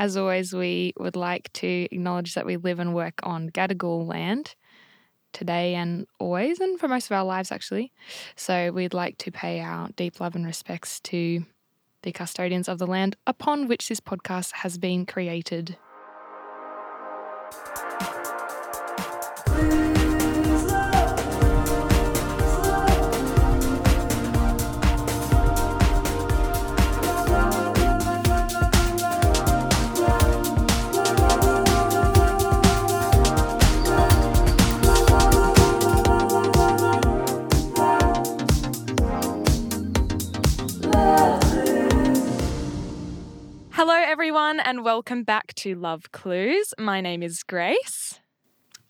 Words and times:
As 0.00 0.16
always, 0.16 0.54
we 0.54 0.94
would 0.98 1.14
like 1.14 1.52
to 1.52 1.86
acknowledge 1.92 2.32
that 2.32 2.46
we 2.46 2.56
live 2.56 2.78
and 2.78 2.94
work 2.94 3.20
on 3.22 3.50
Gadigal 3.50 4.06
land 4.08 4.54
today 5.34 5.74
and 5.74 6.06
always, 6.18 6.58
and 6.58 6.80
for 6.80 6.88
most 6.88 7.10
of 7.10 7.12
our 7.12 7.22
lives, 7.22 7.52
actually. 7.52 7.92
So 8.34 8.72
we'd 8.72 8.94
like 8.94 9.18
to 9.18 9.30
pay 9.30 9.60
our 9.60 9.90
deep 9.96 10.18
love 10.18 10.34
and 10.34 10.46
respects 10.46 11.00
to 11.00 11.44
the 12.00 12.12
custodians 12.12 12.66
of 12.66 12.78
the 12.78 12.86
land 12.86 13.16
upon 13.26 13.68
which 13.68 13.90
this 13.90 14.00
podcast 14.00 14.52
has 14.52 14.78
been 14.78 15.04
created. 15.04 15.76
Hello, 43.82 43.94
everyone, 43.94 44.60
and 44.60 44.84
welcome 44.84 45.22
back 45.22 45.54
to 45.54 45.74
Love 45.74 46.12
Clews. 46.12 46.74
My 46.78 47.00
name 47.00 47.22
is 47.22 47.42
Grace. 47.42 48.20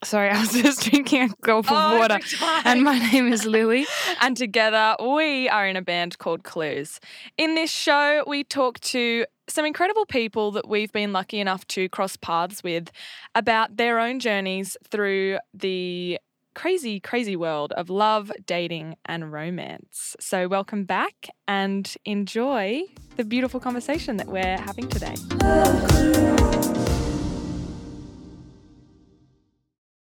Sorry, 0.03 0.29
I 0.31 0.41
was 0.41 0.53
just 0.53 0.91
drinking 0.91 1.31
a 1.31 1.35
gulp 1.43 1.71
of 1.71 1.77
Oh, 1.79 1.97
water. 2.01 2.19
And 2.65 2.83
my 2.83 2.99
name 2.99 3.33
is 3.33 3.47
Lily. 3.47 3.87
And 4.21 4.37
together 4.37 4.97
we 5.01 5.49
are 5.49 5.65
in 5.69 5.77
a 5.77 5.81
band 5.81 6.19
called 6.19 6.43
Clews. 6.43 6.99
In 7.39 7.55
this 7.55 7.71
show, 7.71 8.25
we 8.27 8.43
talk 8.43 8.81
to 8.81 9.27
some 9.49 9.65
incredible 9.65 10.07
people 10.07 10.51
that 10.51 10.69
we've 10.69 10.91
been 10.91 11.13
lucky 11.13 11.39
enough 11.39 11.65
to 11.69 11.89
cross 11.89 12.17
paths 12.17 12.65
with 12.65 12.91
about 13.37 13.77
their 13.77 14.01
own 14.01 14.19
journeys 14.19 14.77
through 14.91 15.39
the 15.55 16.19
crazy, 16.55 17.01
crazy 17.01 17.37
world 17.37 17.73
of 17.73 17.91
love, 17.91 18.33
dating, 18.47 18.97
and 19.07 19.33
romance. 19.33 20.17
So, 20.21 20.49
welcome 20.49 20.85
back 20.85 21.29
and 21.47 21.93
enjoy 22.05 22.83
the 23.17 23.25
beautiful 23.25 23.61
conversation 23.61 24.17
that 24.17 24.27
we're 24.27 24.59
having 24.59 24.89
today. 24.89 25.15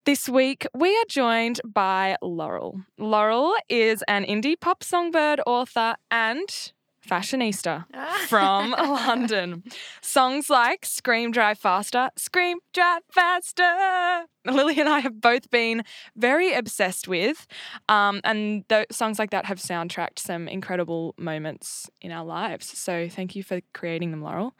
This 0.05 0.27
week, 0.27 0.67
we 0.73 0.89
are 0.89 1.05
joined 1.07 1.61
by 1.63 2.17
Laurel. 2.21 2.81
Laurel 2.97 3.55
is 3.69 4.03
an 4.09 4.25
indie 4.25 4.59
pop 4.59 4.83
songbird 4.83 5.39
author 5.47 5.95
and 6.11 6.73
fashionista 7.07 7.85
from 8.27 8.71
London. 8.77 9.63
Songs 10.01 10.49
like 10.49 10.85
Scream 10.85 11.31
Drive 11.31 11.59
Faster, 11.59 12.09
Scream 12.17 12.59
Drive 12.73 13.01
Faster. 13.11 14.25
Lily 14.45 14.77
and 14.79 14.89
I 14.89 14.99
have 14.99 15.21
both 15.21 15.49
been 15.49 15.83
very 16.17 16.53
obsessed 16.53 17.07
with, 17.07 17.47
um, 17.87 18.19
and 18.25 18.67
th- 18.67 18.87
songs 18.91 19.17
like 19.17 19.29
that 19.29 19.45
have 19.45 19.57
soundtracked 19.57 20.19
some 20.19 20.49
incredible 20.49 21.15
moments 21.17 21.89
in 22.01 22.11
our 22.11 22.25
lives. 22.25 22.77
So 22.77 23.07
thank 23.09 23.35
you 23.37 23.43
for 23.43 23.61
creating 23.73 24.11
them, 24.11 24.21
Laurel. 24.21 24.53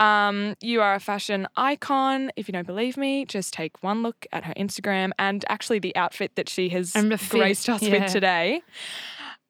Um, 0.00 0.56
you 0.60 0.80
are 0.82 0.94
a 0.94 1.00
fashion 1.00 1.46
icon. 1.56 2.32
If 2.34 2.48
you 2.48 2.52
don't 2.52 2.66
believe 2.66 2.96
me, 2.96 3.24
just 3.24 3.52
take 3.52 3.80
one 3.80 4.02
look 4.02 4.26
at 4.32 4.44
her 4.44 4.54
Instagram 4.54 5.12
and 5.18 5.44
actually 5.48 5.78
the 5.78 5.94
outfit 5.94 6.34
that 6.34 6.48
she 6.48 6.68
has 6.70 6.96
And 6.96 7.12
the 7.12 7.18
fit, 7.18 7.38
graced 7.38 7.68
us 7.68 7.82
yeah. 7.82 8.00
with 8.00 8.12
today. 8.12 8.62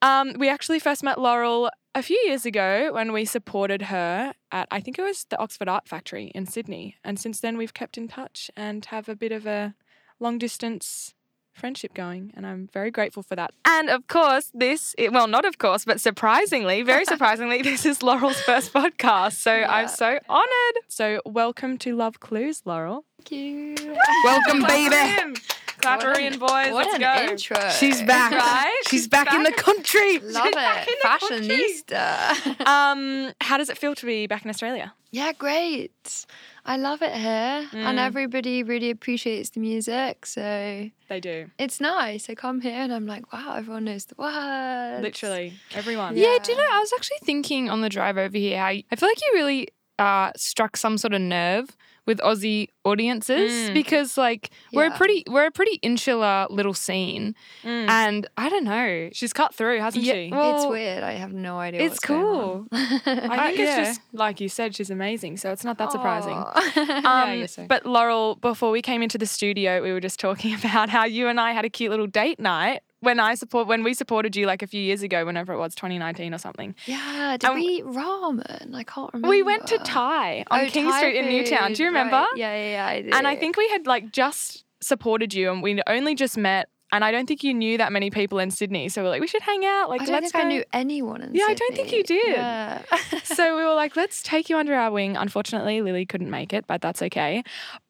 Um, 0.03 0.35
we 0.39 0.49
actually 0.49 0.79
first 0.79 1.03
met 1.03 1.19
Laurel 1.19 1.71
a 1.99 2.03
few 2.03 2.23
years 2.27 2.47
ago 2.47 2.93
when 2.93 3.13
we 3.13 3.25
supported 3.25 3.83
her 3.83 4.33
at, 4.53 4.69
I 4.71 4.81
think 4.81 5.01
it 5.01 5.03
was 5.03 5.27
the 5.31 5.39
Oxford 5.39 5.69
Art 5.69 5.89
Factory 5.89 6.31
in 6.33 6.47
Sydney. 6.47 6.95
And 7.03 7.19
since 7.19 7.41
then, 7.41 7.59
we've 7.59 7.75
kept 7.75 7.99
in 7.99 8.07
touch 8.07 8.53
and 8.57 8.85
have 8.85 9.09
a 9.09 9.17
bit 9.17 9.33
of 9.33 9.47
a 9.47 9.75
long 10.21 10.39
distance 10.39 11.15
friendship 11.53 11.95
going. 11.95 12.33
And 12.37 12.47
I'm 12.47 12.69
very 12.73 12.93
grateful 12.93 13.25
for 13.25 13.35
that. 13.35 13.51
And 13.65 13.91
of 13.91 14.07
course, 14.07 14.53
this, 14.55 14.95
well, 15.11 15.27
not 15.27 15.45
of 15.45 15.59
course, 15.59 15.85
but 15.85 16.01
surprisingly, 16.01 16.83
very 16.83 17.05
surprisingly, 17.13 17.63
this 17.63 17.85
is 17.85 18.01
Laurel's 18.01 18.41
first 18.43 18.73
podcast. 18.73 19.33
So 19.33 19.51
I'm 19.51 19.89
so 19.89 20.21
honored. 20.29 20.77
So 20.87 21.21
welcome 21.27 21.79
to 21.79 21.97
Love 21.97 22.21
Clews, 22.21 22.63
Laurel. 22.65 23.07
Thank 23.25 23.33
you. 23.33 23.97
Welcome, 24.23 24.63
baby. 24.63 25.35
In. 25.79 25.83
Clap 25.83 26.03
her 26.03 26.19
in, 26.19 26.39
boys. 26.39 26.73
What 26.73 26.87
Let's 26.87 26.95
an 26.95 27.01
go. 27.01 27.33
intro. 27.33 27.71
She's 27.71 28.03
back. 28.03 28.33
Right? 28.33 28.83
She's, 28.89 29.09
back, 29.09 29.33
in 29.33 29.43
the 29.43 29.53
country. 29.53 30.19
Love 30.19 30.47
She's 30.47 30.55
it. 30.57 30.89
in 30.89 30.95
the 31.03 31.19
country. 31.19 31.49
Fashionista. 31.49 32.67
Um, 32.69 33.33
how 33.41 33.57
does 33.57 33.69
it 33.71 33.79
feel 33.79 33.95
to 33.95 34.07
be 34.07 34.27
back 34.27 34.45
in 34.45 34.51
Australia? 34.51 34.93
yeah, 35.11 35.33
great. 35.33 36.27
I 36.67 36.77
love 36.77 37.01
it 37.01 37.13
here. 37.15 37.67
And 37.73 37.99
Mm. 37.99 38.07
everybody 38.07 38.63
really 38.63 38.91
appreciates 38.91 39.49
the 39.51 39.61
music. 39.61 40.27
So 40.27 40.91
They 41.09 41.21
do. 41.21 41.51
it's 41.59 41.81
nice. 41.81 42.29
I 42.29 42.35
come 42.35 42.61
here 42.61 42.73
and 42.75 42.93
I'm 42.93 43.07
like, 43.07 43.33
wow, 43.33 43.55
everyone 43.57 43.85
knows 43.85 44.05
the 44.05 44.17
words. 44.19 45.03
Literally 45.03 45.55
everyone. 45.75 46.17
Yeah. 46.17 46.33
Yeah. 46.35 46.39
do 46.43 46.53
you 46.53 46.59
know, 46.59 46.67
I 46.71 46.79
was 46.81 46.93
actually 46.93 47.17
thinking 47.23 47.71
on 47.71 47.81
the 47.81 47.89
drive 47.89 48.19
over 48.19 48.37
here 48.37 48.59
how 48.59 48.67
I 48.67 48.85
feel 48.97 49.09
like 49.09 49.21
you 49.23 49.31
really 49.35 49.69
uh, 49.99 50.31
struck 50.37 50.77
some 50.77 50.99
sort 50.99 51.15
of 51.15 51.23
nerve 51.23 51.75
with 52.09 52.19
Aussie 52.21 52.69
audiences 52.85 53.53
Mm. 53.71 53.75
because 53.75 54.17
like 54.17 54.51
we're 54.73 54.87
a 54.87 54.91
pretty 54.91 55.23
we're 55.29 55.45
a 55.47 55.51
pretty 55.51 55.79
insular 55.83 56.47
little 56.51 56.73
scene 56.75 57.35
Mm. 57.63 57.89
and 57.89 58.27
I 58.37 58.49
don't 58.49 58.65
know. 58.65 59.11
She's 59.13 59.33
cut 59.35 59.55
through, 59.55 59.79
hasn't 59.81 60.03
Yeah, 60.05 60.15
she? 60.15 60.31
well, 60.33 60.57
it's 60.57 60.67
weird. 60.67 61.03
I 61.05 61.13
have 61.13 61.33
no 61.33 61.59
idea. 61.59 61.83
it's 61.83 61.93
what's 61.97 62.01
going 62.07 62.23
cool. 62.23 62.67
on. 62.73 62.79
I 63.07 63.49
think 63.55 63.61
Uh, 63.61 63.63
it's 63.63 63.77
just 63.89 64.01
like 64.13 64.41
you 64.41 64.49
said, 64.49 64.75
she's 64.75 64.91
amazing, 64.91 65.37
so 65.37 65.53
it's 65.53 65.65
not 65.65 65.77
that 65.79 65.93
surprising. 65.93 66.39
Um, 67.05 67.41
guess 67.41 67.53
so. 67.57 67.67
But 67.69 67.85
Laurel, 67.87 68.37
before 68.37 68.71
we 68.71 68.81
came 68.83 69.03
into 69.03 69.19
the 69.19 69.27
studio, 69.27 69.83
we 69.83 69.93
were 69.93 70.01
just 70.01 70.19
talking 70.19 70.55
about 70.65 70.89
how 70.89 71.05
you 71.05 71.29
and 71.29 71.39
I 71.39 71.53
had 71.53 71.65
a 71.65 71.71
cute 71.71 71.91
little 71.91 72.07
date 72.07 72.41
night 72.41 72.81
when 73.01 73.21
I 73.21 73.35
support 73.35 73.67
when 73.69 73.83
we 73.85 73.95
supported 73.95 74.35
you 74.37 74.47
like 74.47 74.63
a 74.63 74.67
few 74.67 74.81
years 74.81 75.03
ago, 75.03 75.25
whenever 75.25 75.53
it 75.53 75.59
was 75.59 75.75
2019 75.75 76.35
or 76.35 76.39
something. 76.39 76.75
yeah, 76.87 77.37
did 77.39 77.49
And- 77.51 77.55
we 77.59 77.63
eat 77.67 77.85
ramen? 77.85 78.75
I 78.75 78.83
can't 78.85 79.11
remember. 79.13 79.29
We 79.29 79.43
went 79.43 79.67
to 79.69 79.79
Thai 79.79 80.45
on 80.51 80.61
Oh, 80.61 80.67
King 80.67 80.87
Thai 80.87 80.99
Street 80.99 81.17
in 81.17 81.27
Newtown. 81.29 81.73
Do 81.75 81.83
you 81.83 81.89
remember? 81.89 82.17
right. 82.17 82.27
Yeah, 82.37 82.55
yeah, 82.57 82.71
yeah. 83.01 83.15
I. 83.15 83.19
And 83.19 83.27
I 83.29 83.37
think 83.37 83.57
we 83.57 83.69
had 83.69 83.87
like 83.87 84.11
just 84.13 84.65
supported 84.81 85.33
you, 85.35 85.51
and 85.51 85.63
we 85.63 85.81
only 85.87 86.15
just 86.15 86.37
met. 86.37 86.69
And 86.91 87.05
I 87.05 87.13
don't 87.13 87.27
think 87.27 87.45
you 87.45 87.53
knew 87.53 87.77
that 87.77 87.93
many 87.93 88.09
people 88.09 88.39
in 88.39 88.51
Sydney, 88.51 88.89
so 88.89 89.03
we're 89.03 89.11
like, 89.11 89.21
we 89.21 89.27
should 89.27 89.43
hang 89.43 89.63
out. 89.67 89.91
Like, 89.91 90.01
I 90.01 90.05
don't 90.07 90.15
let's 90.23 90.33
think 90.33 90.43
go. 90.43 90.49
I 90.49 90.51
knew 90.51 90.65
anyone 90.73 91.21
in 91.21 91.35
Yeah, 91.35 91.45
I 91.47 91.53
don't 91.53 91.77
think 91.77 91.93
you 91.93 91.99
Sydney. 91.99 92.23
did. 92.23 92.37
Yeah. 92.37 92.83
so 93.25 93.59
we 93.59 93.63
were 93.63 93.75
like, 93.75 93.95
let's 93.95 94.23
take 94.23 94.49
you 94.49 94.57
under 94.57 94.73
our 94.75 94.91
wing. 94.91 95.15
Unfortunately, 95.15 95.83
Lily 95.83 96.07
couldn't 96.07 96.31
make 96.31 96.55
it, 96.55 96.67
but 96.67 96.81
that's 96.81 97.03
okay. 97.03 97.45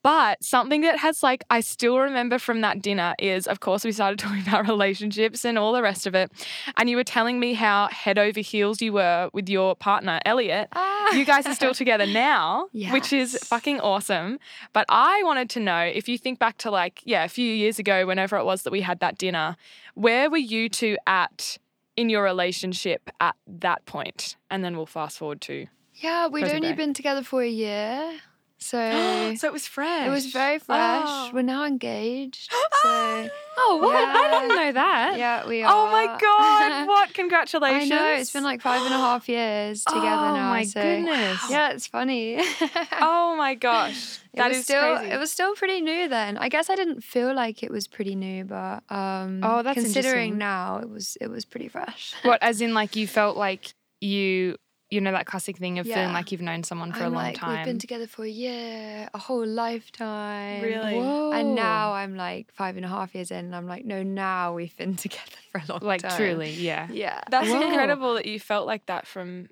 But 0.09 0.43
something 0.43 0.81
that 0.81 0.97
has 1.01 1.23
like 1.23 1.45
I 1.51 1.61
still 1.61 1.99
remember 1.99 2.39
from 2.39 2.63
that 2.63 2.81
dinner 2.81 3.15
is, 3.19 3.47
of 3.47 3.61
course, 3.61 3.85
we 3.85 3.93
started 3.93 4.19
talking 4.25 4.41
about 4.41 4.67
relationships 4.67 5.45
and 5.45 5.59
all 5.59 5.75
the 5.75 5.83
rest 5.83 6.07
of 6.07 6.15
it. 6.15 6.33
And 6.79 6.89
you 6.89 6.97
were 6.97 7.05
telling 7.05 7.39
me 7.39 7.53
how 7.53 7.89
head 7.89 8.17
over 8.19 8.41
heels 8.41 8.81
you 8.81 8.95
were 8.95 9.29
with 9.35 9.51
your 9.51 9.77
partner, 9.77 10.19
Elliot. 10.25 10.69
Ah. 10.73 11.13
You 11.13 11.27
guys 11.27 11.45
are 11.45 11.55
still 11.55 11.75
together 11.83 12.07
now, 12.07 12.69
which 12.73 13.13
is 13.13 13.39
fucking 13.45 13.81
awesome. 13.81 14.39
But 14.73 14.87
I 14.89 15.23
wanted 15.25 15.51
to 15.51 15.61
know 15.61 15.81
if 15.81 16.09
you 16.09 16.17
think 16.17 16.39
back 16.39 16.57
to 16.59 16.71
like, 16.71 17.03
yeah, 17.05 17.25
a 17.25 17.29
few 17.29 17.53
years 17.53 17.79
ago, 17.79 18.07
whenever 18.07 18.39
it 18.39 18.47
was 18.47 18.63
that 18.63 18.71
we 18.71 18.81
had 18.81 19.01
that 19.01 19.19
dinner, 19.19 19.59
where 19.93 20.31
were 20.31 20.39
you 20.39 20.71
two 20.71 20.97
at 21.07 21.59
in 21.97 22.09
your 22.09 22.23
relationship 22.23 23.11
at 23.21 23.35
that 23.47 23.85
point? 23.85 24.37
And 24.51 24.65
then 24.65 24.75
we'll 24.75 24.87
fast 24.87 25.19
forward 25.19 25.43
to 25.43 25.67
Yeah, 25.97 26.29
we'd 26.29 26.45
only 26.45 26.71
day. 26.71 26.73
been 26.73 26.95
together 26.95 27.23
for 27.23 27.43
a 27.43 27.49
year. 27.49 28.21
So 28.59 28.79
so 29.37 29.47
it 29.47 29.53
was 29.53 29.67
fresh. 29.67 30.07
it 30.07 30.11
was 30.11 30.27
very 30.27 30.59
fresh. 30.59 31.05
Oh. 31.07 31.31
We're 31.33 31.43
now 31.43 31.65
engaged. 31.65 32.53
So 32.83 33.29
Oh, 33.61 33.79
what? 33.83 33.97
I 33.97 34.31
Yeah. 34.31 34.41
didn't 34.41 34.57
know 34.57 34.73
that. 34.73 35.19
yeah, 35.19 35.45
we 35.49 35.65
are. 35.65 35.73
Oh 35.73 35.91
my 35.91 36.07
god! 36.21 36.87
What? 36.87 37.13
Congratulations! 37.13 37.91
I 37.91 37.97
know, 37.97 38.13
it's 38.21 38.31
been 38.33 38.45
like 38.45 38.61
five 38.63 38.83
and 38.83 38.95
a 38.95 38.99
half 38.99 39.29
years 39.29 39.83
together 39.89 40.07
oh, 40.31 40.35
now. 40.37 40.51
my 40.51 40.63
so 40.65 40.81
goodness. 40.81 41.41
Yeah, 41.51 41.71
it's 41.71 41.87
funny. 41.89 42.41
Oh 43.01 43.35
my 43.37 43.55
gosh! 43.57 44.21
That 44.35 44.53
is 44.53 44.63
still 44.65 44.99
crazy. 44.99 45.13
it 45.13 45.19
was 45.19 45.33
still 45.33 45.55
pretty 45.57 45.81
new 45.81 46.09
then. 46.09 46.39
I 46.39 46.49
guess 46.49 46.71
I 46.71 46.77
didn't 46.77 47.03
feel 47.03 47.35
like 47.35 47.65
it 47.65 47.71
was 47.73 47.89
pretty 47.89 48.15
new, 48.15 48.45
but 48.45 48.85
um 48.91 49.41
Oh, 49.43 49.63
that's 49.63 49.75
considering 49.75 50.39
now 50.39 50.79
it 50.79 50.89
was 50.89 51.17
it 51.21 51.29
was 51.29 51.45
pretty 51.45 51.69
fresh. 51.69 52.15
What, 52.23 52.41
as 52.51 52.61
in, 52.61 52.75
like, 52.75 52.95
you 52.95 53.07
felt 53.09 53.37
like 53.37 53.75
you, 54.01 54.57
you 54.91 55.03
know, 55.03 55.13
that 55.13 55.27
classic 55.27 55.59
thing 55.59 55.79
of 55.79 55.87
feeling 55.87 56.15
like 56.15 56.33
you've 56.33 56.41
known 56.41 56.65
someone 56.65 56.93
for 56.93 57.05
I'm 57.05 57.13
a 57.13 57.17
long 57.17 57.25
like, 57.25 57.37
time. 57.37 57.59
We've 57.59 57.67
been 57.67 57.79
together 57.79 58.07
for 58.07 58.25
a 58.25 58.29
year, 58.29 59.09
a 59.13 59.19
whole 59.19 59.47
lifetime. 59.47 60.63
Really? 60.63 60.95
Whoa. 60.95 61.31
And 61.33 61.55
now 61.55 61.93
I'm 61.93 62.17
like 62.17 62.51
five 62.53 62.77
and 62.77 62.87
a 62.87 62.89
half 62.89 63.15
years 63.15 63.31
in, 63.31 63.45
and 63.47 63.57
I'm 63.57 63.67
like, 63.67 63.85
no, 63.85 64.03
now 64.03 64.55
we've 64.55 64.75
been 64.77 64.97
together 65.05 65.21
for 65.53 65.59
a 65.59 65.65
long 65.73 65.81
like, 65.83 66.01
time. 66.01 66.11
Like 66.11 66.19
truly, 66.19 66.51
yeah. 66.51 66.89
Yeah. 66.91 67.21
That's 67.31 67.49
Whoa. 67.49 67.61
incredible 67.61 68.15
that 68.15 68.25
you 68.27 68.41
felt 68.41 68.67
like 68.67 68.87
that 68.87 69.07
from 69.07 69.51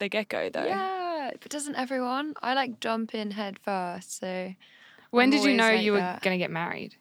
the 0.00 0.08
get 0.08 0.28
go, 0.28 0.48
though. 0.48 0.64
Yeah, 0.64 1.30
but 1.40 1.50
doesn't 1.50 1.76
everyone? 1.76 2.34
I 2.42 2.54
like 2.54 2.80
jump 2.80 3.14
in 3.14 3.30
head 3.30 3.60
first, 3.60 4.18
so 4.18 4.54
When 5.10 5.26
I'm 5.26 5.30
did 5.30 5.44
you 5.44 5.56
know 5.56 5.68
like 5.68 5.82
you 5.82 5.92
were 5.92 5.98
that. 5.98 6.22
going 6.22 6.34
to 6.34 6.42
get 6.42 6.50
married? 6.50 6.96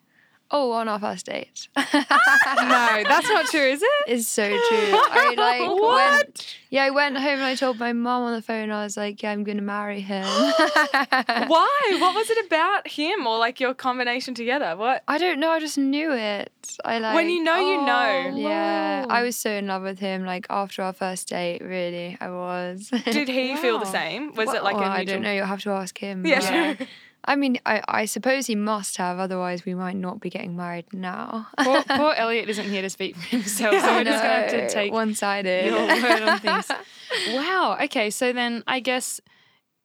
Oh, 0.51 0.71
on 0.73 0.87
our 0.87 0.99
first 0.99 1.25
date. 1.25 1.67
no, 1.75 1.83
that's 1.93 3.27
not 3.27 3.45
true, 3.47 3.61
is 3.61 3.81
it? 3.81 3.89
It's 4.07 4.27
so 4.27 4.47
true. 4.47 4.57
I 4.59 5.33
like 5.37 5.61
What? 5.61 6.11
went. 6.11 6.57
Yeah, 6.69 6.83
I 6.83 6.89
went 6.91 7.17
home 7.17 7.25
and 7.35 7.43
I 7.43 7.55
told 7.55 7.79
my 7.79 7.91
mom 7.93 8.23
on 8.23 8.33
the 8.33 8.41
phone. 8.41 8.69
I 8.69 8.83
was 8.83 8.95
like, 8.95 9.21
"Yeah, 9.23 9.31
I'm 9.31 9.43
gonna 9.43 9.61
marry 9.61 10.01
him." 10.01 10.23
Why? 10.27 11.97
What 11.99 12.15
was 12.15 12.29
it 12.29 12.45
about 12.45 12.87
him 12.87 13.25
or 13.25 13.37
like 13.39 13.59
your 13.59 13.73
combination 13.73 14.33
together? 14.33 14.75
What? 14.75 15.03
I 15.07 15.17
don't 15.17 15.39
know. 15.39 15.49
I 15.49 15.59
just 15.59 15.77
knew 15.77 16.11
it. 16.11 16.51
I 16.85 16.99
like 16.99 17.15
when 17.15 17.29
you 17.29 17.43
know, 17.43 17.57
you 17.57 17.77
know. 17.85 18.31
Oh. 18.33 18.37
Yeah, 18.37 19.05
oh, 19.07 19.11
I 19.13 19.23
was 19.23 19.35
so 19.35 19.49
in 19.49 19.67
love 19.67 19.83
with 19.83 19.99
him. 19.99 20.25
Like 20.25 20.45
after 20.49 20.83
our 20.83 20.93
first 20.93 21.29
date, 21.29 21.61
really, 21.61 22.17
I 22.21 22.29
was. 22.29 22.91
Did 23.05 23.27
he 23.27 23.55
feel 23.57 23.79
the 23.79 23.85
same? 23.85 24.33
Was 24.35 24.53
it 24.53 24.63
like 24.63 24.75
Well? 24.75 24.83
I 24.83 25.03
don't 25.03 25.21
know. 25.21 25.31
You'll 25.31 25.45
have 25.45 25.61
to 25.61 25.71
ask 25.71 25.97
him. 25.97 26.25
Yeah, 26.25 26.39
sure. 26.75 26.87
I 27.25 27.35
mean, 27.35 27.57
I, 27.65 27.81
I 27.87 28.05
suppose 28.05 28.47
he 28.47 28.55
must 28.55 28.97
have. 28.97 29.17
Otherwise, 29.19 29.65
we 29.65 29.73
might 29.73 29.95
not 29.95 30.19
be 30.19 30.29
getting 30.29 30.55
married 30.55 30.93
now. 30.93 31.47
Poor, 31.59 31.81
poor 31.87 32.13
Elliot 32.13 32.49
isn't 32.49 32.69
here 32.69 32.81
to 32.81 32.89
speak 32.89 33.15
for 33.15 33.27
himself, 33.27 33.79
so 33.79 33.93
we're 33.93 34.03
just 34.03 34.23
going 34.23 34.49
to 34.49 34.57
have 34.57 34.69
to 34.69 34.69
take 34.69 34.91
one-sided. 34.91 35.65
your 35.67 35.87
word 35.87 36.21
on 36.23 36.39
things. 36.39 36.71
Wow. 37.29 37.77
Okay. 37.83 38.09
So 38.09 38.33
then 38.33 38.63
I 38.65 38.79
guess 38.79 39.21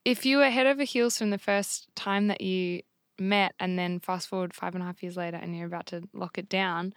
if 0.03 0.25
you 0.25 0.37
were 0.37 0.49
head 0.49 0.65
over 0.65 0.83
heels 0.83 1.15
from 1.15 1.29
the 1.29 1.37
first 1.37 1.87
time 1.95 2.27
that 2.27 2.41
you 2.41 2.81
met 3.19 3.53
and 3.59 3.77
then 3.77 3.99
fast 3.99 4.27
forward 4.27 4.51
five 4.53 4.73
and 4.73 4.81
a 4.81 4.87
half 4.87 5.03
years 5.03 5.15
later 5.15 5.37
and 5.37 5.55
you're 5.55 5.67
about 5.67 5.85
to 5.87 6.01
lock 6.11 6.39
it 6.39 6.49
down, 6.49 6.91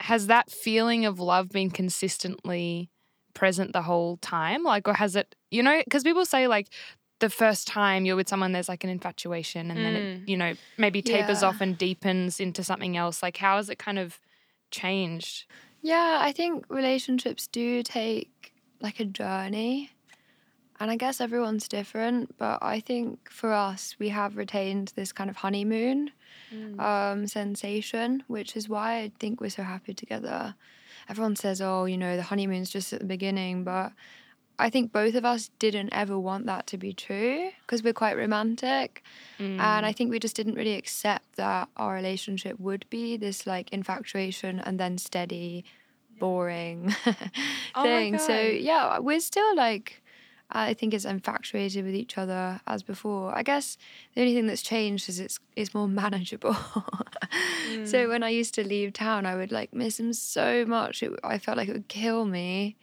has 0.00 0.26
that 0.26 0.50
feeling 0.50 1.06
of 1.06 1.18
love 1.18 1.48
been 1.48 1.70
consistently 1.70 2.90
present 3.32 3.72
the 3.72 3.82
whole 3.82 4.18
time? 4.18 4.62
Like, 4.62 4.86
or 4.86 4.94
has 4.94 5.16
it, 5.16 5.34
you 5.50 5.62
know, 5.62 5.80
because 5.82 6.02
people 6.02 6.26
say 6.26 6.48
like, 6.48 6.68
the 7.18 7.30
first 7.30 7.66
time 7.66 8.04
you're 8.04 8.16
with 8.16 8.28
someone, 8.28 8.52
there's 8.52 8.68
like 8.68 8.84
an 8.84 8.90
infatuation, 8.90 9.70
and 9.70 9.84
then 9.84 9.96
it, 9.96 10.28
you 10.28 10.36
know, 10.36 10.54
maybe 10.76 11.00
tapers 11.02 11.42
Yeah. 11.42 11.48
off 11.48 11.60
and 11.60 11.76
deepens 11.78 12.40
into 12.40 12.62
something 12.62 12.96
else. 12.96 13.22
Like, 13.22 13.38
how 13.38 13.56
has 13.56 13.70
it 13.70 13.78
kind 13.78 13.98
of 13.98 14.20
changed? 14.70 15.46
Yeah, 15.82 16.18
I 16.20 16.32
think 16.32 16.64
relationships 16.68 17.46
do 17.46 17.82
take 17.82 18.52
like 18.80 19.00
a 19.00 19.04
journey. 19.04 19.90
And 20.78 20.90
I 20.90 20.96
guess 20.96 21.22
everyone's 21.22 21.68
different, 21.68 22.36
but 22.36 22.58
I 22.60 22.80
think 22.80 23.30
for 23.30 23.50
us, 23.50 23.96
we 23.98 24.10
have 24.10 24.36
retained 24.36 24.92
this 24.94 25.10
kind 25.10 25.30
of 25.30 25.36
honeymoon 25.36 26.10
um, 26.78 27.26
sensation, 27.26 28.22
which 28.26 28.56
is 28.56 28.68
why 28.68 28.98
I 28.98 29.12
think 29.18 29.40
we're 29.40 29.48
so 29.48 29.62
happy 29.62 29.94
together. 29.94 30.54
Everyone 31.08 31.34
says, 31.34 31.62
oh, 31.62 31.86
you 31.86 31.96
know, 31.96 32.16
the 32.16 32.22
honeymoon's 32.24 32.68
just 32.68 32.92
at 32.92 33.00
the 33.00 33.06
beginning, 33.06 33.64
but 33.64 33.92
I 34.58 34.70
think 34.70 34.92
both 34.92 35.14
of 35.14 35.24
us 35.24 35.50
didn't 35.58 35.90
ever 35.92 36.18
want 36.18 36.46
that 36.46 36.66
to 36.68 36.78
be 36.78 36.92
true 36.92 37.50
because 37.62 37.82
we're 37.82 37.92
quite 37.92 38.16
romantic. 38.16 39.02
Mm. 39.38 39.60
And 39.60 39.86
I 39.86 39.92
think 39.92 40.10
we 40.10 40.18
just 40.18 40.36
didn't 40.36 40.54
really 40.54 40.74
accept 40.74 41.36
that 41.36 41.68
our 41.76 41.94
relationship 41.94 42.58
would 42.58 42.86
be 42.88 43.16
this 43.16 43.46
like 43.46 43.72
infatuation 43.72 44.60
and 44.60 44.80
then 44.80 44.98
steady, 44.98 45.64
boring 46.18 46.94
Oh 47.74 47.82
thing. 47.82 48.18
So 48.18 48.38
yeah, 48.38 48.98
we're 48.98 49.20
still 49.20 49.54
like, 49.56 50.02
I 50.50 50.74
think 50.74 50.94
it's 50.94 51.04
infatuated 51.04 51.84
with 51.84 51.94
each 51.94 52.16
other 52.16 52.60
as 52.66 52.82
before. 52.82 53.36
I 53.36 53.42
guess 53.42 53.76
the 54.14 54.22
only 54.22 54.34
thing 54.34 54.46
that's 54.46 54.62
changed 54.62 55.08
is 55.08 55.20
it's 55.20 55.38
it's 55.54 55.74
more 55.74 55.88
manageable. 56.02 56.56
Mm. 57.72 57.86
So 57.86 58.08
when 58.08 58.22
I 58.22 58.30
used 58.30 58.54
to 58.54 58.66
leave 58.66 58.92
town, 58.92 59.26
I 59.26 59.34
would 59.34 59.52
like 59.52 59.74
miss 59.74 60.00
him 60.00 60.12
so 60.12 60.64
much. 60.64 61.02
It, 61.02 61.12
I 61.22 61.38
felt 61.38 61.58
like 61.58 61.68
it 61.68 61.72
would 61.72 61.88
kill 61.88 62.24
me. 62.24 62.76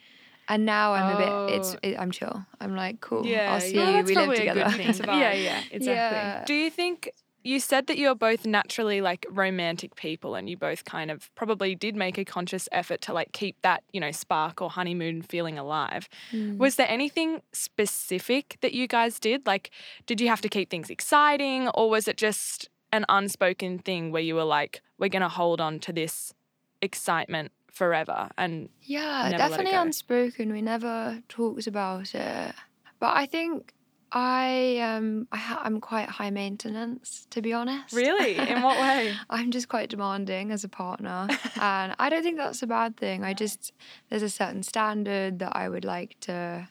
And 0.48 0.66
now 0.66 0.94
I'm 0.94 1.16
a 1.16 1.18
bit. 1.18 1.56
It's. 1.58 1.76
Oh. 1.76 1.80
It, 1.84 2.00
I'm 2.00 2.12
chill. 2.12 2.46
I'm 2.60 2.76
like, 2.76 3.02
cool. 3.02 3.26
Yeah, 3.26 3.54
I'll 3.54 3.62
see 3.62 3.76
yeah. 3.76 4.00
you. 4.00 4.04
we 4.04 4.16
live 4.16 4.36
together. 4.36 4.62
a 4.62 4.64
good 4.66 4.76
thing. 4.76 4.90
It's 4.90 5.00
a 5.02 5.04
vibe. 5.04 5.20
yeah, 5.20 5.34
yeah, 5.34 5.60
exactly. 5.72 5.94
Yeah. 5.94 6.44
Do 6.46 6.54
you 6.54 6.70
think 6.70 7.10
you 7.44 7.60
said 7.60 7.88
that 7.88 7.98
you're 7.98 8.16
both 8.16 8.46
naturally 8.46 9.02
like 9.02 9.26
romantic 9.30 9.96
people 9.96 10.36
and 10.36 10.50
you 10.50 10.56
both 10.56 10.86
kind 10.86 11.12
of 11.12 11.34
probably 11.36 11.76
did 11.76 11.96
make 11.96 12.18
a 12.18 12.24
conscious 12.24 12.70
effort 12.72 13.02
to 13.02 13.14
like 13.14 13.32
keep 13.34 13.62
that, 13.62 13.84
you 13.92 14.00
know, 14.00 14.12
spark 14.12 14.62
or 14.62 14.70
honeymoon 14.70 15.22
feeling 15.22 15.60
alive. 15.60 16.08
Mm. 16.32 16.58
Was 16.58 16.78
there 16.78 16.90
anything 16.90 17.42
specific 17.52 18.58
that 18.62 18.74
you 18.74 18.88
guys 18.88 19.20
did? 19.20 19.46
Like 19.46 19.72
did 20.06 20.22
you 20.22 20.30
have 20.30 20.42
to 20.42 20.50
keep 20.50 20.70
things 20.70 20.90
exciting 20.90 21.68
or 21.70 21.90
was 21.90 22.08
it 22.08 22.18
just 22.18 22.70
an 22.94 23.06
unspoken 23.10 23.80
thing 23.80 24.12
where 24.12 24.22
you 24.22 24.36
were 24.36 24.44
like 24.44 24.82
we're 24.98 25.10
going 25.10 25.22
to 25.22 25.30
hold 25.30 25.60
on 25.60 25.80
to 25.80 25.92
this 25.92 26.34
excitement 26.82 27.52
forever 27.74 28.30
and 28.38 28.70
Yeah, 28.84 29.24
never 29.24 29.34
let 29.34 29.44
it 29.44 29.48
definitely 29.50 29.72
unspoken. 29.78 30.54
We 30.54 30.62
never 30.62 31.22
talked 31.28 31.68
about 31.68 32.16
it. 32.16 32.56
But 33.00 33.18
I 33.18 33.26
think 33.26 33.74
I 34.12 34.78
um 34.78 35.28
I 35.32 35.38
ha- 35.38 35.62
I'm 35.64 35.82
quite 35.82 36.08
high 36.08 36.30
maintenance 36.30 37.26
to 37.32 37.42
be 37.42 37.52
honest. 37.52 37.94
really 37.94 38.38
in 38.38 38.62
what 38.62 38.80
way? 38.80 39.14
I'm 39.30 39.50
just 39.52 39.68
quite 39.68 39.90
demanding 39.90 40.52
as 40.52 40.64
a 40.64 40.70
partner, 40.70 41.28
and 41.60 41.96
I 42.00 42.10
don't 42.10 42.24
think 42.24 42.38
that's 42.38 42.62
a 42.64 42.68
bad 42.68 42.96
thing. 42.96 43.24
I 43.24 43.34
just 43.34 43.74
there's 44.10 44.24
a 44.24 44.30
certain 44.30 44.64
standard 44.64 45.40
that 45.40 45.56
I 45.56 45.68
would 45.68 45.84
like 45.84 46.16
to, 46.22 46.70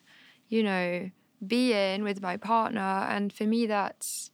you 0.48 0.62
know, 0.62 1.10
be 1.44 1.72
in 1.72 2.04
with 2.04 2.22
my 2.22 2.36
partner, 2.36 2.80
and 3.10 3.32
for 3.32 3.44
me 3.44 3.66
that's 3.66 4.30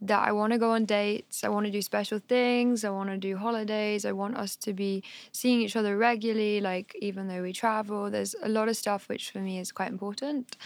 that 0.00 0.26
I 0.26 0.32
want 0.32 0.52
to 0.52 0.58
go 0.58 0.70
on 0.72 0.84
dates, 0.84 1.42
I 1.42 1.48
want 1.48 1.66
to 1.66 1.72
do 1.72 1.82
special 1.82 2.20
things, 2.20 2.84
I 2.84 2.90
want 2.90 3.10
to 3.10 3.16
do 3.16 3.36
holidays, 3.36 4.04
I 4.04 4.12
want 4.12 4.36
us 4.36 4.54
to 4.56 4.72
be 4.72 5.02
seeing 5.32 5.60
each 5.60 5.76
other 5.76 5.96
regularly, 5.96 6.60
like 6.60 6.96
even 7.00 7.28
though 7.28 7.42
we 7.42 7.52
travel. 7.52 8.10
There's 8.10 8.34
a 8.42 8.48
lot 8.48 8.68
of 8.68 8.76
stuff 8.76 9.08
which 9.08 9.30
for 9.30 9.38
me 9.40 9.58
is 9.58 9.72
quite 9.72 9.90
important. 9.90 10.56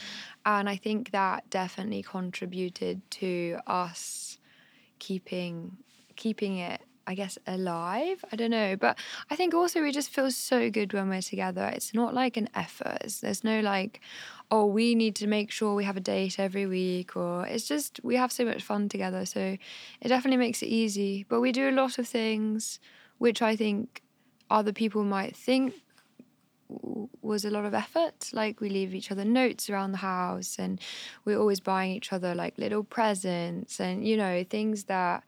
And 0.45 0.69
I 0.69 0.77
think 0.77 1.13
that 1.13 1.49
definitely 1.51 2.03
contributed 2.03 3.01
to 3.13 3.59
us 3.67 4.39
keeping 4.99 5.79
keeping 6.15 6.59
it 6.59 6.83
I 7.07 7.15
guess 7.15 7.39
alive. 7.47 8.25
I 8.33 8.37
don't 8.37 8.51
know, 8.51 8.77
but 8.77 8.99
I 9.31 9.37
think 9.37 9.55
also 9.55 9.83
we 9.83 9.91
just 9.91 10.11
feel 10.11 10.31
so 10.31 10.71
good 10.71 10.93
when 10.93 11.09
we're 11.09 11.23
together. 11.23 11.71
It's 11.75 11.95
not 11.95 12.15
like 12.15 12.37
an 12.37 12.49
effort. 12.55 13.19
There's 13.21 13.43
no 13.43 13.61
like, 13.61 14.01
oh, 14.53 14.67
we 14.67 14.95
need 14.95 15.17
to 15.17 15.27
make 15.27 15.51
sure 15.51 15.75
we 15.75 15.85
have 15.85 15.97
a 15.97 16.01
date 16.01 16.39
every 16.39 16.67
week, 16.67 17.17
or 17.17 17.47
it's 17.47 17.67
just 17.67 17.99
we 18.05 18.17
have 18.17 18.31
so 18.31 18.45
much 18.45 18.63
fun 18.63 18.87
together. 18.87 19.25
So 19.25 19.57
it 20.03 20.09
definitely 20.09 20.37
makes 20.37 20.63
it 20.63 20.67
easy. 20.67 21.25
But 21.27 21.41
we 21.41 21.53
do 21.53 21.71
a 21.71 21.73
lot 21.73 21.99
of 21.99 22.07
things 22.07 22.79
which 23.17 23.41
I 23.41 23.57
think 23.57 24.03
other 24.51 24.73
people 24.73 25.05
might 25.05 25.35
think 25.35 25.73
was 27.23 27.47
a 27.47 27.51
lot 27.51 27.65
of 27.65 27.73
effort. 27.73 28.29
Like 28.35 28.61
we 28.61 28.69
leave 28.69 28.95
each 28.95 29.11
other 29.11 29.25
notes 29.25 29.71
around 29.71 29.93
the 29.93 29.99
house, 29.99 30.59
and 30.59 30.79
we're 31.25 31.39
always 31.39 31.61
buying 31.61 31.93
each 31.93 32.13
other 32.13 32.35
like 32.35 32.59
little 32.59 32.85
presents, 32.85 33.81
and 33.81 34.07
you 34.07 34.19
know 34.19 34.45
things 34.45 34.85
that 34.85 35.25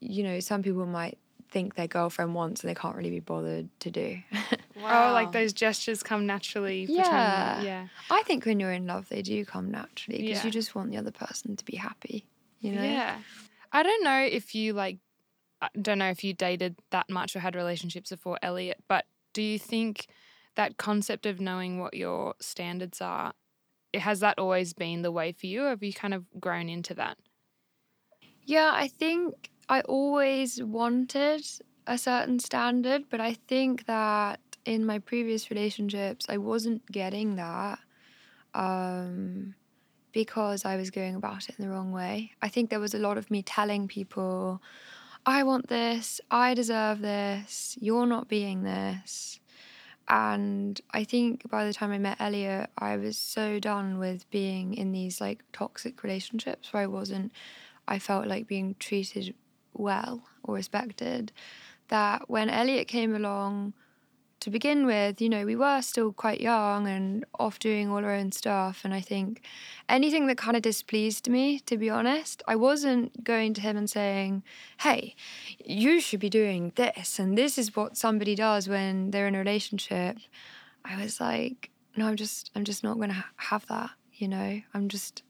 you 0.00 0.22
know 0.22 0.38
some 0.40 0.62
people 0.62 0.84
might 0.84 1.18
think 1.50 1.74
their 1.74 1.86
girlfriend 1.86 2.34
wants 2.34 2.62
and 2.62 2.70
they 2.70 2.74
can't 2.74 2.96
really 2.96 3.10
be 3.10 3.20
bothered 3.20 3.68
to 3.80 3.90
do. 3.90 4.18
Oh, 4.80 5.10
like 5.12 5.32
those 5.32 5.52
gestures 5.52 6.04
come 6.04 6.24
naturally. 6.24 6.86
pretend 6.86 7.06
that- 7.06 7.64
Yeah. 7.64 7.82
yeah. 7.82 7.88
I 8.12 8.22
think 8.22 8.46
when 8.46 8.60
you're 8.60 8.70
in 8.72 8.86
love, 8.86 9.08
they 9.08 9.22
do 9.22 9.44
come 9.44 9.72
naturally 9.72 10.20
because 10.22 10.38
Yeah. 10.38 10.44
you 10.46 10.50
just 10.52 10.76
want 10.76 10.92
the 10.92 10.96
other 10.96 11.10
person 11.10 11.56
to 11.56 11.64
be 11.64 11.76
happy. 11.76 12.26
You 12.60 12.72
know? 12.76 12.84
Yeah. 12.84 13.18
I 13.72 13.82
don't 13.82 14.04
know 14.04 14.20
if 14.20 14.54
you 14.54 14.74
like 14.74 14.98
I 15.60 15.68
don't 15.82 15.98
know 15.98 16.08
if 16.10 16.22
you 16.22 16.32
dated 16.32 16.76
that 16.90 17.10
much 17.10 17.34
or 17.34 17.40
had 17.40 17.56
relationships 17.56 18.10
before 18.10 18.38
Elliot, 18.40 18.78
but 18.86 19.04
do 19.32 19.42
you 19.42 19.58
think 19.58 20.06
that 20.54 20.76
concept 20.76 21.26
of 21.26 21.40
knowing 21.40 21.80
what 21.80 21.94
your 21.94 22.34
standards 22.40 23.00
are 23.00 23.32
has 23.94 24.20
that 24.20 24.38
always 24.38 24.74
been 24.74 25.02
the 25.02 25.10
way 25.10 25.32
for 25.32 25.46
you 25.46 25.64
or 25.64 25.70
have 25.70 25.82
you 25.82 25.92
kind 25.92 26.14
of 26.14 26.24
grown 26.38 26.68
into 26.68 26.94
that? 26.94 27.18
Yeah, 28.44 28.70
I 28.72 28.86
think 28.86 29.50
I 29.68 29.80
always 29.82 30.62
wanted 30.62 31.46
a 31.86 31.98
certain 31.98 32.38
standard, 32.38 33.04
but 33.10 33.20
I 33.20 33.34
think 33.34 33.86
that 33.86 34.40
in 34.64 34.86
my 34.86 34.98
previous 34.98 35.50
relationships, 35.50 36.26
I 36.28 36.38
wasn't 36.38 36.90
getting 36.90 37.36
that 37.36 37.78
um, 38.54 39.54
because 40.12 40.64
I 40.64 40.76
was 40.76 40.90
going 40.90 41.14
about 41.14 41.48
it 41.48 41.56
in 41.58 41.64
the 41.64 41.70
wrong 41.70 41.92
way. 41.92 42.32
I 42.40 42.48
think 42.48 42.70
there 42.70 42.80
was 42.80 42.94
a 42.94 42.98
lot 42.98 43.18
of 43.18 43.30
me 43.30 43.42
telling 43.42 43.88
people, 43.88 44.62
I 45.26 45.42
want 45.42 45.68
this, 45.68 46.20
I 46.30 46.54
deserve 46.54 47.00
this, 47.00 47.76
you're 47.80 48.06
not 48.06 48.28
being 48.28 48.62
this. 48.62 49.40
And 50.08 50.80
I 50.92 51.04
think 51.04 51.50
by 51.50 51.66
the 51.66 51.74
time 51.74 51.90
I 51.90 51.98
met 51.98 52.18
Elliot, 52.18 52.70
I 52.78 52.96
was 52.96 53.18
so 53.18 53.58
done 53.58 53.98
with 53.98 54.30
being 54.30 54.72
in 54.72 54.92
these 54.92 55.20
like 55.20 55.44
toxic 55.52 56.02
relationships 56.02 56.72
where 56.72 56.82
I 56.82 56.86
wasn't, 56.86 57.32
I 57.86 57.98
felt 57.98 58.26
like 58.26 58.46
being 58.46 58.74
treated 58.78 59.34
well 59.74 60.22
or 60.42 60.54
respected. 60.54 61.32
That 61.88 62.28
when 62.28 62.50
Elliot 62.50 62.86
came 62.86 63.14
along, 63.14 63.72
to 64.40 64.50
begin 64.50 64.86
with, 64.86 65.20
you 65.20 65.28
know, 65.28 65.44
we 65.44 65.56
were 65.56 65.82
still 65.82 66.12
quite 66.12 66.40
young 66.40 66.86
and 66.86 67.24
off 67.38 67.58
doing 67.58 67.90
all 67.90 68.04
our 68.04 68.12
own 68.12 68.30
stuff. 68.30 68.82
And 68.84 68.94
I 68.94 69.00
think 69.00 69.42
anything 69.88 70.26
that 70.28 70.38
kind 70.38 70.56
of 70.56 70.62
displeased 70.62 71.28
me, 71.28 71.58
to 71.60 71.76
be 71.76 71.90
honest, 71.90 72.42
I 72.46 72.54
wasn't 72.54 73.24
going 73.24 73.54
to 73.54 73.60
him 73.60 73.76
and 73.76 73.90
saying, 73.90 74.44
hey, 74.80 75.16
you 75.64 76.00
should 76.00 76.20
be 76.20 76.30
doing 76.30 76.72
this. 76.76 77.18
And 77.18 77.36
this 77.36 77.58
is 77.58 77.74
what 77.74 77.96
somebody 77.96 78.34
does 78.34 78.68
when 78.68 79.10
they're 79.10 79.26
in 79.26 79.34
a 79.34 79.38
relationship. 79.38 80.18
I 80.84 81.02
was 81.02 81.20
like, 81.20 81.70
no, 81.96 82.06
I'm 82.06 82.16
just, 82.16 82.50
I'm 82.54 82.64
just 82.64 82.84
not 82.84 82.96
going 82.96 83.08
to 83.08 83.16
ha- 83.16 83.32
have 83.36 83.66
that. 83.66 83.90
You 84.14 84.28
know, 84.28 84.62
I'm 84.72 84.88
just, 84.88 85.22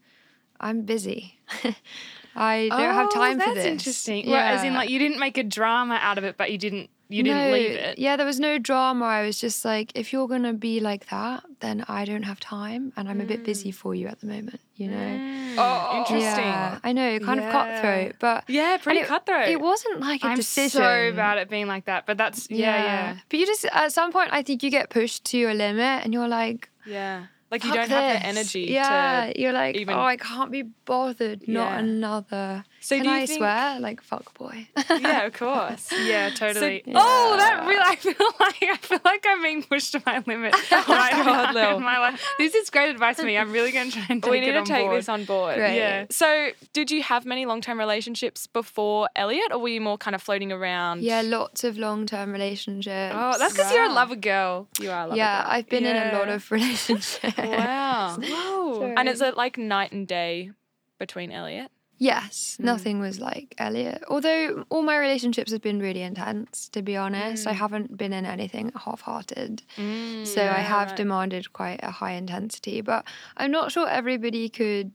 I'm 0.60 0.82
busy. 0.82 1.38
I 2.36 2.68
don't 2.70 2.94
have 2.94 3.08
oh, 3.10 3.14
time 3.14 3.40
Oh, 3.40 3.44
for 3.44 3.54
this. 3.54 3.64
That's 3.64 3.72
interesting. 3.72 4.30
Well, 4.30 4.36
as 4.36 4.62
in, 4.62 4.74
like, 4.74 4.90
you 4.90 4.98
didn't 4.98 5.18
make 5.18 5.38
a 5.38 5.42
drama 5.42 5.98
out 6.00 6.18
of 6.18 6.24
it, 6.24 6.36
but 6.36 6.52
you 6.52 6.58
didn't 6.58 6.90
you 7.10 7.22
didn't 7.22 7.46
No, 7.46 7.52
leave 7.52 7.70
it. 7.70 7.98
Yeah, 7.98 8.16
there 8.16 8.26
was 8.26 8.38
no 8.38 8.58
drama. 8.58 9.06
I 9.06 9.24
was 9.24 9.40
just 9.40 9.64
like, 9.64 9.92
if 9.94 10.12
you're 10.12 10.28
gonna 10.28 10.52
be 10.52 10.78
like 10.80 11.08
that, 11.08 11.42
then 11.60 11.84
I 11.88 12.04
don't 12.04 12.24
have 12.24 12.38
time, 12.38 12.92
and 12.96 13.08
I'm 13.08 13.22
a 13.22 13.24
bit 13.24 13.44
busy 13.44 13.70
mm. 13.72 13.74
for 13.74 13.94
you 13.94 14.08
at 14.08 14.20
the 14.20 14.26
moment. 14.26 14.60
You 14.76 14.88
know. 14.88 14.96
Mm. 14.96 15.54
Oh, 15.56 15.98
interesting. 15.98 16.44
Yeah, 16.44 16.78
I 16.84 16.92
know, 16.92 17.18
kind 17.20 17.40
Yeah. 17.40 17.46
of 17.46 17.52
cutthroat, 17.52 18.16
but 18.20 18.44
Yeah, 18.46 18.76
pretty 18.76 19.00
it, 19.00 19.06
cutthroat. 19.06 19.48
It 19.48 19.60
wasn't 19.60 20.00
like 20.00 20.22
a 20.22 20.28
I'm 20.28 20.36
decision. 20.36 20.82
so 20.82 21.12
bad 21.16 21.38
at 21.38 21.48
being 21.48 21.66
like 21.66 21.86
that, 21.86 22.04
but 22.04 22.18
that's 22.18 22.50
yeah, 22.50 22.84
yeah. 22.84 23.16
But 23.30 23.40
you 23.40 23.46
just 23.46 23.64
at 23.64 23.90
some 23.90 24.12
point, 24.12 24.28
I 24.30 24.42
think 24.42 24.62
you 24.62 24.70
get 24.70 24.90
pushed 24.90 25.24
to 25.26 25.38
your 25.38 25.54
limit, 25.54 26.04
and 26.04 26.12
you're 26.12 26.28
like, 26.28 26.68
yeah. 26.84 27.24
Like 27.50 27.64
you 27.64 27.72
don't 27.72 27.88
have 27.88 28.20
the 28.20 28.26
energy 28.26 28.66
Yeah, 28.68 29.30
to 29.32 29.40
you're 29.40 29.52
like, 29.52 29.76
even- 29.76 29.94
oh, 29.94 30.00
I 30.02 30.16
can't 30.16 30.50
be 30.50 30.62
bothered. 30.62 31.48
Not 31.48 31.70
Yeah. 31.72 31.78
another. 31.78 32.64
So 32.80 32.94
Can 32.96 33.04
do 33.04 33.10
you 33.10 33.16
I 33.16 33.26
think- 33.26 33.38
swear? 33.38 33.80
Like, 33.80 34.00
fuck 34.02 34.32
boy. 34.38 34.68
Yeah, 34.88 35.24
of 35.26 35.32
course. 35.44 35.90
Yeah, 35.92 36.30
totally. 36.30 36.82
So- 36.86 36.92
Oh, 36.94 37.36
that 37.36 37.62
Yeah. 37.62 37.68
really, 37.68 37.82
I 37.84 37.96
feel 37.96 38.14
like 38.40 38.62
I 38.62 38.76
feel 38.76 39.00
like 39.04 39.26
I'm 39.28 39.42
being 39.42 39.62
pushed 39.62 39.92
to 39.92 40.02
my 40.06 40.22
limit 40.26 40.54
right 40.72 40.86
God, 41.12 41.52
now 41.54 41.68
Lil. 41.70 41.76
in 41.78 41.82
my 41.82 41.98
life. 41.98 42.24
This 42.38 42.54
is 42.54 42.70
great 42.70 42.90
advice 42.90 43.16
for 43.16 43.24
me. 43.24 43.36
I'm 43.36 43.50
really 43.52 43.72
going 43.72 43.90
to 43.90 43.96
try 43.98 44.06
and 44.08 44.22
take 44.22 44.30
we 44.30 44.40
need 44.40 44.50
it 44.50 44.52
to 44.52 44.58
on 44.60 44.64
take 44.64 44.86
board. 44.86 44.96
this 44.98 45.08
on 45.08 45.24
board. 45.24 45.56
Great. 45.56 45.76
Yeah. 45.76 46.06
So, 46.10 46.50
did 46.72 46.90
you 46.90 47.02
have 47.02 47.26
many 47.26 47.46
long-term 47.46 47.78
relationships 47.78 48.46
before 48.46 49.08
Elliot, 49.16 49.50
or 49.52 49.58
were 49.58 49.68
you 49.68 49.80
more 49.80 49.98
kind 49.98 50.14
of 50.14 50.22
floating 50.22 50.52
around? 50.52 51.02
yeah, 51.02 51.20
lots 51.22 51.64
of 51.64 51.76
long-term 51.78 52.32
relationships. 52.32 53.14
Oh, 53.16 53.36
that's 53.38 53.52
because 53.54 53.72
you're 53.72 53.84
a 53.84 53.92
lover 53.92 54.16
girl. 54.16 54.68
you 54.80 54.90
are. 54.90 55.02
a 55.04 55.06
lover 55.08 55.16
yeah, 55.16 55.42
girl. 55.42 55.50
I've 55.52 55.68
been 55.68 55.84
in 55.84 55.96
a 55.96 56.16
lot 56.16 56.28
of 56.28 56.50
relationships. 56.50 57.18
Wow. 57.36 58.18
Whoa. 58.20 58.94
and 58.96 59.08
is 59.08 59.20
it 59.20 59.36
like 59.36 59.58
night 59.58 59.92
and 59.92 60.06
day 60.06 60.50
between 60.98 61.32
Elliot? 61.32 61.70
Yes, 61.98 62.56
Mm. 62.60 62.64
nothing 62.64 63.00
was 63.00 63.18
like 63.20 63.54
Elliot. 63.58 64.02
Although 64.08 64.64
all 64.70 64.82
my 64.82 64.96
relationships 64.98 65.50
have 65.52 65.62
been 65.62 65.80
really 65.80 66.02
intense, 66.02 66.68
to 66.70 66.80
be 66.82 66.96
honest. 66.96 67.46
I 67.46 67.52
Mm. 67.52 67.56
haven't 67.56 67.96
been 67.96 68.12
in 68.12 68.24
anything 68.24 68.70
half 68.84 69.00
hearted. 69.02 69.62
So 69.76 70.42
I 70.42 70.60
have 70.60 70.88
right. 70.88 70.96
demanded 70.96 71.52
quite 71.52 71.80
a 71.82 71.90
high 71.90 72.12
intensity. 72.12 72.80
But 72.82 73.04
I'm 73.36 73.50
not 73.50 73.72
sure 73.72 73.88
everybody 73.88 74.48
could 74.48 74.92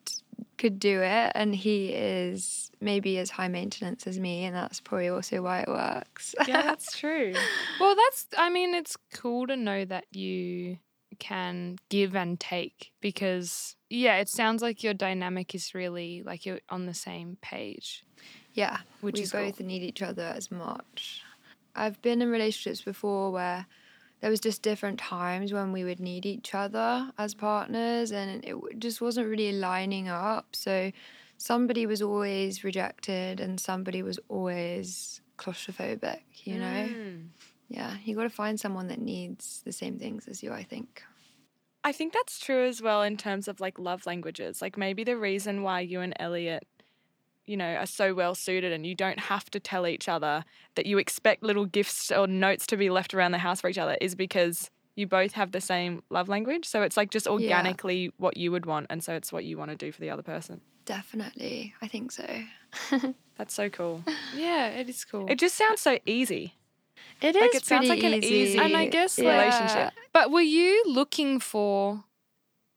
could 0.58 0.80
do 0.80 1.02
it 1.02 1.32
and 1.36 1.56
he 1.56 1.88
is 1.90 2.72
maybe 2.80 3.18
as 3.18 3.32
high 3.32 3.48
maintenance 3.50 4.06
as 4.08 4.18
me 4.20 4.46
and 4.46 4.56
that's 4.56 4.80
probably 4.80 5.10
also 5.10 5.42
why 5.42 5.62
it 5.62 5.68
works. 5.68 6.36
yeah, 6.48 6.62
that's 6.62 6.98
true. 6.98 7.34
Well, 7.80 7.96
that's. 7.96 8.28
I 8.38 8.50
mean, 8.50 8.74
it's 8.74 8.96
cool 9.14 9.48
to 9.48 9.58
know 9.58 9.84
that 9.86 10.06
you 10.12 10.78
can 11.24 11.78
give 11.90 12.16
and 12.16 12.40
take 12.40 12.92
because 13.00 13.76
yeah, 13.90 14.18
it 14.18 14.28
sounds 14.30 14.62
like 14.62 14.84
your 14.84 14.94
dynamic 14.94 15.56
is 15.56 15.74
really 15.74 16.24
like 16.26 16.46
you're 16.46 16.60
on 16.70 16.86
the 16.86 16.94
same 16.94 17.38
page, 17.42 18.04
yeah. 18.54 18.80
which 19.02 19.16
we 19.20 19.22
both 19.22 19.58
cool. 19.58 19.68
need 19.68 19.84
each 19.84 20.02
other 20.02 20.34
as 20.36 20.52
much. 20.52 21.22
I've 21.76 22.02
been 22.02 22.22
in 22.22 22.30
relationships 22.30 22.82
before 22.82 23.32
where 23.32 23.66
there 24.20 24.30
was 24.30 24.40
just 24.40 24.62
different 24.62 25.00
times 25.00 25.54
when 25.54 25.72
we 25.72 25.84
would 25.84 26.00
need 26.00 26.26
each 26.26 26.56
other 26.56 27.12
as 27.18 27.34
partners, 27.36 28.12
and 28.12 28.44
it 28.44 28.56
just 28.80 29.02
wasn't 29.02 29.28
really 29.28 29.52
lining 29.54 30.08
up. 30.08 30.48
So 30.54 30.92
somebody 31.38 31.86
was 31.86 32.02
always 32.02 32.64
rejected, 32.64 33.40
and 33.40 33.60
somebody 33.60 34.02
was 34.02 34.20
always 34.30 35.22
claustrophobic. 35.38 36.22
You 36.46 36.58
know, 36.60 36.88
Mm. 36.90 37.28
yeah, 37.70 37.98
you 38.06 38.16
got 38.16 38.24
to 38.24 38.30
find 38.30 38.60
someone 38.60 38.88
that 38.88 39.00
needs 39.00 39.62
the 39.66 39.74
same 39.74 40.00
things 40.00 40.28
as 40.28 40.42
you. 40.44 40.52
I 40.54 40.64
think. 40.64 41.04
I 41.84 41.92
think 41.92 42.14
that's 42.14 42.40
true 42.40 42.66
as 42.66 42.82
well 42.82 43.02
in 43.02 43.18
terms 43.18 43.48
of 43.48 43.60
like 43.60 43.78
love 43.78 44.06
languages. 44.06 44.62
Like 44.62 44.78
maybe 44.78 45.04
the 45.04 45.18
reason 45.18 45.64
why 45.64 45.82
you 45.82 46.00
and 46.02 46.14
Elliot, 46.20 46.66
you 47.46 47.58
know, 47.58 47.76
are 47.76 47.86
so 47.86 48.14
well 48.14 48.36
suited 48.36 48.72
and 48.72 48.86
you 48.86 48.96
don't 48.96 49.20
have 49.20 49.50
to 49.52 49.60
tell 49.60 49.86
each 49.86 50.08
other 50.08 50.46
that 50.76 50.86
you 50.86 50.98
expect 50.98 51.44
little 51.44 51.66
gifts 51.66 52.12
or 52.12 52.26
notes 52.28 52.66
to 52.68 52.78
be 52.78 52.90
left 52.90 53.14
around 53.14 53.32
the 53.32 53.38
house 53.40 53.62
for 53.62 53.70
each 53.70 53.78
other 53.78 53.98
is 54.00 54.16
because 54.16 54.70
you 54.96 55.08
both 55.08 55.34
have 55.34 55.52
the 55.52 55.60
same 55.62 56.04
love 56.10 56.30
language. 56.30 56.66
So 56.66 56.84
it's 56.84 56.96
like 56.96 57.10
just 57.10 57.28
organically 57.28 58.14
what 58.18 58.38
you 58.38 58.52
would 58.52 58.66
want. 58.66 58.88
And 58.90 59.04
so 59.04 59.14
it's 59.14 59.34
what 59.34 59.44
you 59.44 59.58
want 59.58 59.72
to 59.72 59.78
do 59.78 59.92
for 59.92 60.00
the 60.00 60.10
other 60.10 60.24
person. 60.24 60.62
Definitely, 60.86 61.74
I 61.82 61.88
think 61.88 62.12
so. 62.12 62.44
That's 63.38 63.54
so 63.54 63.70
cool. 63.70 64.04
Yeah, 64.36 64.70
it 64.70 64.90
is 64.90 65.06
cool. 65.06 65.28
It 65.30 65.38
just 65.40 65.56
sounds 65.56 65.80
so 65.80 66.00
easy. 66.06 66.56
It 67.22 67.36
is 67.36 67.42
Like, 67.42 67.56
it 67.56 67.66
sounds 67.66 67.90
like 67.90 68.04
an 68.04 68.24
easy 68.24 68.60
and 68.60 68.76
I 68.76 68.86
guess 68.88 69.18
like, 69.18 69.28
relationship. 69.28 69.94
But 70.14 70.32
were 70.32 70.42
you 70.42 70.84
looking 70.88 71.40
for? 71.40 72.04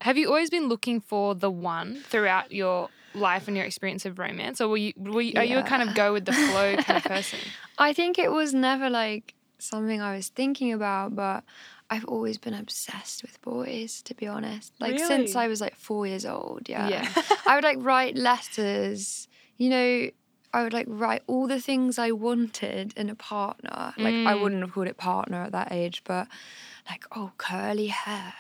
Have 0.03 0.17
you 0.17 0.29
always 0.29 0.51
been 0.51 0.69
looking 0.69 1.01
for 1.01 1.35
the 1.35 1.51
one 1.51 2.03
throughout 2.09 2.53
your 2.53 2.91
life 3.15 3.49
and 3.49 3.57
your 3.57 3.67
experience 3.67 4.05
of 4.05 4.19
romance, 4.19 4.61
or 4.61 4.69
were 4.69 4.77
you? 4.77 4.93
Were 4.97 5.23
you 5.23 5.33
are 5.37 5.45
you 5.45 5.59
a 5.59 5.63
kind 5.63 5.89
of 5.89 5.95
go 5.95 6.13
with 6.13 6.27
the 6.27 6.33
flow 6.33 6.77
kind 6.79 6.99
of 6.99 7.05
person? 7.05 7.39
I 7.79 7.93
think 7.93 8.19
it 8.19 8.31
was 8.31 8.53
never 8.55 8.91
like 8.91 9.35
something 9.59 10.01
I 10.01 10.15
was 10.15 10.29
thinking 10.29 10.73
about, 10.73 11.17
but 11.17 11.45
I've 11.89 12.05
always 12.05 12.37
been 12.39 12.55
obsessed 12.55 13.23
with 13.23 13.41
boys, 13.43 14.03
to 14.03 14.15
be 14.15 14.27
honest. 14.27 14.73
Like 14.81 14.99
since 14.99 15.37
I 15.37 15.49
was 15.49 15.61
like 15.61 15.77
four 15.77 16.07
years 16.07 16.27
old. 16.27 16.69
Yeah. 16.69 16.89
Yeah. 16.89 17.09
I 17.47 17.55
would 17.55 17.65
like 17.65 17.79
write 17.81 18.17
letters, 18.17 19.29
you 19.57 19.71
know. 19.71 20.11
I 20.57 20.63
would 20.63 20.73
like 20.73 20.87
write 20.89 21.23
all 21.27 21.47
the 21.47 21.61
things 21.61 21.99
I 21.99 22.13
wanted 22.13 22.95
in 22.97 23.11
a 23.11 23.15
partner. 23.15 23.93
Like 23.99 24.15
I 24.15 24.33
Mm. 24.35 24.41
wouldn't 24.41 24.63
have 24.63 24.73
called 24.73 24.89
it 24.89 24.97
partner 24.97 25.43
at 25.43 25.53
that 25.53 25.71
age, 25.71 26.03
but 26.05 26.29
like, 26.89 27.05
oh, 27.15 27.33
curly 27.37 27.89
hair. 27.89 28.33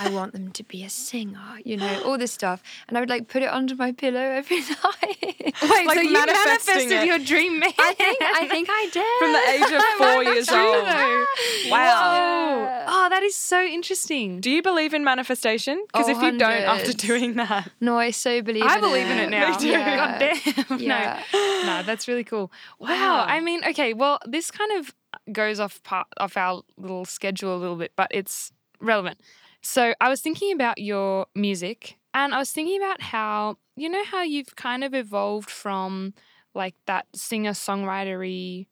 I 0.00 0.10
want 0.10 0.32
them 0.32 0.50
to 0.52 0.62
be 0.64 0.84
a 0.84 0.90
singer, 0.90 1.58
you 1.64 1.76
know, 1.76 2.02
all 2.04 2.18
this 2.18 2.32
stuff. 2.32 2.62
And 2.88 2.96
I 2.96 3.00
would 3.00 3.08
like 3.08 3.28
put 3.28 3.42
it 3.42 3.48
under 3.50 3.74
my 3.74 3.92
pillow 3.92 4.20
every 4.20 4.60
night. 4.60 5.18
Wait, 5.20 5.86
Like 5.86 5.94
so 5.96 6.00
you 6.00 6.12
manifested 6.12 6.92
it. 6.92 7.06
your 7.06 7.18
dream 7.18 7.58
man? 7.58 7.72
I 7.78 7.94
think 7.94 8.18
I 8.22 8.48
think 8.48 8.68
I 8.70 8.88
did. 8.92 9.18
From 9.18 9.32
the 9.32 9.44
age 9.50 9.72
of 9.72 9.82
four 9.98 10.22
years 10.24 10.48
old. 10.48 10.86
though. 10.86 11.26
Wow. 11.70 12.62
Yeah. 12.62 12.84
Oh, 12.88 13.08
that 13.10 13.22
is 13.22 13.36
so 13.36 13.62
interesting. 13.62 14.40
Do 14.40 14.50
you 14.50 14.62
believe 14.62 14.94
in 14.94 15.04
manifestation? 15.04 15.82
Because 15.92 16.08
Oh, 16.08 16.12
if 16.12 16.22
you 16.22 16.38
don't 16.38 16.62
oh, 16.64 16.72
after 16.74 16.92
doing 16.92 17.34
that, 17.34 17.70
No, 17.80 17.98
I 17.98 18.10
so 18.10 18.40
believe 18.42 18.64
it. 18.64 18.68
I 18.70 18.76
in 18.76 18.80
believe 18.80 19.06
in 19.06 19.18
it 19.18 19.30
now. 19.30 19.50
Me 19.50 19.56
too. 19.60 19.68
Yeah. 19.68 19.96
God 19.96 20.66
damn. 20.68 20.78
Yeah. 20.80 21.22
No. 21.32 21.62
no, 21.66 21.82
that's 21.84 22.08
really 22.08 22.24
cool. 22.24 22.50
Wow. 22.78 22.88
Wow. 22.88 23.24
I 23.28 23.40
mean, 23.40 23.62
okay, 23.68 23.94
well, 23.94 24.18
this 24.26 24.50
kind 24.50 24.72
of 24.78 24.94
goes 25.32 25.58
off 25.60 25.82
part 25.82 26.06
off 26.18 26.36
our 26.36 26.62
little 26.76 27.04
schedule 27.04 27.56
a 27.56 27.58
little 27.58 27.76
bit, 27.76 27.92
but 27.96 28.08
it's 28.10 28.52
relevant. 28.80 29.20
So 29.62 29.94
I 30.00 30.08
was 30.08 30.20
thinking 30.20 30.52
about 30.52 30.78
your 30.78 31.26
music 31.34 31.98
and 32.14 32.34
I 32.34 32.38
was 32.38 32.52
thinking 32.52 32.80
about 32.80 33.00
how 33.00 33.58
you 33.76 33.88
know 33.88 34.04
how 34.04 34.22
you've 34.22 34.56
kind 34.56 34.82
of 34.84 34.94
evolved 34.94 35.50
from 35.50 36.14
like 36.54 36.74
that 36.86 37.06
singer 37.14 37.52
songwritery 37.52 38.66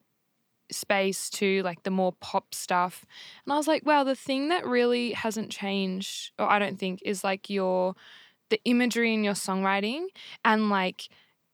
space 0.70 1.30
to 1.30 1.62
like 1.62 1.82
the 1.84 1.90
more 1.90 2.12
pop 2.20 2.54
stuff. 2.54 3.04
And 3.44 3.52
I 3.52 3.56
was 3.56 3.68
like, 3.68 3.86
wow, 3.86 4.04
the 4.04 4.14
thing 4.14 4.48
that 4.48 4.66
really 4.66 5.12
hasn't 5.12 5.50
changed, 5.50 6.32
or 6.38 6.50
I 6.50 6.58
don't 6.58 6.78
think, 6.78 7.00
is 7.04 7.22
like 7.22 7.48
your 7.50 7.94
the 8.50 8.60
imagery 8.64 9.12
in 9.12 9.24
your 9.24 9.34
songwriting 9.34 10.06
and 10.44 10.70
like 10.70 11.08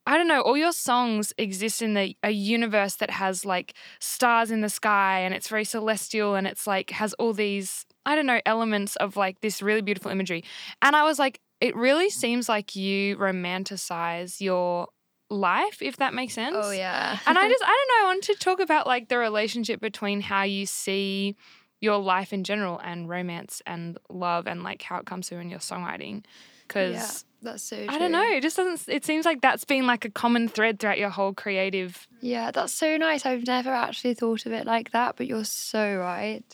I 0.04 0.16
don't 0.16 0.26
know, 0.26 0.40
all 0.40 0.56
your 0.56 0.72
songs 0.72 1.32
exist 1.38 1.80
in 1.80 1.94
the 1.94 2.16
a 2.22 2.30
universe 2.30 2.96
that 2.96 3.10
has 3.10 3.44
like 3.44 3.74
stars 4.00 4.50
in 4.50 4.60
the 4.60 4.68
sky 4.68 5.20
and 5.20 5.32
it's 5.34 5.48
very 5.48 5.64
celestial 5.64 6.34
and 6.34 6.46
it's 6.46 6.66
like 6.66 6.90
has 6.90 7.14
all 7.14 7.32
these 7.32 7.86
I 8.04 8.16
don't 8.16 8.26
know 8.26 8.40
elements 8.46 8.96
of 8.96 9.16
like 9.16 9.40
this 9.40 9.62
really 9.62 9.82
beautiful 9.82 10.10
imagery. 10.10 10.44
And 10.80 10.96
I 10.96 11.04
was 11.04 11.18
like 11.18 11.40
it 11.60 11.76
really 11.76 12.10
seems 12.10 12.48
like 12.48 12.74
you 12.74 13.16
romanticize 13.16 14.40
your 14.40 14.88
life 15.30 15.80
if 15.80 15.96
that 15.98 16.12
makes 16.12 16.34
sense. 16.34 16.56
Oh 16.58 16.72
yeah. 16.72 17.18
And 17.26 17.38
I 17.38 17.48
just, 17.48 17.62
I 17.64 17.66
don't 17.66 17.88
know, 17.88 18.06
I 18.06 18.12
want 18.12 18.24
to 18.24 18.34
talk 18.34 18.60
about 18.60 18.86
like 18.86 19.08
the 19.08 19.16
relationship 19.18 19.80
between 19.80 20.20
how 20.20 20.42
you 20.42 20.66
see 20.66 21.36
your 21.80 21.98
life 21.98 22.32
in 22.32 22.44
general 22.44 22.78
and 22.78 23.08
romance 23.08 23.62
and 23.66 23.96
love 24.08 24.46
and 24.46 24.62
like 24.62 24.82
how 24.82 24.98
it 24.98 25.06
comes 25.06 25.28
through 25.28 25.38
in 25.38 25.50
your 25.50 25.58
songwriting. 25.60 26.24
Because 26.66 26.94
yeah, 26.94 27.50
that's 27.50 27.62
so. 27.62 27.76
True. 27.76 27.86
I 27.88 27.98
don't 27.98 28.12
know, 28.12 28.24
it 28.24 28.40
just 28.40 28.56
doesn't, 28.56 28.92
it 28.92 29.04
seems 29.04 29.24
like 29.24 29.40
that's 29.40 29.64
been 29.64 29.86
like 29.86 30.04
a 30.04 30.10
common 30.10 30.48
thread 30.48 30.78
throughout 30.78 30.98
your 30.98 31.10
whole 31.10 31.32
creative. 31.32 32.08
Yeah, 32.20 32.50
that's 32.50 32.72
so 32.72 32.96
nice. 32.96 33.24
I've 33.24 33.46
never 33.46 33.70
actually 33.70 34.14
thought 34.14 34.46
of 34.46 34.52
it 34.52 34.66
like 34.66 34.90
that, 34.92 35.16
but 35.16 35.26
you're 35.26 35.44
so 35.44 35.96
right. 35.96 36.44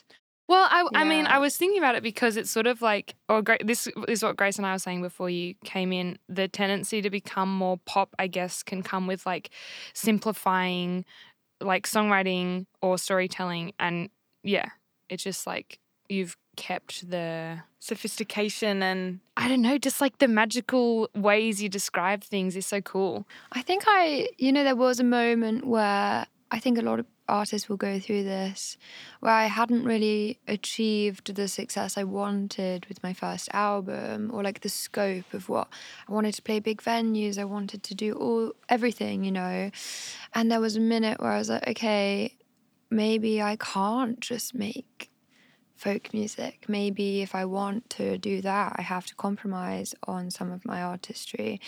Well, 0.49 0.67
I, 0.71 0.89
I 0.95 1.05
mean, 1.05 1.27
I 1.27 1.39
was 1.39 1.59
thinking 1.59 1.79
about 1.79 1.95
it 1.95 2.03
because 2.03 2.39
it's 2.39 2.51
sort 2.51 2.67
of 2.67 2.81
like, 2.81 3.15
or 3.29 3.43
Gra- 3.43 3.63
this 3.63 3.87
is 4.09 4.23
what 4.23 4.37
Grace 4.37 4.57
and 4.57 4.67
I 4.67 4.73
were 4.73 4.79
saying 4.79 5.03
before 5.03 5.29
you 5.29 5.55
came 5.63 5.93
in. 5.93 6.19
The 6.31 6.49
tendency 6.49 7.03
to 7.03 7.11
become 7.11 7.55
more 7.55 7.77
pop, 7.85 8.15
I 8.19 8.29
guess, 8.29 8.63
can 8.63 8.83
come 8.83 9.07
with 9.07 9.27
like 9.27 9.51
simplifying, 9.93 11.05
like 11.61 11.87
songwriting 11.87 12.65
or 12.81 12.97
storytelling, 12.97 13.73
and 13.79 14.09
yeah, 14.43 14.71
it's 15.11 15.23
just 15.23 15.47
like 15.47 15.79
you've 16.09 16.35
kept 16.57 17.09
the 17.09 17.59
sophistication 17.79 18.83
and 18.83 19.21
I 19.37 19.49
don't 19.49 19.63
know, 19.63 19.77
just 19.77 20.01
like 20.01 20.19
the 20.19 20.29
magical 20.29 21.09
ways 21.15 21.63
you 21.63 21.69
describe 21.69 22.25
things 22.25 22.57
is 22.57 22.67
so 22.67 22.81
cool. 22.81 23.29
I 23.53 23.63
think 23.63 23.85
I, 23.87 24.29
you 24.39 24.53
know, 24.53 24.65
there 24.65 24.75
was 24.75 24.99
a 24.99 25.05
moment 25.05 25.67
where 25.67 26.27
I 26.51 26.59
think 26.59 26.79
a 26.79 26.83
lot 26.83 26.99
of 26.99 27.07
artists 27.29 27.69
will 27.69 27.77
go 27.77 27.99
through 27.99 28.25
this 28.25 28.77
where 29.21 29.33
I 29.33 29.47
hadn't 29.47 29.85
really 29.85 30.39
achieved 30.49 31.35
the 31.35 31.49
success 31.49 31.99
I 31.99 32.05
wanted 32.05 32.87
with 32.87 33.03
my 33.03 33.13
first 33.13 33.49
album 33.53 34.31
or 34.33 34.43
like 34.43 34.61
the 34.61 34.69
scope 34.69 35.33
of 35.35 35.49
what 35.49 35.69
I 36.09 36.13
wanted 36.13 36.35
to 36.35 36.43
play 36.43 36.61
big 36.61 36.83
venues, 36.83 37.39
I 37.39 37.45
wanted 37.45 37.83
to 37.85 37.95
do 37.95 38.13
all 38.15 38.53
everything, 38.69 39.25
you 39.25 39.33
know. 39.33 39.71
And 40.35 40.51
there 40.51 40.61
was 40.61 40.77
a 40.77 40.81
minute 40.81 41.21
where 41.21 41.33
I 41.33 41.39
was 41.39 41.51
like, 41.51 41.69
okay, 41.69 42.35
maybe 42.91 43.43
I 43.43 43.57
can't 43.57 44.21
just 44.21 44.55
make 44.55 45.11
folk 45.79 46.13
music. 46.13 46.65
Maybe 46.69 47.23
if 47.23 47.35
I 47.35 47.45
want 47.45 47.89
to 47.91 48.19
do 48.19 48.43
that, 48.43 48.75
I 48.77 48.83
have 48.83 49.07
to 49.07 49.15
compromise 49.15 49.95
on 50.05 50.31
some 50.31 50.51
of 50.51 50.65
my 50.65 50.83
artistry. 50.83 51.61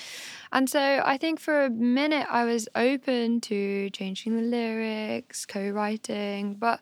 And 0.52 0.68
so 0.68 1.00
I 1.04 1.16
think 1.16 1.38
for 1.38 1.64
a 1.64 1.70
minute 1.70 2.26
I 2.28 2.44
was 2.44 2.68
open 2.74 3.40
to 3.42 3.88
changing 3.90 4.36
the 4.36 4.42
lyrics, 4.42 5.46
co 5.46 5.70
writing, 5.70 6.54
but 6.54 6.80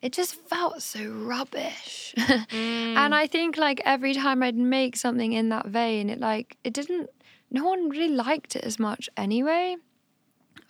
it 0.00 0.12
just 0.12 0.36
felt 0.36 0.82
so 0.82 1.04
rubbish. 1.08 2.14
Mm. 2.48 2.96
and 2.96 3.14
I 3.14 3.26
think 3.26 3.56
like 3.56 3.80
every 3.84 4.14
time 4.14 4.42
I'd 4.42 4.56
make 4.56 4.96
something 4.96 5.32
in 5.32 5.48
that 5.48 5.66
vein, 5.66 6.08
it 6.08 6.20
like, 6.20 6.56
it 6.62 6.72
didn't, 6.72 7.10
no 7.50 7.64
one 7.64 7.88
really 7.88 8.14
liked 8.14 8.54
it 8.56 8.64
as 8.64 8.78
much 8.78 9.10
anyway. 9.16 9.76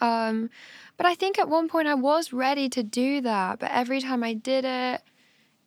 Um, 0.00 0.50
but 0.96 1.06
I 1.06 1.14
think 1.14 1.38
at 1.38 1.48
one 1.48 1.68
point 1.68 1.88
I 1.88 1.94
was 1.94 2.32
ready 2.32 2.68
to 2.70 2.82
do 2.82 3.20
that, 3.20 3.58
but 3.58 3.70
every 3.70 4.00
time 4.00 4.24
I 4.24 4.34
did 4.34 4.64
it, 4.64 5.02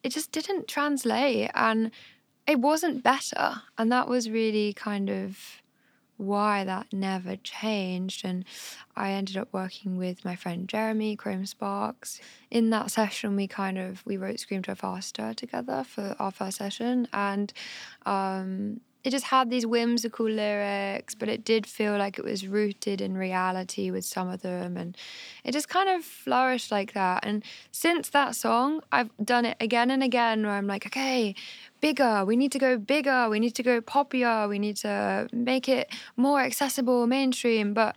it 0.04 0.10
just 0.10 0.32
didn't 0.32 0.68
translate 0.68 1.52
and 1.54 1.92
it 2.48 2.60
wasn't 2.60 3.04
better. 3.04 3.62
And 3.78 3.92
that 3.92 4.08
was 4.08 4.30
really 4.30 4.74
kind 4.74 5.10
of 5.10 5.62
why 6.18 6.64
that 6.64 6.88
never 6.94 7.36
changed. 7.36 8.24
And 8.24 8.46
I 8.96 9.12
ended 9.12 9.38
up 9.38 9.50
working 9.52 9.98
with 9.98 10.24
my 10.24 10.36
friend 10.36 10.68
Jeremy 10.68 11.16
Chrome 11.16 11.46
Sparks. 11.46 12.20
In 12.50 12.70
that 12.70 12.92
session, 12.92 13.36
we 13.36 13.48
kind 13.48 13.78
of 13.78 14.06
we 14.06 14.18
wrote 14.18 14.40
Scream 14.40 14.62
Drive 14.62 14.80
Faster 14.80 15.34
together 15.34 15.84
for 15.84 16.16
our 16.20 16.32
first 16.32 16.58
session, 16.58 17.08
and 17.12 17.52
um, 18.06 18.82
it 19.04 19.10
just 19.10 19.26
had 19.26 19.50
these 19.50 19.66
whimsical 19.66 20.28
lyrics, 20.30 21.16
but 21.16 21.28
it 21.28 21.44
did 21.44 21.66
feel 21.66 21.98
like 21.98 22.20
it 22.20 22.26
was 22.26 22.46
rooted 22.46 23.02
in 23.02 23.18
reality 23.18 23.90
with 23.90 24.06
some 24.06 24.30
of 24.30 24.42
them. 24.42 24.78
And 24.78 24.96
it 25.44 25.54
just 25.54 25.70
kind 25.70 25.90
of 25.90 26.04
flourished 26.04 26.72
like 26.72 26.94
that. 26.94 27.26
And 27.26 27.44
since 27.72 28.10
that 28.10 28.36
song, 28.36 28.82
I've 28.92 29.10
done 29.24 29.46
it 29.46 29.58
again 29.60 29.90
and 29.90 30.04
again 30.04 30.44
where 30.44 30.52
I'm 30.52 30.68
like, 30.68 30.86
okay, 30.86 31.34
bigger. 31.80 32.24
We 32.26 32.36
need 32.36 32.52
to 32.52 32.60
go 32.60 32.78
bigger. 32.78 33.28
We 33.28 33.40
need 33.40 33.56
to 33.56 33.64
go 33.64 33.82
poppier. 33.82 34.48
We 34.48 34.60
need 34.60 34.78
to 34.78 35.28
make 35.34 35.68
it 35.68 35.90
more 36.16 36.42
accessible, 36.42 37.08
mainstream. 37.08 37.74
But 37.74 37.96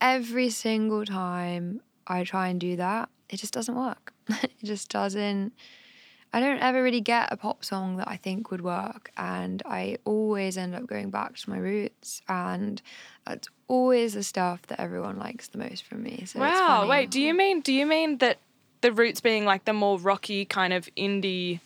every 0.00 0.50
single 0.50 1.04
time 1.04 1.80
I 2.06 2.22
try 2.22 2.48
and 2.48 2.60
do 2.60 2.76
that, 2.76 3.08
it 3.28 3.38
just 3.38 3.52
doesn't 3.52 3.74
work. 3.74 4.12
it 4.28 4.52
just 4.62 4.90
doesn't 4.90 5.52
I 6.36 6.40
don't 6.40 6.58
ever 6.58 6.82
really 6.82 7.00
get 7.00 7.32
a 7.32 7.36
pop 7.38 7.64
song 7.64 7.96
that 7.96 8.08
I 8.08 8.18
think 8.18 8.50
would 8.50 8.60
work. 8.60 9.10
And 9.16 9.62
I 9.64 9.96
always 10.04 10.58
end 10.58 10.74
up 10.74 10.86
going 10.86 11.08
back 11.08 11.34
to 11.38 11.48
my 11.48 11.56
roots. 11.56 12.20
And 12.28 12.82
that's 13.26 13.48
always 13.68 14.12
the 14.12 14.22
stuff 14.22 14.60
that 14.66 14.78
everyone 14.78 15.18
likes 15.18 15.48
the 15.48 15.56
most 15.56 15.84
from 15.84 16.02
me. 16.02 16.24
So 16.26 16.40
wow. 16.40 16.50
funny. 16.80 16.90
Wait, 16.90 17.10
do 17.10 17.22
you 17.22 17.32
mean 17.32 17.62
do 17.62 17.72
you 17.72 17.86
mean 17.86 18.18
that 18.18 18.36
the 18.82 18.92
roots 18.92 19.22
being 19.22 19.46
like 19.46 19.64
the 19.64 19.72
more 19.72 19.98
rocky 19.98 20.44
kind 20.44 20.74
of 20.74 20.90
indie 20.94 21.60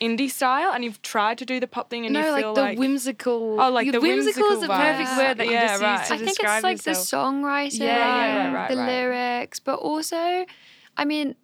indie 0.00 0.30
style 0.30 0.70
and 0.72 0.84
you've 0.84 1.02
tried 1.02 1.38
to 1.38 1.44
do 1.44 1.58
the 1.58 1.66
pop 1.66 1.90
thing 1.90 2.04
and 2.06 2.12
no, 2.12 2.20
you 2.20 2.24
feel 2.26 2.32
like 2.34 2.54
the 2.54 2.62
like 2.62 2.78
whimsical. 2.78 3.60
Oh, 3.60 3.70
like 3.70 3.90
the 3.90 4.00
whimsical, 4.00 4.46
is 4.52 4.60
the 4.60 4.68
perfect 4.68 5.08
vibes. 5.08 5.16
word 5.18 5.38
that 5.38 5.46
you 5.46 5.52
Yeah, 5.54 5.66
just 5.66 5.82
right. 5.82 5.92
used 5.98 6.06
to 6.06 6.14
I 6.14 6.16
think 6.18 6.28
describe 6.28 6.56
it's 6.58 6.86
like 6.86 6.86
yourself. 6.86 7.10
the 7.10 7.16
songwriting, 7.16 7.80
Yeah, 7.80 8.16
yeah, 8.16 8.52
right, 8.52 8.70
the 8.70 8.76
right. 8.76 8.86
lyrics, 8.86 9.58
but 9.58 9.80
also, 9.80 10.46
I 10.96 11.04
mean, 11.04 11.34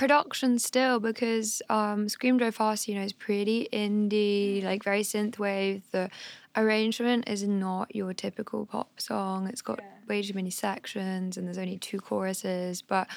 production 0.00 0.58
still 0.58 0.98
because 0.98 1.60
um, 1.68 2.08
Scream 2.08 2.38
Drive 2.38 2.54
Fast, 2.54 2.88
you 2.88 2.94
know, 2.94 3.02
is 3.02 3.12
pretty 3.12 3.68
indie, 3.70 4.64
like 4.64 4.82
very 4.82 5.02
synthwave. 5.02 5.82
The 5.90 6.08
arrangement 6.56 7.28
is 7.28 7.46
not 7.46 7.94
your 7.94 8.14
typical 8.14 8.64
pop 8.64 8.98
song. 8.98 9.46
It's 9.46 9.60
got 9.60 9.78
way 10.08 10.22
too 10.22 10.32
many 10.32 10.48
sections 10.48 11.36
and 11.36 11.46
there's 11.46 11.58
only 11.58 11.76
two 11.76 12.00
choruses, 12.00 12.80
but 12.80 13.08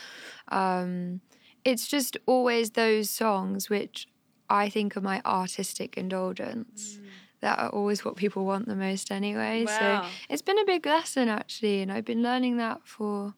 um, 0.49 1.21
it's 1.63 1.87
just 1.87 2.17
always 2.25 2.71
those 2.71 3.09
songs 3.09 3.69
which 3.69 4.09
I 4.49 4.67
think 4.67 4.97
are 4.97 5.01
my 5.01 5.21
artistic 5.25 5.97
indulgence. 5.97 6.99
That 7.39 7.59
are 7.59 7.69
always 7.69 8.03
what 8.03 8.17
people 8.17 8.43
want 8.43 8.67
the 8.67 8.75
most 8.75 9.09
anyway. 9.09 9.63
Wow. 9.65 10.01
So 10.03 10.09
it's 10.29 10.41
been 10.41 10.59
a 10.59 10.65
big 10.65 10.85
lesson 10.85 11.29
actually, 11.29 11.81
and 11.81 11.93
I've 11.93 12.05
been 12.05 12.21
learning 12.21 12.57
that 12.57 12.81
for, 12.83 13.35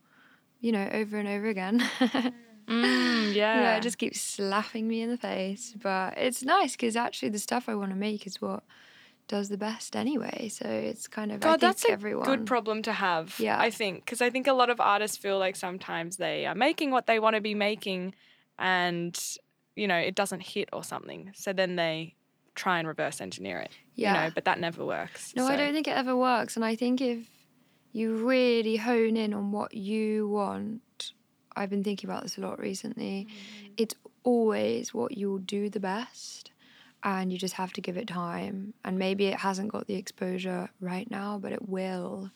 you 0.62 0.72
know, 0.72 0.90
over 0.92 1.20
and 1.20 1.28
over 1.28 1.46
again. 1.46 1.88
Mm, 2.68 3.34
yeah. 3.36 3.62
yeah, 3.62 3.78
it 3.78 3.84
just 3.84 3.98
keeps 3.98 4.22
slapping 4.22 4.88
me 4.88 5.02
in 5.02 5.10
the 5.10 5.18
face. 5.18 5.74
But 5.82 6.18
it's 6.18 6.44
nice 6.44 6.72
because 6.74 6.96
actually 6.96 7.30
the 7.30 7.40
stuff 7.40 7.70
I 7.70 7.76
want 7.76 7.92
to 7.92 7.96
make 7.96 8.26
is 8.26 8.42
what 8.42 8.64
does 9.28 9.50
the 9.50 9.58
best 9.58 9.96
anyway. 9.96 10.50
So 10.50 10.68
it's 10.68 11.08
kind 11.08 11.32
of 11.32 11.40
God, 11.40 11.60
that's 11.60 11.86
a 11.86 11.92
everyone. 11.92 12.26
good 12.26 12.46
problem 12.46 12.82
to 12.84 12.94
have. 12.94 13.36
Yeah. 13.40 13.60
I 13.60 13.70
think 13.70 14.06
because 14.06 14.22
I 14.22 14.30
think 14.30 14.48
a 14.48 14.54
lot 14.54 14.70
of 14.70 14.80
artists 14.80 15.18
feel 15.18 15.40
like 15.40 15.56
sometimes 15.56 16.18
they 16.18 16.46
are 16.46 16.56
making 16.56 16.92
what 16.92 17.08
they 17.08 17.20
want 17.20 17.36
to 17.36 17.42
be 17.42 17.56
making, 17.56 18.14
and 18.60 19.20
you 19.76 19.88
know 19.88 19.98
it 19.98 20.16
doesn't 20.16 20.42
hit 20.42 20.70
or 20.74 20.84
something. 20.84 21.32
So 21.36 21.54
then 21.54 21.76
they 21.76 22.16
try 22.56 22.80
and 22.80 22.88
reverse 22.88 23.20
engineer 23.20 23.60
it. 23.60 23.72
yeah. 23.96 24.14
You 24.14 24.28
know, 24.28 24.32
but 24.34 24.46
that 24.46 24.60
never 24.60 24.86
works. 24.86 25.34
No, 25.36 25.46
I 25.46 25.56
don't 25.58 25.74
think 25.74 25.88
it 25.90 25.98
ever 25.98 26.16
works. 26.16 26.56
And 26.56 26.64
I 26.64 26.76
think 26.76 27.02
if 27.02 27.28
you 27.92 28.16
really 28.16 28.78
hone 28.78 29.18
in 29.18 29.34
on 29.34 29.52
what 29.52 29.74
you 29.74 30.30
want, 30.30 31.12
I've 31.56 31.70
been 31.70 31.84
thinking 31.84 32.10
about 32.10 32.24
this 32.24 32.38
a 32.38 32.42
lot 32.42 32.60
recently. 32.60 33.28
Mm. 33.30 33.72
It's 33.78 33.96
always 34.24 34.94
what 34.94 35.18
you'll 35.18 35.40
do 35.40 35.70
the 35.70 35.80
best. 35.80 36.52
And 37.04 37.32
you 37.32 37.38
just 37.38 37.54
have 37.54 37.72
to 37.74 37.82
give 37.82 37.98
it 37.98 38.08
time. 38.08 38.74
And 38.84 38.98
maybe 38.98 39.28
it 39.28 39.40
hasn't 39.40 39.72
got 39.72 39.86
the 39.86 39.96
exposure 39.96 40.70
right 40.82 41.10
now, 41.10 41.38
but 41.38 41.52
it 41.52 41.70
will 41.70 42.32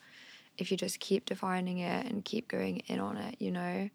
if 0.58 0.70
you 0.70 0.76
just 0.76 1.00
keep 1.00 1.24
defining 1.24 1.78
it 1.78 2.06
and 2.06 2.24
keep 2.24 2.46
going 2.46 2.82
in 2.86 3.00
on 3.00 3.16
it, 3.16 3.36
you 3.38 3.50
know? 3.50 3.60
Mm. 3.60 3.90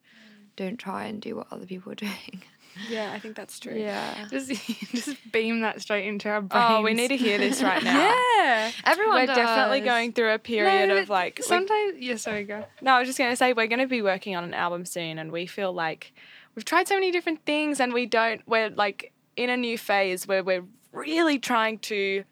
Don't 0.56 0.78
try 0.78 1.06
and 1.06 1.22
do 1.22 1.36
what 1.36 1.48
other 1.52 1.66
people 1.66 1.92
are 1.92 1.96
doing. 2.08 2.44
Yeah, 2.90 3.12
I 3.12 3.20
think 3.20 3.36
that's 3.36 3.60
true. 3.60 3.76
Yeah. 3.76 4.28
Just, 4.32 4.50
just 4.92 5.32
beam 5.32 5.62
that 5.62 5.82
straight 5.82 6.06
into 6.08 6.30
our 6.30 6.42
brains. 6.42 6.66
Oh, 6.70 6.82
we 6.82 6.94
need 6.94 7.08
to 7.10 7.18
hear 7.18 7.38
this 7.38 7.62
right 7.64 7.82
now. 7.92 7.98
yeah. 7.98 8.72
Everyone 8.84 9.16
We're 9.16 9.26
definitely 9.28 9.82
going 9.82 10.14
through 10.14 10.34
a 10.34 10.40
period 10.40 10.90
No, 10.90 10.98
of 10.98 11.10
like. 11.10 11.42
Sometimes, 11.44 11.98
yeah, 12.00 12.16
sorry, 12.18 12.44
go. 12.44 12.66
no, 12.82 12.92
I 12.94 13.00
was 13.00 13.08
just 13.08 13.18
going 13.18 13.32
to 13.32 13.36
say 13.38 13.54
we're 13.54 13.68
going 13.68 13.80
to 13.80 13.88
be 13.88 14.02
working 14.02 14.36
on 14.36 14.44
an 14.44 14.54
album 14.54 14.86
soon, 14.86 15.18
and 15.20 15.32
we 15.32 15.46
feel 15.46 15.72
like 15.74 16.14
we've 16.56 16.66
tried 16.66 16.88
so 16.88 16.96
many 16.96 17.12
different 17.12 17.46
things, 17.46 17.80
and 17.80 17.94
we 17.94 18.06
don't. 18.06 18.42
We're 18.48 18.70
like 18.70 19.12
in 19.38 19.50
a 19.50 19.58
new 19.58 19.78
phase 19.78 20.28
where 20.28 20.44
we're 20.44 20.66
really 20.92 21.40
trying 21.40 21.80
to 21.80 22.24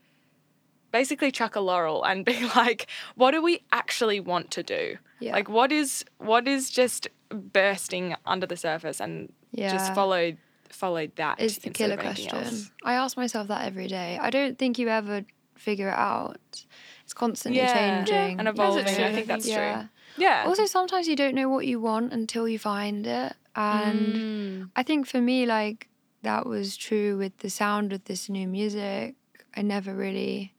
basically 0.91 1.31
chuck 1.31 1.55
a 1.55 1.59
laurel 1.59 2.03
and 2.03 2.23
be 2.25 2.45
like, 2.55 2.87
what 3.15 3.31
do 3.31 3.41
we 3.41 3.63
actually 3.71 4.19
want 4.19 4.51
to 4.51 4.63
do? 4.63 4.97
Yeah. 5.19 5.31
Like, 5.33 5.49
what 5.49 5.71
is 5.71 6.03
what 6.17 6.47
is 6.47 6.69
just 6.69 7.07
bursting 7.29 8.15
under 8.25 8.45
the 8.45 8.57
surface, 8.57 8.99
and 8.99 9.31
just 9.55 9.87
Yeah. 9.89 9.93
follow 9.93 10.33
follow 10.69 11.05
that 11.15 11.39
is 11.39 11.59
the 11.59 11.69
killer 11.69 11.97
question. 11.97 12.35
else. 12.35 12.71
I 12.83 12.95
ask 12.95 13.15
myself 13.15 13.47
that 13.47 13.65
every 13.67 13.87
day. 13.87 14.17
I 14.19 14.29
don't 14.31 14.57
think 14.57 14.79
you 14.79 14.89
ever 14.89 15.23
figure 15.55 15.89
it 15.89 15.93
out. 15.97 16.65
It's 17.03 17.13
constantly 17.13 17.61
Yeah. 17.61 17.73
changing 18.03 18.39
and 18.39 18.47
evolving. 18.47 18.85
know? 18.85 19.05
I 19.07 19.13
think 19.13 19.27
that's 19.27 19.47
yeah. 19.47 19.81
true. 19.81 19.89
Yeah. 20.17 20.45
Also, 20.47 20.65
sometimes 20.65 21.07
you 21.07 21.15
don't 21.15 21.35
know 21.35 21.47
what 21.47 21.67
you 21.67 21.79
want 21.79 22.11
until 22.11 22.47
you 22.49 22.57
find 22.57 23.05
it, 23.05 23.33
and 23.55 24.15
Mm. 24.15 24.69
I 24.75 24.81
think 24.83 25.05
for 25.07 25.21
me, 25.21 25.45
like 25.45 25.89
that 26.23 26.45
was 26.47 26.75
true 26.75 27.17
with 27.17 27.37
the 27.39 27.49
sound 27.49 27.93
of 27.93 28.03
this 28.05 28.27
new 28.29 28.47
music. 28.47 29.15
I 29.55 29.61
never 29.61 29.93
really 29.93 30.53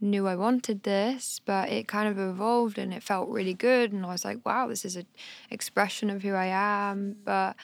knew 0.00 0.26
I 0.28 0.36
wanted 0.36 0.82
this, 0.82 1.40
but 1.44 1.70
it 1.70 1.88
kind 1.88 2.08
of 2.08 2.18
evolved 2.18 2.78
and 2.78 2.92
it 2.92 3.02
felt 3.02 3.28
really 3.28 3.54
good. 3.54 3.92
And 3.92 4.04
I 4.04 4.10
was 4.10 4.24
like, 4.24 4.44
wow, 4.44 4.68
this 4.68 4.84
is 4.84 4.96
an 4.96 5.06
expression 5.50 6.10
of 6.10 6.22
who 6.22 6.34
I 6.34 6.46
am. 6.46 7.16
But 7.24 7.56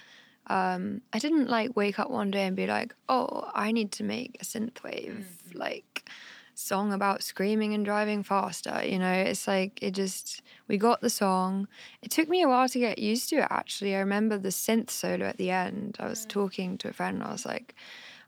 um, 0.46 1.00
I 1.12 1.18
didn't 1.18 1.48
like 1.48 1.76
wake 1.76 1.98
up 1.98 2.10
one 2.10 2.30
day 2.30 2.46
and 2.46 2.56
be 2.56 2.66
like, 2.66 2.94
oh, 3.08 3.50
I 3.54 3.72
need 3.72 3.92
to 3.92 4.04
make 4.04 4.36
a 4.40 4.44
synthwave 4.44 5.24
like 5.54 6.08
song 6.54 6.92
about 6.92 7.22
screaming 7.22 7.74
and 7.74 7.84
driving 7.84 8.22
faster. 8.22 8.82
You 8.84 8.98
know, 8.98 9.12
it's 9.12 9.46
like 9.48 9.82
it 9.82 9.92
just 9.92 10.42
we 10.68 10.78
got 10.78 11.00
the 11.00 11.10
song. 11.10 11.68
It 12.02 12.10
took 12.10 12.28
me 12.28 12.42
a 12.42 12.48
while 12.48 12.68
to 12.68 12.78
get 12.78 12.98
used 12.98 13.28
to 13.30 13.36
it 13.36 13.48
actually. 13.50 13.94
I 13.94 14.00
remember 14.00 14.38
the 14.38 14.50
synth 14.50 14.90
solo 14.90 15.26
at 15.26 15.36
the 15.36 15.50
end. 15.50 15.96
I 15.98 16.08
was 16.08 16.24
talking 16.26 16.78
to 16.78 16.88
a 16.88 16.92
friend 16.92 17.18
and 17.18 17.24
I 17.24 17.32
was 17.32 17.46
like, 17.46 17.74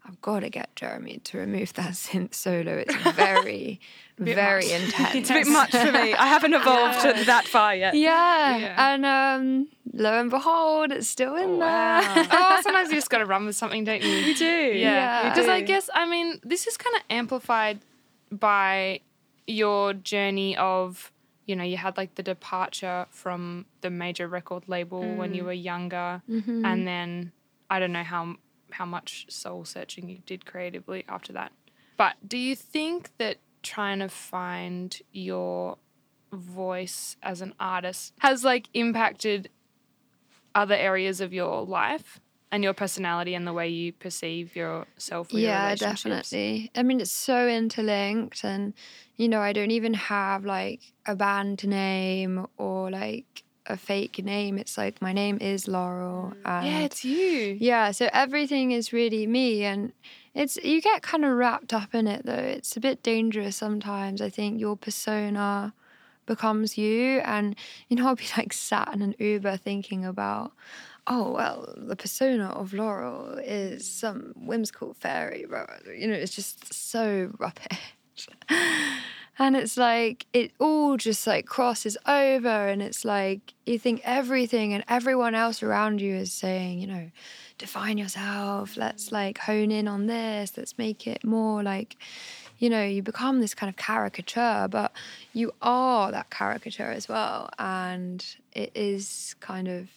I've 0.07 0.21
got 0.23 0.41
to 0.41 0.51
get 0.51 0.75
Jeremy 0.77 1.19
to 1.25 1.39
remove 1.39 1.73
that 1.75 1.93
synth 2.05 2.35
solo. 2.35 2.85
It's 2.87 2.95
very, 3.13 3.81
very 4.19 4.71
intense. 4.71 5.15
It's 5.17 5.31
a 5.31 5.35
bit 5.35 5.47
much 5.49 5.71
for 5.73 5.91
me. 5.91 6.15
I 6.15 6.27
haven't 6.27 6.55
evolved 6.55 7.01
to 7.03 7.25
that 7.25 7.47
far 7.47 7.75
yet. 7.75 7.95
Yeah. 7.95 8.57
Yeah. 8.57 8.95
And 8.95 9.05
um, 9.07 9.69
lo 9.93 10.21
and 10.21 10.31
behold, 10.31 10.93
it's 10.93 11.09
still 11.09 11.35
in 11.35 11.59
Wow. 11.59 12.01
there. 12.15 12.27
oh, 12.31 12.61
sometimes 12.63 12.91
you 12.91 12.95
just 12.97 13.11
got 13.11 13.19
to 13.19 13.27
run 13.27 13.47
with 13.47 13.57
something, 13.57 13.83
don't 13.85 14.03
you? 14.03 14.09
You 14.11 14.35
do. 14.37 14.45
Yeah. 14.79 15.29
Because 15.31 15.49
I 15.49 15.61
guess, 15.61 15.91
I 15.93 16.07
mean, 16.07 16.39
this 16.45 16.67
is 16.67 16.77
kind 16.77 16.95
of 16.97 17.03
amplified 17.11 17.81
by 18.31 19.01
your 19.47 19.93
journey 19.93 20.57
of 20.57 21.13
you 21.47 21.55
know, 21.55 21.63
you 21.63 21.77
had 21.77 21.97
like 21.97 22.17
the 22.17 22.25
departure 22.25 23.07
from 23.11 23.67
the 23.81 23.89
major 23.89 24.27
record 24.27 24.65
label 24.67 25.15
when 25.15 25.33
you 25.33 25.45
were 25.45 25.53
younger, 25.53 26.21
Mhm. 26.29 26.65
and 26.67 26.89
then 26.89 27.31
I 27.71 27.79
don't 27.79 27.93
know 27.93 28.03
how 28.03 28.35
how 28.71 28.85
much 28.85 29.27
soul 29.29 29.65
searching 29.65 30.09
you 30.09 30.19
did 30.27 30.47
creatively 30.47 31.05
after 31.09 31.33
that. 31.33 31.53
But 31.97 32.15
do 32.27 32.37
you 32.37 32.55
think 32.55 33.11
that 33.19 33.39
trying 33.63 34.01
to 34.01 34.09
find 34.09 34.97
your 35.13 35.79
voice 36.33 37.17
as 37.23 37.41
an 37.41 37.55
artist 37.59 38.13
has 38.19 38.45
like 38.45 38.69
impacted 38.75 39.49
other 40.55 40.75
areas 40.75 41.21
of 41.21 41.33
your 41.33 41.65
life 41.65 42.21
and 42.53 42.63
your 42.63 42.73
personality 42.73 43.35
and 43.35 43.47
the 43.47 43.53
way 43.53 43.69
you 43.69 43.93
perceive 43.93 44.55
yourself 44.55 45.33
your 45.33 45.43
yeah 45.43 45.65
relationships? 45.65 46.31
definitely 46.31 46.71
i 46.75 46.83
mean 46.83 47.01
it's 47.01 47.11
so 47.11 47.49
interlinked 47.49 48.45
and 48.45 48.73
you 49.17 49.29
know 49.29 49.41
i 49.41 49.53
don't 49.53 49.71
even 49.71 49.95
have 49.95 50.45
like 50.45 50.81
a 51.07 51.17
band 51.17 51.67
name 51.67 52.47
or 52.57 52.91
like 52.91 53.43
a 53.69 53.77
fake 53.77 54.23
name. 54.25 54.59
It's 54.59 54.77
like 54.79 55.01
my 55.03 55.13
name 55.13 55.39
is 55.41 55.67
laurel 55.69 56.33
and 56.45 56.67
Yeah, 56.67 56.81
it's 56.81 57.05
you. 57.05 57.57
yeah 57.61 57.91
so 57.91 58.09
everything 58.13 58.73
is 58.73 58.93
really 58.93 59.27
me 59.27 59.65
and 59.65 59.93
it's 60.35 60.57
you 60.57 60.81
get 60.81 61.03
kind 61.03 61.25
of 61.25 61.33
wrapped 61.33 61.73
up 61.73 61.95
in 61.95 62.07
it 62.07 62.27
though. 62.27 62.35
It's 62.35 62.77
a 62.77 62.81
bit 62.81 63.03
dangerous 63.03 63.57
sometimes. 63.57 64.21
I 64.21 64.31
think 64.31 64.61
your 64.61 64.77
persona 64.77 65.73
becomes 66.27 66.77
you 66.77 67.21
and 67.21 67.55
you 67.89 67.97
know 67.97 68.09
i'll 68.09 68.17
be 68.17 68.27
like 68.37 68.53
sat 68.53 68.93
in 68.93 69.01
an 69.01 69.15
uber 69.21 69.57
thinking 69.57 70.05
about 70.05 70.51
oh 71.07 71.31
well 71.31 71.73
the 71.77 71.95
persona 71.95 72.47
of 72.49 72.73
laurel 72.75 73.39
is 73.39 73.89
some 73.89 74.33
whimsical 74.35 74.93
fairy 74.95 75.47
you 75.97 76.09
know 76.09 76.15
it's 76.15 76.35
just 76.35 76.75
so 76.75 77.31
rubbish 77.39 78.29
and 79.39 79.57
it's 79.57 79.77
like 79.77 80.27
it 80.33 80.53
all 80.59 80.97
just 80.97 81.27
like 81.27 81.47
crosses 81.47 81.97
over 82.07 82.69
and 82.69 82.83
it's 82.83 83.05
like 83.05 83.55
you 83.67 83.79
think 83.79 84.01
everything 84.05 84.73
and 84.73 84.85
everyone 84.89 85.35
else 85.35 85.63
around 85.63 86.01
you 86.01 86.15
is 86.15 86.33
saying 86.33 86.79
you 86.79 86.87
know 86.87 87.11
define 87.59 87.99
yourself. 87.99 88.77
Let's 88.77 89.13
like 89.13 89.39
hone 89.39 89.71
in 89.71 89.89
on 89.89 90.07
this. 90.07 90.57
Let's 90.57 90.77
make 90.79 91.07
it 91.07 91.25
more 91.25 91.63
like 91.63 91.97
you 92.59 92.71
know 92.71 92.85
you 92.85 93.03
become 93.03 93.41
this 93.41 93.55
kind 93.55 93.71
of 93.71 93.77
caricature. 93.77 94.69
But 94.71 94.93
you 95.33 95.53
are 95.63 96.11
that 96.11 96.31
caricature 96.31 96.91
as 96.91 97.09
well. 97.09 97.51
And 97.59 98.25
it 98.53 98.73
is 98.75 99.35
kind 99.41 99.69
of 99.69 99.89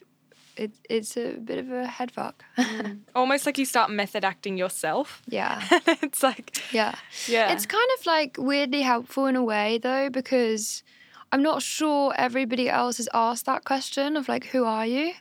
it, 0.64 0.72
it's 0.90 1.18
a 1.18 1.34
bit 1.34 1.58
of 1.60 1.72
a 1.72 1.88
head 1.88 2.12
fuck 2.12 2.44
mm. 2.58 3.00
Almost 3.16 3.46
like 3.46 3.58
you 3.58 3.66
start 3.66 3.90
method 3.90 4.24
acting 4.26 4.58
yourself. 4.58 5.22
yeah 5.28 5.62
it's 6.06 6.22
like, 6.24 6.62
yeah 6.74 6.96
yeah. 7.28 7.52
It's 7.54 7.66
kind 7.66 7.90
of 7.98 8.06
like 8.06 8.38
weirdly 8.38 8.82
helpful 8.82 9.26
in 9.26 9.36
a 9.36 9.44
way 9.44 9.78
though, 9.78 10.10
because 10.10 10.84
I'm 11.32 11.44
not 11.44 11.62
sure 11.62 12.14
everybody 12.18 12.70
else 12.70 12.98
has 12.98 13.08
asked 13.14 13.46
that 13.46 13.64
question 13.64 14.18
of 14.18 14.28
like, 14.28 14.46
who 14.46 14.66
are 14.66 14.86
you? 14.86 15.14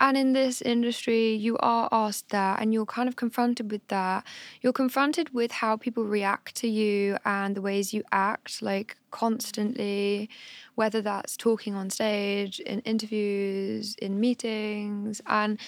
And 0.00 0.16
in 0.16 0.32
this 0.32 0.62
industry, 0.62 1.34
you 1.34 1.58
are 1.58 1.90
asked 1.92 2.30
that 2.30 2.60
and 2.60 2.72
you're 2.72 2.86
kind 2.86 3.06
of 3.06 3.16
confronted 3.16 3.70
with 3.70 3.86
that. 3.88 4.24
You're 4.62 4.72
confronted 4.72 5.34
with 5.34 5.52
how 5.52 5.76
people 5.76 6.04
react 6.04 6.54
to 6.56 6.68
you 6.68 7.18
and 7.26 7.54
the 7.54 7.60
ways 7.60 7.92
you 7.92 8.02
act, 8.12 8.62
like 8.62 8.96
constantly, 9.10 10.30
whether 10.74 11.02
that's 11.02 11.36
talking 11.36 11.74
on 11.74 11.90
stage, 11.90 12.58
in 12.60 12.80
interviews, 12.80 13.94
in 14.00 14.18
meetings. 14.18 15.20
And 15.26 15.60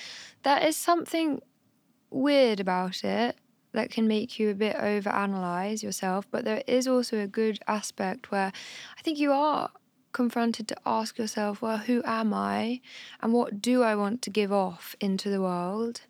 there 0.44 0.66
is 0.66 0.78
something 0.78 1.42
weird 2.10 2.58
about 2.58 3.04
it 3.04 3.36
that 3.74 3.90
can 3.90 4.08
make 4.08 4.38
you 4.38 4.50
a 4.50 4.54
bit 4.54 4.76
overanalyze 4.76 5.82
yourself, 5.82 6.26
but 6.30 6.44
there 6.44 6.62
is 6.66 6.86
also 6.86 7.18
a 7.18 7.26
good 7.26 7.58
aspect 7.66 8.30
where 8.30 8.52
I 8.98 9.02
think 9.02 9.18
you 9.18 9.32
are 9.32 9.70
confronted 10.12 10.68
to 10.68 10.76
ask 10.86 11.18
yourself, 11.18 11.60
well, 11.60 11.78
who 11.78 12.00
am 12.06 12.32
I 12.32 12.80
and 13.20 13.32
what 13.32 13.60
do 13.60 13.82
I 13.82 13.96
want 13.96 14.22
to 14.22 14.30
give 14.30 14.52
off 14.52 14.94
into 15.00 15.28
the 15.28 15.42
world? 15.42 16.02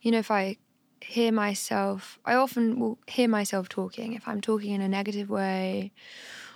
You 0.00 0.10
know, 0.10 0.18
if 0.18 0.30
I 0.30 0.56
hear 1.02 1.30
myself, 1.30 2.18
I 2.24 2.34
often 2.34 2.80
will 2.80 2.98
hear 3.06 3.28
myself 3.28 3.68
talking. 3.68 4.14
If 4.14 4.26
I'm 4.26 4.40
talking 4.40 4.72
in 4.72 4.80
a 4.80 4.88
negative 4.88 5.30
way, 5.30 5.92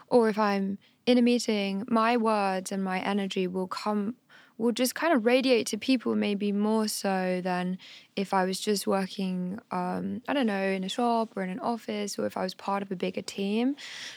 or 0.09 0.29
if 0.29 0.39
I'm 0.39 0.79
in 1.07 1.19
a 1.19 1.23
meeting, 1.23 1.85
my 1.89 2.17
words 2.17 2.73
and 2.73 2.83
my 2.83 3.01
energy 3.01 3.47
will 3.47 3.69
come 3.69 4.17
will 4.57 4.73
just 4.73 4.95
kind 4.95 5.13
of 5.13 5.27
radiate 5.27 5.67
to 5.69 5.77
people 5.77 6.15
maybe 6.15 6.53
more 6.53 6.87
so 6.87 7.41
than 7.43 7.79
if 8.15 8.33
I 8.33 8.45
was 8.45 8.61
just 8.61 8.87
working 8.87 9.59
um, 9.71 10.23
I 10.29 10.33
don't 10.33 10.47
know 10.47 10.63
in 10.63 10.85
a 10.85 10.89
shop 10.89 11.37
or 11.37 11.43
in 11.43 11.51
an 11.51 11.61
office 11.61 12.19
or 12.19 12.27
if 12.27 12.37
I 12.37 12.43
was 12.43 12.55
part 12.55 12.83
of 12.83 12.91
a 12.91 12.97
bigger 12.97 13.23
team. 13.23 13.77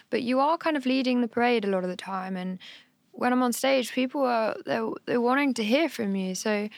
But 0.09 0.21
you 0.21 0.39
are 0.39 0.57
kind 0.57 0.77
of 0.77 0.85
leading 0.85 1.21
the 1.21 1.27
parade 1.27 1.65
a 1.65 1.67
lot 1.67 1.83
of 1.83 1.89
the 1.89 1.95
time 1.95 2.37
and 2.37 2.59
when 3.11 3.33
I'm 3.33 3.41
on 3.41 3.51
stage 3.51 3.91
people 3.93 4.23
are 4.23 4.55
they're, 4.65 4.89
they're 5.05 5.21
wanting 5.21 5.53
to 5.55 5.63
hear 5.63 5.89
from 5.89 6.15
you. 6.15 6.35
So 6.35 6.69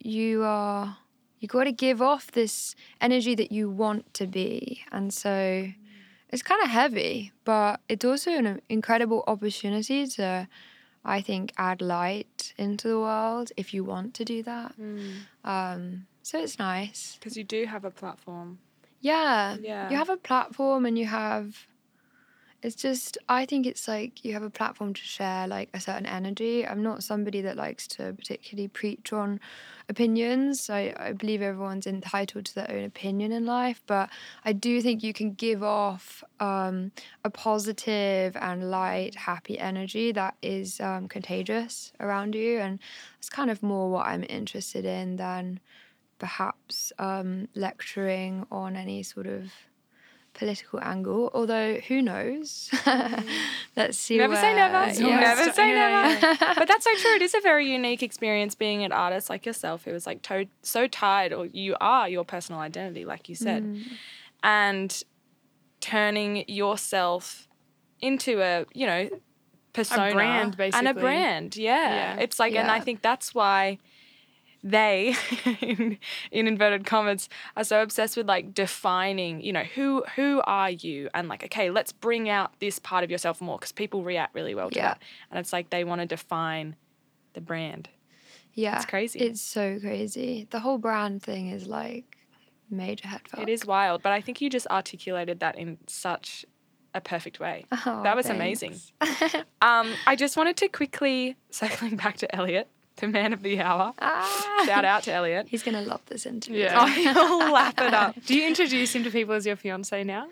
you 0.00 0.42
are 0.42 0.98
you 1.38 1.48
got 1.48 1.64
to 1.64 1.72
give 1.72 2.00
off 2.00 2.32
this 2.32 2.74
energy 3.00 3.34
that 3.34 3.52
you 3.52 3.70
want 3.70 4.12
to 4.14 4.26
be. 4.26 4.82
And 4.90 5.12
so 5.12 5.68
it's 6.30 6.42
kind 6.42 6.62
of 6.62 6.70
heavy 6.70 7.32
but 7.44 7.80
it's 7.88 8.04
also 8.04 8.32
an 8.32 8.60
incredible 8.68 9.22
opportunity 9.28 10.06
to 10.08 10.48
I 11.06 11.20
think 11.20 11.52
add 11.56 11.80
light 11.80 12.52
into 12.58 12.88
the 12.88 12.98
world 12.98 13.52
if 13.56 13.72
you 13.72 13.84
want 13.84 14.12
to 14.14 14.24
do 14.24 14.42
that. 14.42 14.74
Um, 15.44 16.06
so 16.22 16.42
it's 16.42 16.58
nice. 16.58 17.16
Because 17.18 17.36
you 17.36 17.44
do 17.44 17.64
have 17.66 17.84
a 17.84 17.90
platform. 17.90 18.58
Yeah. 19.00 19.56
Yeah. 19.60 19.88
You 19.88 19.96
have 19.96 20.10
a 20.10 20.16
platform 20.16 20.84
and 20.84 20.98
you 20.98 21.06
have 21.06 21.66
it's 22.66 22.74
just 22.74 23.16
I 23.28 23.46
think 23.46 23.64
it's 23.64 23.86
like 23.86 24.24
you 24.24 24.32
have 24.32 24.42
a 24.42 24.50
platform 24.50 24.92
to 24.92 25.00
share 25.00 25.46
like 25.46 25.68
a 25.72 25.78
certain 25.78 26.04
energy. 26.04 26.66
I'm 26.66 26.82
not 26.82 27.04
somebody 27.04 27.40
that 27.42 27.56
likes 27.56 27.86
to 27.88 28.12
particularly 28.12 28.66
preach 28.66 29.12
on 29.12 29.38
opinions. 29.88 30.68
I, 30.68 30.92
I 30.98 31.12
believe 31.12 31.42
everyone's 31.42 31.86
entitled 31.86 32.44
to 32.46 32.54
their 32.56 32.68
own 32.68 32.82
opinion 32.82 33.30
in 33.30 33.46
life, 33.46 33.82
but 33.86 34.10
I 34.44 34.52
do 34.52 34.82
think 34.82 35.04
you 35.04 35.12
can 35.12 35.34
give 35.34 35.62
off 35.62 36.24
um, 36.40 36.90
a 37.24 37.30
positive 37.30 38.36
and 38.36 38.68
light, 38.68 39.14
happy 39.14 39.60
energy 39.60 40.10
that 40.10 40.34
is 40.42 40.80
um, 40.80 41.06
contagious 41.06 41.92
around 42.00 42.34
you. 42.34 42.58
And 42.58 42.80
that's 43.16 43.30
kind 43.30 43.48
of 43.48 43.62
more 43.62 43.92
what 43.92 44.08
I'm 44.08 44.24
interested 44.28 44.84
in 44.84 45.16
than 45.16 45.60
perhaps 46.18 46.92
um, 46.98 47.46
lecturing 47.54 48.44
on 48.50 48.74
any 48.74 49.04
sort 49.04 49.28
of 49.28 49.52
political 50.36 50.78
angle. 50.82 51.30
Although 51.34 51.76
who 51.88 52.02
knows? 52.02 52.70
Let's 53.76 53.98
see. 53.98 54.18
Never 54.18 54.36
say 54.36 54.54
never. 54.54 54.92
yeah. 55.00 55.20
Never 55.20 55.52
say 55.52 55.68
Yeah, 55.70 56.18
never. 56.20 56.54
but 56.60 56.68
that's 56.68 56.84
so 56.84 56.94
true. 56.96 57.14
It 57.16 57.22
is 57.22 57.34
a 57.34 57.40
very 57.40 57.70
unique 57.78 58.02
experience 58.02 58.54
being 58.54 58.84
an 58.84 58.92
artist 58.92 59.28
like 59.30 59.46
yourself 59.46 59.84
who 59.84 59.92
is 59.92 60.06
like 60.06 60.22
to- 60.22 60.48
so 60.62 60.86
tied, 60.86 61.32
or 61.32 61.46
you 61.46 61.74
are 61.80 62.08
your 62.08 62.24
personal 62.24 62.60
identity, 62.60 63.04
like 63.04 63.28
you 63.28 63.34
said, 63.34 63.62
Mm. 63.64 63.82
and 64.42 65.02
turning 65.80 66.44
yourself 66.48 67.48
into 68.00 68.40
a, 68.42 68.64
you 68.74 68.86
know, 68.86 69.08
persona 69.72 70.12
brand, 70.12 70.56
and 70.74 70.88
a 70.88 70.94
brand. 70.94 71.56
Yeah. 71.56 72.14
Yeah. 72.16 72.16
It's 72.20 72.38
like, 72.38 72.54
and 72.54 72.70
I 72.70 72.80
think 72.80 73.02
that's 73.02 73.34
why 73.34 73.78
they 74.70 75.14
in, 75.60 75.98
in 76.30 76.46
inverted 76.46 76.84
commas 76.86 77.28
are 77.56 77.64
so 77.64 77.82
obsessed 77.82 78.16
with 78.16 78.26
like 78.26 78.52
defining 78.54 79.40
you 79.40 79.52
know 79.52 79.64
who 79.74 80.04
who 80.16 80.42
are 80.44 80.70
you? 80.70 81.08
And 81.14 81.28
like 81.28 81.44
okay 81.44 81.70
let's 81.70 81.92
bring 81.92 82.28
out 82.28 82.58
this 82.60 82.78
part 82.78 83.04
of 83.04 83.10
yourself 83.10 83.40
more 83.40 83.58
because 83.58 83.72
people 83.72 84.02
react 84.02 84.34
really 84.34 84.54
well 84.54 84.70
to 84.70 84.76
Yeah. 84.76 84.88
that. 84.88 85.02
And 85.30 85.38
it's 85.38 85.52
like 85.52 85.70
they 85.70 85.84
want 85.84 86.00
to 86.00 86.06
define 86.06 86.76
the 87.34 87.40
brand. 87.40 87.88
Yeah, 88.54 88.76
it's 88.76 88.86
crazy. 88.86 89.18
It's 89.20 89.42
so 89.42 89.78
crazy. 89.80 90.46
The 90.50 90.60
whole 90.60 90.78
brand 90.78 91.22
thing 91.22 91.48
is 91.50 91.66
like 91.66 92.16
major 92.70 93.06
head 93.06 93.20
fuck. 93.28 93.40
it 93.40 93.48
is 93.48 93.64
wild 93.64 94.02
but 94.02 94.10
i 94.10 94.20
think 94.20 94.40
you 94.40 94.50
just 94.50 94.66
articulated 94.66 95.38
that 95.38 95.56
in 95.56 95.78
such 95.86 96.44
a 96.94 97.00
perfect 97.00 97.38
way. 97.38 97.64
Oh, 97.70 98.00
that 98.02 98.16
was 98.16 98.26
amazing. 98.26 98.74
Um 99.62 99.92
i 100.06 100.16
just 100.16 100.36
wanted 100.36 100.56
to 100.58 100.68
quickly 100.68 101.36
circling 101.50 101.96
back 101.96 102.16
to 102.18 102.34
elliot 102.34 102.68
the 103.00 103.08
man 103.08 103.32
of 103.32 103.42
the 103.42 103.60
hour 103.60 103.92
ah. 103.98 104.62
shout 104.66 104.84
out 104.84 105.02
to 105.02 105.12
elliot 105.12 105.46
He's 105.48 105.62
gonna 105.62 105.82
love 105.82 106.00
this 106.06 106.26
interview. 106.26 106.62
Yeah. 106.62 106.80
oh, 106.80 106.86
he'll 106.86 107.52
lap 107.52 107.74
it 107.78 107.94
up 107.94 108.16
Do 108.24 108.34
you 108.34 108.46
introduce 108.46 108.94
him 108.94 109.04
to 109.04 109.10
people 109.10 109.34
as 109.34 109.46
your 109.46 109.56
fiance 109.56 110.02
now? 110.04 110.28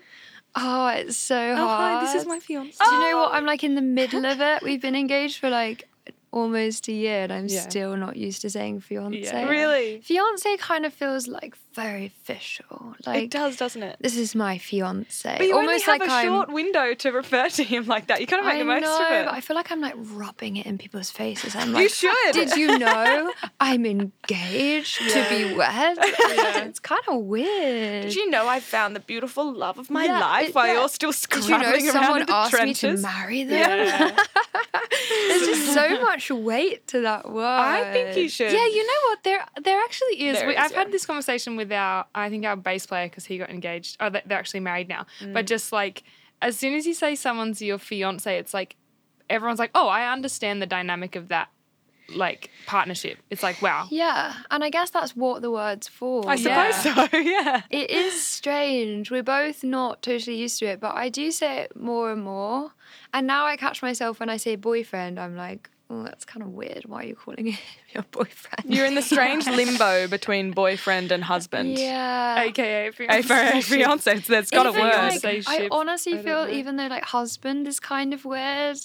Oh, 0.55 0.87
it's 0.87 1.17
so 1.17 1.37
oh 1.37 1.55
hard. 1.55 1.93
hi 1.93 2.05
this 2.05 2.15
is 2.21 2.27
my 2.27 2.39
fiance 2.39 2.77
Do 2.81 2.89
you 2.89 2.99
know 3.01 3.17
what? 3.17 3.33
I'm 3.33 3.45
like 3.45 3.63
in 3.63 3.75
the 3.75 3.81
middle 3.81 4.25
of 4.25 4.39
it. 4.39 4.63
We've 4.63 4.81
been 4.81 4.95
engaged 4.95 5.39
for 5.39 5.49
like 5.49 5.87
almost 6.35 6.87
a 6.89 6.91
year 6.91 7.23
and 7.23 7.31
I'm 7.33 7.47
Yeah. 7.47 7.61
still 7.61 7.95
not 7.95 8.17
used 8.17 8.41
to 8.41 8.49
saying 8.49 8.81
fiance. 8.81 9.45
Really? 9.45 10.01
Fiance 10.01 10.57
kind 10.57 10.85
of 10.85 10.93
feels 10.93 11.27
like 11.27 11.55
very 11.73 12.05
official. 12.07 12.95
Like 13.05 13.23
it 13.23 13.31
does, 13.31 13.55
doesn't 13.57 13.81
it? 13.83 13.95
this 14.01 14.15
is 14.17 14.35
my 14.35 14.57
fiance. 14.57 15.35
But 15.37 15.47
you 15.47 15.55
almost 15.55 15.87
only 15.87 15.99
have 15.99 15.99
like 16.01 16.09
a 16.09 16.13
I'm 16.13 16.27
short 16.27 16.49
window 16.51 16.93
to 16.93 17.11
refer 17.11 17.47
to 17.49 17.63
him 17.63 17.85
like 17.87 18.07
that. 18.07 18.19
You 18.21 18.27
gotta 18.27 18.43
make 18.43 18.55
I 18.55 18.59
the 18.59 18.65
most 18.65 18.81
know, 18.83 18.95
of 19.05 19.11
it. 19.13 19.25
but 19.25 19.33
I 19.33 19.39
feel 19.41 19.55
like 19.55 19.71
I'm 19.71 19.81
like 19.81 19.95
rubbing 19.97 20.57
it 20.57 20.65
in 20.65 20.77
people's 20.77 21.09
faces. 21.09 21.55
I'm 21.55 21.69
you 21.69 21.73
like, 21.75 21.89
should. 21.89 22.33
did 22.33 22.51
you 22.57 22.77
know 22.85 23.31
I'm 23.59 23.85
engaged 23.85 24.97
to 25.11 25.25
be 25.29 25.53
wed? 25.55 25.97
it's 26.01 26.79
kind 26.79 27.01
of 27.07 27.21
weird. 27.21 28.03
Did 28.03 28.15
you 28.15 28.29
know 28.29 28.47
I 28.47 28.59
found 28.59 28.93
the 28.95 28.99
beautiful 28.99 29.53
love 29.53 29.77
of 29.79 29.89
my 29.89 30.05
Yeah, 30.05 30.19
life 30.19 30.53
while 30.55 30.67
yeah. 30.67 30.73
you're 30.73 30.89
still 30.89 31.13
scrambling 31.13 31.61
Did 31.61 31.81
you 31.81 31.93
know 31.93 32.01
someone 32.01 32.25
asked 32.29 32.51
trenches? 32.51 33.01
me 33.01 33.09
to 33.09 33.15
marry 33.15 33.43
them? 33.45 33.57
Yeah. 33.59 34.17
There's 35.29 35.45
just 35.47 35.73
so 35.73 36.01
much 36.01 36.24
weight 36.31 36.87
to 36.87 37.01
that 37.01 37.31
word. 37.31 37.43
I 37.43 37.91
think 37.91 38.17
you 38.17 38.29
should. 38.29 38.51
Yeah, 38.51 38.65
you 38.65 38.85
know 38.85 39.09
what? 39.09 39.23
There, 39.23 39.45
there 39.63 39.79
actually 39.81 40.27
is. 40.27 40.37
There 40.37 40.47
we, 40.47 40.53
is, 40.53 40.59
I've 40.59 40.71
yeah. 40.71 40.77
had 40.77 40.91
this 40.91 41.05
conversation 41.05 41.55
with 41.55 41.71
our, 41.71 42.05
I 42.15 42.29
think 42.29 42.45
our 42.45 42.55
bass 42.55 42.85
player 42.85 43.07
because 43.07 43.25
he 43.25 43.37
got 43.37 43.49
engaged. 43.49 43.97
Oh, 43.99 44.09
they- 44.09 44.23
they're 44.25 44.39
actually 44.39 44.61
married 44.61 44.87
now. 44.89 45.05
Mm. 45.21 45.33
But 45.33 45.45
just 45.45 45.71
like, 45.71 46.03
as 46.41 46.57
soon 46.57 46.73
as 46.73 46.85
you 46.85 46.93
say 46.93 47.15
someone's 47.15 47.61
your 47.61 47.77
fiance, 47.77 48.37
it's 48.37 48.53
like 48.53 48.75
everyone's 49.29 49.59
like, 49.59 49.71
oh, 49.75 49.87
I 49.87 50.11
understand 50.11 50.61
the 50.61 50.65
dynamic 50.65 51.15
of 51.15 51.29
that, 51.29 51.49
like 52.13 52.49
partnership. 52.67 53.17
It's 53.29 53.41
like, 53.41 53.61
wow. 53.61 53.87
Yeah, 53.89 54.33
and 54.51 54.63
I 54.63 54.69
guess 54.69 54.89
that's 54.89 55.15
what 55.15 55.41
the 55.41 55.51
word's 55.51 55.87
for. 55.87 56.29
I 56.29 56.35
suppose 56.35 56.75
so, 56.75 57.07
yeah. 57.17 57.61
It 57.69 57.89
is 57.89 58.21
strange. 58.21 59.09
We're 59.09 59.23
both 59.23 59.63
not 59.63 60.01
totally 60.01 60.37
used 60.37 60.59
to 60.59 60.65
it, 60.65 60.79
but 60.79 60.93
I 60.95 61.09
do 61.09 61.31
say 61.31 61.59
it 61.61 61.75
more 61.75 62.11
and 62.11 62.23
more. 62.23 62.71
And 63.13 63.25
now 63.25 63.45
I 63.45 63.55
catch 63.57 63.81
myself 63.81 64.19
when 64.19 64.29
I 64.29 64.37
say 64.37 64.55
boyfriend, 64.55 65.19
I'm 65.19 65.35
like, 65.35 65.69
oh, 65.89 66.03
that's 66.03 66.25
kind 66.25 66.43
of 66.43 66.49
weird. 66.49 66.85
Why 66.85 67.01
are 67.03 67.05
you 67.05 67.15
calling 67.15 67.45
him 67.53 67.57
your 67.93 68.03
boyfriend? 68.11 68.73
You're 68.73 68.85
in 68.85 68.95
the 68.95 69.01
strange 69.01 69.45
limbo 69.59 70.07
between 70.07 70.51
boyfriend 70.51 71.11
and 71.11 71.23
husband. 71.23 71.77
Yeah. 71.77 72.41
AKA 72.41 72.87
A 72.87 72.91
fiance. 72.91 73.21
for 73.23 73.33
a 73.35 73.61
fiance, 73.61 74.21
so 74.21 74.33
there's 74.33 74.49
got 74.49 74.63
to 74.63 74.69
Even, 74.69 74.81
work. 74.81 75.23
like, 75.23 75.43
I 75.47 75.67
honestly 75.71 76.15
I 76.19 76.21
feel 76.23 76.45
know. 76.45 76.51
even 76.51 76.75
though 76.77 76.87
like 76.87 77.03
husband 77.03 77.67
is 77.67 77.79
kind 77.79 78.13
of 78.13 78.25
weird. 78.25 78.77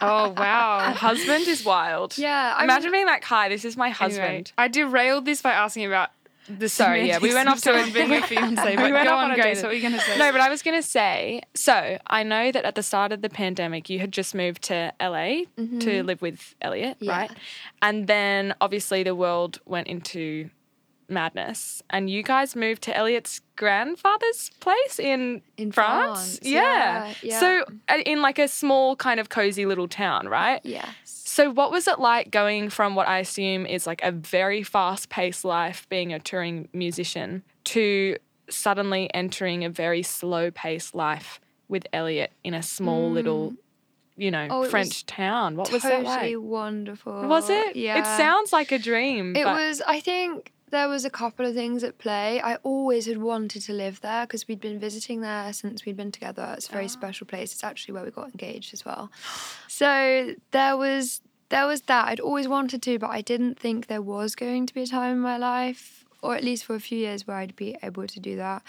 Oh 0.00 0.34
wow. 0.36 0.92
husband 0.96 1.46
is 1.48 1.64
wild. 1.64 2.16
yeah. 2.18 2.54
I 2.56 2.64
Imagine 2.64 2.90
being 2.92 3.06
like, 3.06 3.24
hi, 3.24 3.48
this 3.48 3.64
is 3.64 3.76
my 3.76 3.86
Anyway, 3.86 3.96
husband. 3.98 4.52
I 4.58 4.68
derailed 4.68 5.24
this 5.26 5.40
by 5.42 5.52
asking 5.52 5.86
about 5.86 6.10
the 6.23 6.23
Sorry, 6.66 7.08
yeah, 7.08 7.18
we 7.20 7.32
went 7.32 7.48
off 7.48 7.60
to 7.62 7.70
a- 7.72 7.90
being 7.90 8.12
a 8.22 8.22
fiance. 8.22 8.70
we 8.70 8.76
But 8.76 8.92
went 8.92 9.08
go 9.08 9.14
on, 9.16 9.30
on 9.30 9.36
date. 9.36 9.56
What 9.58 9.66
were 9.66 9.72
you 9.72 9.82
gonna 9.82 9.98
say? 10.00 10.18
No, 10.18 10.30
but 10.32 10.40
I 10.40 10.48
was 10.50 10.62
going 10.62 10.76
to 10.76 10.86
say, 10.86 11.40
so 11.54 11.98
I 12.06 12.22
know 12.22 12.52
that 12.52 12.64
at 12.64 12.74
the 12.74 12.82
start 12.82 13.12
of 13.12 13.22
the 13.22 13.30
pandemic, 13.30 13.88
you 13.88 13.98
had 13.98 14.12
just 14.12 14.34
moved 14.34 14.62
to 14.64 14.92
LA 15.00 15.44
to 15.80 16.02
live 16.02 16.20
with 16.20 16.54
Elliot, 16.60 16.98
Yeah. 17.00 17.16
right? 17.16 17.30
And 17.80 18.06
then 18.06 18.54
obviously 18.60 19.02
the 19.02 19.14
world 19.14 19.60
went 19.64 19.86
into 19.88 20.50
madness, 21.08 21.82
and 21.90 22.08
you 22.08 22.22
guys 22.22 22.56
moved 22.56 22.82
to 22.82 22.96
Elliot's 22.96 23.40
grandfather's 23.56 24.50
place 24.60 24.98
in, 24.98 25.42
In 25.56 25.70
France. 25.70 26.38
France, 26.38 26.40
yeah, 26.42 27.12
yeah. 27.22 27.40
So 27.40 27.64
uh, 27.88 27.98
in 28.06 28.22
like 28.22 28.38
a 28.38 28.48
small 28.48 28.96
kind 28.96 29.20
of 29.20 29.28
cozy 29.28 29.66
little 29.66 29.86
town, 29.88 30.28
right? 30.28 30.60
Yes. 30.64 31.23
So, 31.34 31.50
what 31.50 31.72
was 31.72 31.88
it 31.88 31.98
like 31.98 32.30
going 32.30 32.70
from 32.70 32.94
what 32.94 33.08
I 33.08 33.18
assume 33.18 33.66
is 33.66 33.88
like 33.88 34.00
a 34.04 34.12
very 34.12 34.62
fast 34.62 35.08
paced 35.08 35.44
life, 35.44 35.84
being 35.88 36.12
a 36.12 36.20
touring 36.20 36.68
musician, 36.72 37.42
to 37.64 38.16
suddenly 38.48 39.12
entering 39.12 39.64
a 39.64 39.68
very 39.68 40.04
slow 40.04 40.52
paced 40.52 40.94
life 40.94 41.40
with 41.66 41.88
Elliot 41.92 42.30
in 42.44 42.54
a 42.54 42.62
small 42.62 43.10
little, 43.10 43.52
you 44.16 44.30
know, 44.30 44.46
Mm. 44.46 44.52
Oh, 44.52 44.68
French 44.68 45.06
town? 45.06 45.56
What 45.56 45.72
was 45.72 45.82
totally 45.82 46.04
that 46.04 46.08
like? 46.08 46.36
wonderful. 46.38 47.26
Was 47.26 47.50
it? 47.50 47.74
Yeah. 47.74 47.98
It 47.98 48.16
sounds 48.16 48.52
like 48.52 48.70
a 48.70 48.78
dream. 48.78 49.34
It 49.34 49.44
was, 49.44 49.82
I 49.84 49.98
think 49.98 50.52
there 50.70 50.88
was 50.88 51.04
a 51.04 51.10
couple 51.10 51.46
of 51.46 51.54
things 51.54 51.84
at 51.84 51.98
play. 51.98 52.40
I 52.40 52.56
always 52.56 53.06
had 53.06 53.18
wanted 53.18 53.62
to 53.62 53.72
live 53.72 54.00
there 54.00 54.26
because 54.26 54.48
we'd 54.48 54.60
been 54.60 54.78
visiting 54.78 55.20
there 55.20 55.52
since 55.52 55.84
we'd 55.84 55.96
been 55.96 56.12
together. 56.12 56.54
It's 56.56 56.68
a 56.68 56.72
very 56.72 56.86
ah. 56.86 56.88
special 56.88 57.26
place. 57.26 57.52
It's 57.52 57.64
actually 57.64 57.94
where 57.94 58.04
we 58.04 58.10
got 58.10 58.30
engaged 58.30 58.74
as 58.74 58.84
well. 58.84 59.10
So 59.68 60.34
there 60.50 60.76
was 60.76 61.20
there 61.50 61.66
was 61.66 61.82
that. 61.82 62.08
I'd 62.08 62.20
always 62.20 62.48
wanted 62.48 62.82
to, 62.82 62.98
but 62.98 63.10
I 63.10 63.20
didn't 63.20 63.58
think 63.58 63.86
there 63.86 64.02
was 64.02 64.34
going 64.34 64.66
to 64.66 64.74
be 64.74 64.82
a 64.82 64.86
time 64.86 65.12
in 65.12 65.20
my 65.20 65.36
life, 65.36 66.04
or 66.22 66.34
at 66.34 66.42
least 66.42 66.64
for 66.64 66.74
a 66.74 66.80
few 66.80 66.98
years, 66.98 67.26
where 67.26 67.36
I'd 67.36 67.54
be 67.54 67.76
able 67.82 68.06
to 68.06 68.20
do 68.20 68.36
that. 68.36 68.62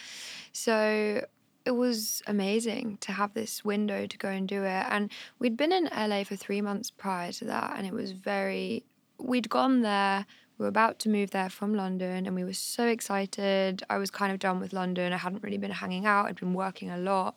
So 0.52 1.26
it 1.66 1.72
was 1.72 2.22
amazing 2.28 2.98
to 3.02 3.12
have 3.12 3.34
this 3.34 3.66
window 3.66 4.06
to 4.06 4.18
go 4.18 4.30
and 4.30 4.48
do 4.48 4.64
it. 4.64 4.86
And 4.90 5.12
we'd 5.40 5.58
been 5.58 5.72
in 5.72 5.86
LA 5.86 6.24
for 6.24 6.36
three 6.36 6.62
months 6.62 6.92
prior 6.92 7.32
to 7.34 7.46
that, 7.46 7.74
and 7.78 7.88
it 7.88 7.94
was 7.94 8.12
very. 8.12 8.84
We'd 9.18 9.50
gone 9.50 9.82
there. 9.82 10.26
We 10.58 10.64
were 10.64 10.70
about 10.70 11.00
to 11.00 11.10
move 11.10 11.32
there 11.32 11.50
from 11.50 11.74
London, 11.74 12.26
and 12.26 12.36
we 12.36 12.44
were 12.44 12.54
so 12.54 12.88
excited. 12.88 13.84
I 13.90 13.98
was 13.98 14.10
kind 14.10 14.32
of 14.32 14.40
done 14.40 14.60
with 14.60 14.72
London. 14.72 15.12
I 15.12 15.18
hadn't 15.18 15.44
really 15.44 15.58
been 15.58 15.72
hanging 15.72 16.06
out. 16.06 16.28
I'd 16.28 16.40
been 16.40 16.54
working 16.54 16.90
a 16.90 16.98
lot. 16.98 17.36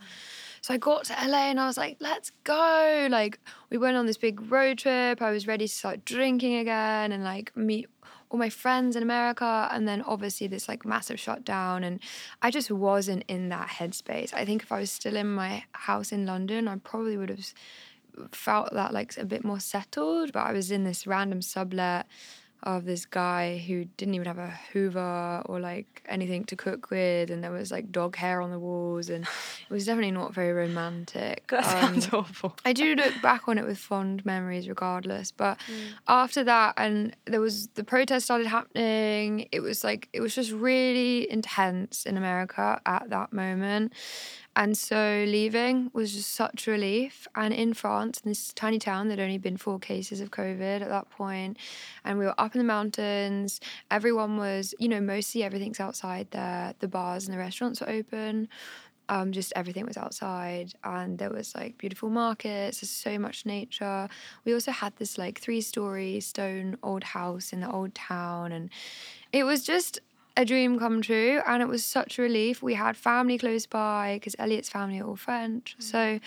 So 0.61 0.75
I 0.75 0.77
got 0.77 1.05
to 1.05 1.15
LA 1.27 1.51
and 1.51 1.61
I 1.61 1.67
was 1.67 1.77
like, 1.77 1.97
let's 2.01 2.31
go. 2.45 3.09
Like, 3.11 3.39
we 3.71 3.79
went 3.79 3.97
on 3.97 4.07
this 4.07 4.17
big 4.17 4.51
road 4.51 4.79
trip. 4.79 5.23
I 5.23 5.31
was 5.31 5.47
ready 5.47 5.67
to 5.67 5.73
start 5.73 6.05
drinking 6.05 6.57
again 6.57 7.13
and 7.13 7.25
like 7.25 7.57
meet 7.57 7.89
all 8.31 8.39
my 8.39 8.51
friends 8.51 8.97
in 8.97 9.03
America. 9.03 9.69
And 9.73 9.87
then 9.87 10.03
obviously 10.03 10.47
this 10.47 10.69
like 10.69 10.85
massive 10.85 11.19
shutdown. 11.19 11.85
And 11.85 12.01
I 12.43 12.51
just 12.51 12.71
wasn't 12.71 13.25
in 13.29 13.49
that 13.51 13.69
headspace. 13.69 14.35
I 14.35 14.45
think 14.45 14.63
if 14.63 14.73
I 14.73 14.81
was 14.81 14.91
still 14.91 15.17
in 15.17 15.33
my 15.33 15.65
house 15.73 16.13
in 16.13 16.27
London, 16.27 16.69
I 16.69 16.77
probably 16.77 17.17
would 17.17 17.31
have 17.31 17.55
felt 18.33 18.73
that 18.73 18.93
like 18.93 19.17
a 19.17 19.25
bit 19.25 19.45
more 19.45 19.61
settled. 19.61 20.33
But 20.33 20.41
I 20.41 20.53
was 20.53 20.71
in 20.71 20.85
this 20.85 21.07
random 21.07 21.41
sublet 21.41 22.07
of 22.65 22.85
this 22.85 23.07
guy 23.07 23.59
who 23.59 23.85
didn't 23.97 24.15
even 24.15 24.27
have 24.27 24.39
a 24.39 24.53
Hoover 24.73 25.43
or 25.47 25.61
like 25.61 26.03
anything 26.09 26.45
to 26.47 26.57
cook 26.57 26.91
with, 26.91 27.31
and 27.31 27.43
there 27.45 27.53
was 27.53 27.71
like 27.71 27.93
dog 27.93 28.17
hair 28.17 28.41
on 28.41 28.51
the 28.51 28.59
walls, 28.59 29.09
and 29.09 29.25
it 29.25 29.73
was 29.73 29.87
definitely 29.87 30.11
not 30.11 30.35
very 30.35 30.53
romantic. 30.53 31.47
that 31.51 31.65
Um, 31.65 32.01
sounds 32.01 32.13
awful. 32.13 32.57
I 32.65 32.73
do 32.73 32.95
look 32.95 33.15
back 33.23 33.49
on 33.49 33.59
it 33.59 33.65
with 33.67 33.79
fond 33.79 34.25
memories, 34.27 34.69
regardless. 34.69 35.31
But 35.31 35.59
after 36.09 36.43
that, 36.45 36.75
and 36.77 37.15
there 37.27 37.41
was 37.41 37.69
the 37.69 37.85
protest 37.85 38.25
started 38.25 38.47
happening. 38.49 39.49
It 39.53 39.61
was 39.61 39.85
like 39.85 40.09
it 40.13 40.21
was 40.21 40.35
just 40.35 40.51
really 40.51 41.31
intense 41.31 42.07
in 42.07 42.17
America 42.17 42.81
at 42.85 43.09
that 43.11 43.33
moment, 43.33 43.93
and 44.59 44.77
so 44.77 45.25
leaving 45.29 45.89
was 45.95 46.13
just 46.13 46.35
such 46.35 46.67
relief. 46.67 47.29
And 47.37 47.55
in 47.55 47.75
France, 47.75 48.21
in 48.25 48.31
this 48.33 48.53
tiny 48.53 48.81
town, 48.81 49.07
there'd 49.07 49.21
only 49.21 49.39
been 49.39 49.57
four 49.57 49.79
cases 49.79 50.21
of 50.21 50.33
COVID 50.33 50.83
at 50.83 50.89
that 50.89 51.09
point. 51.11 51.57
and 52.05 52.19
we 52.19 52.25
were 52.25 52.35
up 52.39 52.57
in 52.57 52.59
the 52.59 52.65
mountains. 52.65 53.61
Everyone 53.89 54.37
was, 54.37 54.75
you 54.81 54.89
know, 54.89 55.01
mostly 55.01 55.45
everything's 55.45 55.79
outside 55.79 56.33
there. 56.33 56.75
The 56.81 56.89
bars 56.89 57.27
and 57.27 57.35
the 57.35 57.39
restaurants 57.39 57.81
were 57.81 57.89
open 57.89 58.49
um, 59.09 59.33
just 59.33 59.53
everything 59.57 59.87
was 59.87 59.97
outside 59.97 60.75
and 60.85 61.19
there 61.19 61.31
was 61.31 61.55
like 61.55 61.79
beautiful 61.79 62.11
markets 62.11 62.81
there's 62.81 62.91
so 62.91 63.19
much 63.19 63.47
nature 63.47 64.09
we 64.45 64.53
also 64.53 64.71
had 64.71 64.95
this 64.97 65.17
like 65.17 65.39
three 65.39 65.61
story 65.61 66.21
stone 66.21 66.77
old 66.83 67.05
house 67.05 67.53
in 67.53 67.61
the 67.61 67.71
old 67.71 67.95
town 67.95 68.53
and 68.53 68.69
it 69.33 69.45
was 69.45 69.65
just 69.65 69.99
a 70.39 70.45
dream 70.45 70.79
come 70.79 71.03
true 71.03 71.41
and 71.49 71.61
it 71.61 71.69
was 71.69 71.85
such 71.85 72.17
a 72.17 72.23
relief. 72.23 72.63
We 72.63 72.75
had 72.75 72.97
family 72.97 73.39
close 73.39 73.67
by 73.67 74.15
because 74.15 74.37
elliot's 74.39 74.69
family 74.69 75.01
are 75.01 75.07
all 75.07 75.17
french. 75.17 75.77
Mm. 75.79 75.83
So 75.83 76.21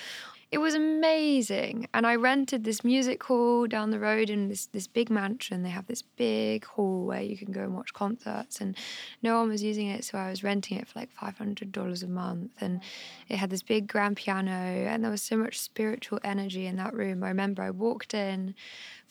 it 0.52 0.58
was 0.58 0.76
amazing. 0.76 1.88
And 1.94 2.06
i 2.06 2.16
rented 2.16 2.66
this 2.66 2.84
music 2.84 3.24
hall 3.24 3.68
down 3.68 3.92
the 3.92 4.00
road 4.00 4.30
in 4.30 4.50
this 4.50 4.66
this 4.66 4.86
big 4.86 5.10
mansion. 5.10 5.64
They 5.64 5.70
have 5.70 5.88
this 5.88 6.02
big 6.02 6.66
hall 6.66 7.06
where 7.06 7.22
you 7.22 7.38
can 7.38 7.54
go 7.54 7.62
and 7.62 7.74
watch 7.74 7.94
concerts 7.94 8.60
and 8.60 8.76
no 9.24 9.40
one 9.40 9.48
was 9.48 9.64
using 9.64 9.88
it 9.88 10.04
so 10.04 10.18
i 10.18 10.30
was 10.30 10.44
renting 10.44 10.78
it 10.78 10.90
for 10.90 11.00
like 11.00 11.10
$500 11.16 12.04
a 12.04 12.08
month. 12.08 12.52
And 12.60 12.82
it 13.30 13.38
had 13.38 13.50
this 13.50 13.64
big 13.64 13.88
grand 13.88 14.18
piano 14.18 14.52
and 14.52 15.06
there 15.06 15.12
was 15.12 15.22
so 15.22 15.38
much 15.38 15.58
spiritual 15.58 16.20
energy 16.22 16.66
in 16.66 16.76
that 16.76 16.94
room. 16.94 17.24
I 17.24 17.30
remember 17.30 17.64
i 17.64 17.72
walked 17.72 18.14
in 18.14 18.56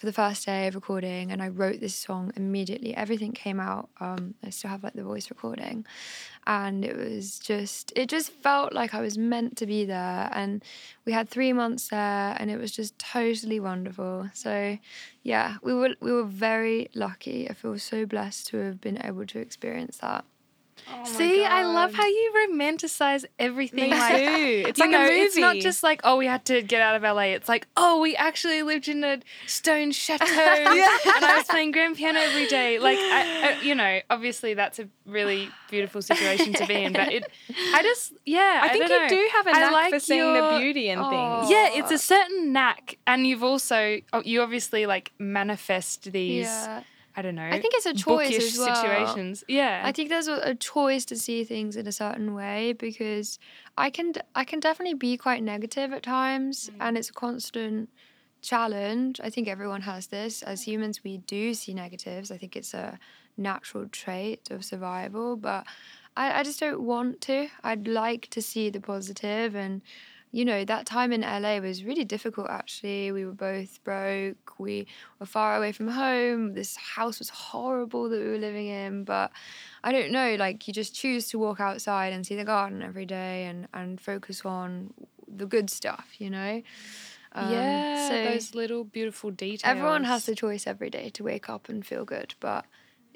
for 0.01 0.07
the 0.07 0.13
first 0.15 0.47
day 0.47 0.67
of 0.67 0.75
recording 0.75 1.31
and 1.31 1.43
i 1.43 1.49
wrote 1.49 1.79
this 1.79 1.95
song 1.95 2.33
immediately. 2.35 2.97
Everything 2.97 3.33
came 3.33 3.61
out 3.61 3.91
um, 4.01 4.35
i 4.43 4.49
still 4.49 4.71
have 4.71 4.83
like 4.83 4.95
the 4.95 5.05
voice 5.05 5.29
recording. 5.29 5.85
And 6.47 6.87
it 6.87 6.97
was 6.97 7.39
just 7.39 7.93
it 7.95 8.09
just 8.09 8.31
felt 8.31 8.73
like 8.73 8.95
i 8.95 9.01
was 9.03 9.19
meant 9.19 9.59
to 9.59 9.67
be 9.67 9.85
there. 9.85 10.31
And 10.33 10.65
we 11.05 11.13
had 11.13 11.29
three 11.29 11.53
months 11.53 11.89
there 11.89 12.35
and 12.39 12.51
it 12.51 12.59
was 12.59 12.73
just 12.73 12.99
totally 12.99 13.61
wonderful. 13.61 14.31
So 14.33 14.79
yeah 15.23 15.57
we 15.63 15.75
were 15.75 15.95
we 16.01 16.13
were 16.13 16.25
very 16.25 16.89
lucky. 16.95 17.51
I 17.51 17.53
feel 17.53 17.79
so 17.79 18.07
blessed 18.07 18.47
to 18.49 18.57
have 18.57 18.81
been 18.81 19.05
able 19.05 19.27
to 19.27 19.39
experience 19.39 19.99
that 19.99 20.25
Oh 20.93 21.05
See, 21.05 21.45
I 21.45 21.63
love 21.63 21.95
how 21.95 22.07
you 22.07 22.33
romanticize 22.51 23.25
everything. 23.39 23.91
Me 23.91 23.99
like, 23.99 24.17
too. 24.17 24.65
It's 24.69 24.79
like 24.79 24.91
know, 24.91 25.01
a 25.01 25.09
movie. 25.09 25.21
it's 25.21 25.37
not 25.37 25.57
just 25.57 25.83
like, 25.83 26.01
oh, 26.05 26.17
we 26.17 26.27
had 26.27 26.45
to 26.47 26.63
get 26.63 26.81
out 26.81 26.97
of 26.97 27.03
LA. 27.03 27.33
It's 27.35 27.49
like, 27.49 27.67
oh, 27.77 28.01
we 28.01 28.17
actually 28.17 28.63
lived 28.63 28.89
in 28.89 29.03
a 29.05 29.21
stone 29.47 29.93
chateau, 29.93 30.27
Yeah. 30.27 30.89
and 31.17 31.25
I 31.25 31.35
was 31.37 31.47
playing 31.47 31.73
grand 31.73 31.97
piano 31.97 32.21
every 32.21 32.47
day. 32.47 32.79
Like, 32.79 32.99
I, 32.99 33.57
I, 33.59 33.61
you 33.63 33.75
know, 33.75 34.01
obviously 34.11 34.55
that's 34.55 34.79
a 34.79 34.89
really 35.07 35.49
beautiful 35.71 36.03
situation 36.03 36.53
to 36.55 36.67
be 36.67 36.85
in. 36.85 36.93
But 36.93 37.13
it, 37.13 37.25
I 37.75 37.83
just, 37.83 38.13
yeah, 38.27 38.61
I 38.63 38.69
think 38.71 38.87
don't 38.89 39.11
you 39.11 39.17
know. 39.17 39.23
do 39.23 39.29
have 39.33 39.47
a 39.47 39.53
knack 39.53 39.73
like 39.73 39.93
for 39.95 40.01
seeing 40.01 40.33
the 40.33 40.57
beauty 40.59 40.89
in 40.89 40.99
Aw. 40.99 41.11
things. 41.11 41.49
Oh. 41.49 41.51
Yeah, 41.51 41.79
it's 41.79 41.91
a 41.91 41.99
certain 41.99 42.53
knack, 42.53 42.99
and 43.07 43.27
you've 43.27 43.43
also 43.45 44.01
oh, 44.13 44.23
you 44.25 44.43
obviously 44.43 44.87
like 44.87 45.13
manifest 45.19 46.13
these. 46.13 46.47
Yeah. 46.47 46.83
I 47.17 47.23
don't 47.23 47.35
know. 47.35 47.49
I 47.49 47.61
think 47.61 47.75
it's 47.75 47.87
a 47.87 47.95
choice 47.95 48.37
as 48.37 48.59
well. 48.59 48.75
situations. 48.75 49.45
Yeah, 49.49 49.83
I 49.85 49.93
think 49.93 50.09
there's 50.09 50.29
a, 50.29 50.41
a 50.43 50.55
choice 50.55 51.05
to 51.07 51.17
see 51.17 51.45
things 51.45 51.77
in 51.77 51.87
a 51.87 51.93
certain 51.93 52.35
way 52.35 52.73
because 52.73 53.39
I 53.77 53.91
can 53.91 54.13
I 54.35 54.45
can 54.45 54.61
definitely 54.61 54.95
be 54.95 55.17
quite 55.17 55.43
negative 55.43 55.93
at 55.93 56.03
times, 56.03 56.71
mm. 56.71 56.77
and 56.81 56.97
it's 56.97 57.11
a 57.11 57.13
constant 57.13 57.89
challenge. 58.43 59.21
I 59.23 59.31
think 59.31 59.49
everyone 59.49 59.83
has 59.83 60.07
this. 60.07 60.43
As 60.43 60.63
humans, 60.63 61.03
we 61.05 61.19
do 61.19 61.55
see 61.55 61.75
negatives. 61.75 62.31
I 62.31 62.37
think 62.37 62.57
it's 62.57 62.75
a 62.75 62.99
natural 63.37 63.89
trait 63.89 64.51
of 64.51 64.65
survival, 64.65 65.37
but 65.37 65.67
I, 66.17 66.41
I 66.41 66.43
just 66.43 66.61
don't 66.61 66.83
want 66.83 67.21
to. 67.23 67.49
I'd 67.63 67.89
like 67.89 68.29
to 68.31 68.43
see 68.43 68.71
the 68.71 68.81
positive 68.81 69.55
and 69.55 69.83
you 70.33 70.45
know, 70.45 70.65
that 70.65 70.87
time 70.87 71.13
in 71.13 71.23
LA 71.23 71.59
was 71.59 71.85
really 71.85 72.05
difficult 72.05 72.49
actually. 72.49 73.11
We 73.11 73.25
were 73.25 73.33
both 73.33 73.83
broke. 73.83 74.59
We 74.59 74.87
were 75.19 75.27
far 75.27 75.57
away 75.57 75.73
from 75.73 75.89
home. 75.89 76.55
This 76.55 76.77
house 76.77 77.19
was 77.19 77.31
horrible 77.31 78.09
that 78.09 78.21
we 78.21 78.29
were 78.29 78.39
living 78.39 78.69
in. 78.69 79.05
But 79.05 79.33
I 79.83 79.91
don't 79.91 80.13
know, 80.13 80.37
like 80.39 80.69
you 80.69 80.75
just 80.75 80.95
choose 80.95 81.29
to 81.31 81.39
walk 81.39 81.61
outside 81.61 82.13
and 82.13 82.25
see 82.25 82.37
the 82.37 82.45
garden 82.45 82.83
every 82.83 83.07
day 83.07 83.47
and, 83.47 83.67
and 83.75 84.01
focus 84.01 84.45
on 84.45 84.95
the 85.27 85.47
good 85.47 85.69
stuff, 85.69 86.09
you 86.19 86.31
know? 86.31 86.63
Um, 87.33 87.51
yeah, 87.51 88.09
so 88.09 88.23
those 88.23 88.55
little 88.55 88.85
beautiful 88.85 89.31
details. 89.31 89.63
everyone 89.65 90.05
has 90.05 90.27
the 90.27 90.35
choice 90.35 90.67
every 90.67 90.91
day 90.91 91.11
to 91.11 91.25
wake 91.25 91.49
up 91.49 91.69
and 91.69 91.87
feel 91.87 92.05
good. 92.05 92.35
But 92.41 92.67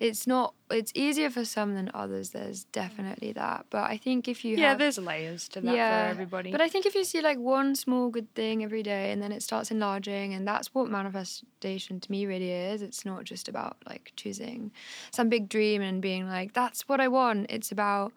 it's 0.05 0.27
not, 0.27 0.53
it's 0.71 0.93
easier 0.95 1.31
for 1.31 1.45
some 1.45 1.75
than 1.75 1.91
others. 1.95 2.31
There's 2.31 2.65
definitely 2.65 3.33
that. 3.33 3.67
But 3.71 3.85
I 3.91 3.97
think 3.97 4.29
if 4.29 4.45
you 4.45 4.59
Yeah, 4.59 4.71
have 4.71 4.79
there's 4.79 4.99
layers 4.99 5.49
to 5.51 5.63
that 5.63 5.75
Yeah, 5.75 6.07
for 6.07 6.11
everybody. 6.11 6.51
but 6.51 6.61
I 6.61 6.69
think 6.69 6.85
if 6.85 6.95
you 6.95 7.05
see 7.05 7.23
like 7.23 7.39
one 7.39 7.75
small 7.75 8.11
good 8.11 8.33
thing 8.35 8.63
every 8.63 8.83
day 8.83 9.13
and 9.13 9.23
then 9.23 9.33
it 9.33 9.43
starts 9.43 9.71
enlarging, 9.71 10.35
and 10.35 10.47
that's 10.47 10.75
what 10.75 10.91
manifestation 10.91 12.01
to 12.01 12.11
me 12.11 12.27
really 12.27 12.51
is. 12.51 12.83
It's 12.83 13.07
not 13.07 13.25
just 13.25 13.49
about 13.49 13.79
like 13.87 14.13
choosing 14.17 14.73
some 15.11 15.29
big 15.31 15.49
dream 15.49 15.81
and 15.81 16.03
being 16.03 16.29
like, 16.29 16.53
that's 16.53 16.87
what 16.89 17.01
I 17.01 17.09
want. 17.09 17.47
It's 17.49 17.73
about 17.73 18.13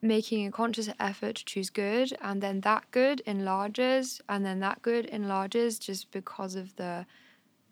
making 0.00 0.46
a 0.46 0.52
conscious 0.52 0.88
effort 1.00 1.36
to 1.36 1.44
choose 1.44 1.68
good, 1.70 2.16
and 2.20 2.40
then 2.42 2.60
that 2.60 2.84
good 2.92 3.20
enlarges, 3.26 4.20
and 4.28 4.44
then 4.46 4.60
that 4.60 4.82
good 4.82 5.04
enlarges 5.06 5.78
just 5.78 6.10
because 6.12 6.54
of 6.54 6.76
the 6.76 7.06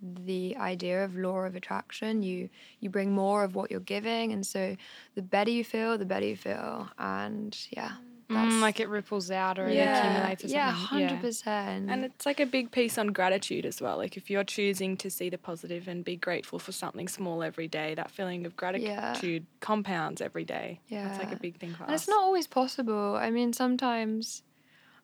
the 0.03 0.57
idea 0.57 1.05
of 1.05 1.15
law 1.17 1.41
of 1.41 1.55
attraction 1.55 2.23
you 2.23 2.49
you 2.81 2.91
bring 2.91 3.13
more 3.13 3.45
of 3.45 3.55
what 3.55 3.71
you're 3.71 3.79
giving 3.81 4.33
and 4.33 4.45
so 4.45 4.77
the 5.15 5.23
better 5.23 5.51
you 5.51 5.63
feel 5.65 5.97
the 5.97 6.05
better 6.05 6.27
you 6.27 6.37
feel 6.37 6.89
and 6.99 7.57
yeah 7.71 7.93
Mm, 8.31 8.61
like 8.63 8.81
it 8.81 8.89
ripples 8.89 9.31
out 9.31 9.59
or 9.59 9.69
it 9.69 9.77
accumulates 9.77 10.45
or 10.45 10.47
yeah, 10.49 10.73
something. 10.73 10.87
hundred 10.87 11.21
percent. 11.21 11.91
And 11.91 12.05
it's 12.05 12.25
like 12.25 12.41
a 12.41 12.47
big 12.47 12.71
piece 12.71 12.97
on 12.97 13.09
gratitude 13.09 13.67
as 13.67 13.81
well. 13.81 13.99
Like 13.99 14.17
if 14.17 14.31
you're 14.31 14.45
choosing 14.45 14.97
to 14.99 15.11
see 15.11 15.29
the 15.29 15.37
positive 15.39 15.87
and 15.87 16.05
be 16.05 16.17
grateful 16.17 16.59
for 16.59 16.73
something 16.73 17.09
small 17.09 17.43
every 17.43 17.69
day, 17.69 17.95
that 17.95 18.11
feeling 18.11 18.47
of 18.47 18.57
gratitude 18.57 19.45
compounds 19.61 20.21
every 20.23 20.45
day. 20.45 20.81
Yeah, 20.89 21.09
it's 21.11 21.19
like 21.19 21.33
a 21.33 21.37
big 21.37 21.59
thing 21.59 21.75
for 21.75 21.85
and 21.85 21.93
us. 21.93 22.03
it's 22.03 22.09
not 22.09 22.23
always 22.23 22.47
possible. 22.47 23.17
I 23.17 23.31
mean, 23.31 23.53
sometimes 23.53 24.43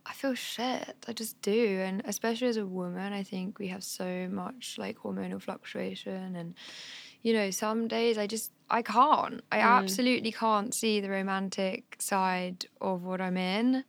I 0.09 0.13
feel 0.15 0.35
shit. 0.35 0.97
I 1.07 1.13
just 1.13 1.41
do, 1.43 1.81
and 1.81 2.03
especially 2.05 2.49
as 2.49 2.57
a 2.57 2.67
woman, 2.67 3.13
I 3.13 3.23
think 3.23 3.59
we 3.59 3.69
have 3.69 3.85
so 3.85 4.27
much 4.31 4.77
like 4.79 4.99
hormonal 4.99 5.41
fluctuation, 5.41 6.35
and 6.35 6.55
you 7.23 7.33
know, 7.33 7.51
some 7.51 7.89
days 7.89 8.17
I 8.19 8.27
just 8.27 8.53
I 8.71 8.83
can't. 8.83 9.43
I 9.53 9.61
absolutely 9.61 10.33
can't 10.33 10.75
see 10.75 11.01
the 11.01 11.11
romantic 11.11 11.97
side 11.99 12.67
of 12.81 13.03
what 13.03 13.21
I'm 13.21 13.37
in, 13.37 13.85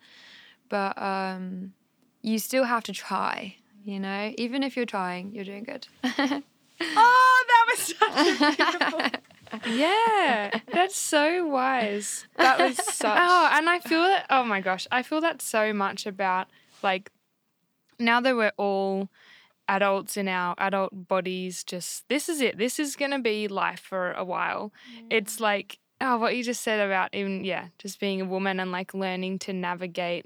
but 0.68 1.02
um, 1.02 1.74
you 2.22 2.38
still 2.40 2.66
have 2.66 2.84
to 2.86 2.92
try. 2.94 3.56
You 3.86 4.00
know, 4.00 4.34
even 4.38 4.62
if 4.64 4.76
you're 4.76 4.86
trying, 4.86 5.34
you're 5.34 5.46
doing 5.46 5.64
good. 5.64 5.88
Oh, 6.82 7.46
that 7.50 7.66
was 7.70 7.80
such 8.00 8.42
a 8.42 8.56
beautiful. 8.56 9.02
Yeah, 9.66 10.52
that's 10.72 10.96
so 10.98 11.46
wise. 11.48 12.28
That 12.38 12.60
was 12.60 12.78
such. 12.78 13.20
Oh, 13.22 13.50
and 13.52 13.70
I 13.70 13.80
feel 13.80 14.02
that. 14.02 14.26
Oh 14.30 14.44
my 14.44 14.62
gosh, 14.62 14.88
I 14.92 15.04
feel 15.04 15.22
that 15.22 15.42
so 15.42 15.74
much 15.74 16.06
about 16.06 16.48
like 16.84 17.12
now 18.00 18.22
that 18.22 18.36
we're 18.36 18.54
all 18.58 19.10
adults 19.68 20.18
in 20.18 20.28
our 20.28 20.56
adult 20.58 21.08
bodies. 21.08 21.64
Just 21.64 22.08
this 22.10 22.30
is 22.30 22.42
it. 22.42 22.58
This 22.58 22.80
is 22.80 22.96
gonna 22.96 23.20
be 23.20 23.48
life 23.48 23.80
for 23.82 24.14
a 24.14 24.24
while. 24.24 24.72
It's 25.10 25.40
like 25.40 25.80
oh, 26.02 26.18
what 26.18 26.36
you 26.36 26.44
just 26.44 26.62
said 26.62 26.80
about 26.86 27.10
even 27.14 27.44
yeah, 27.44 27.68
just 27.78 28.00
being 28.00 28.22
a 28.22 28.26
woman 28.26 28.60
and 28.60 28.72
like 28.72 28.94
learning 28.94 29.40
to 29.40 29.54
navigate 29.54 30.26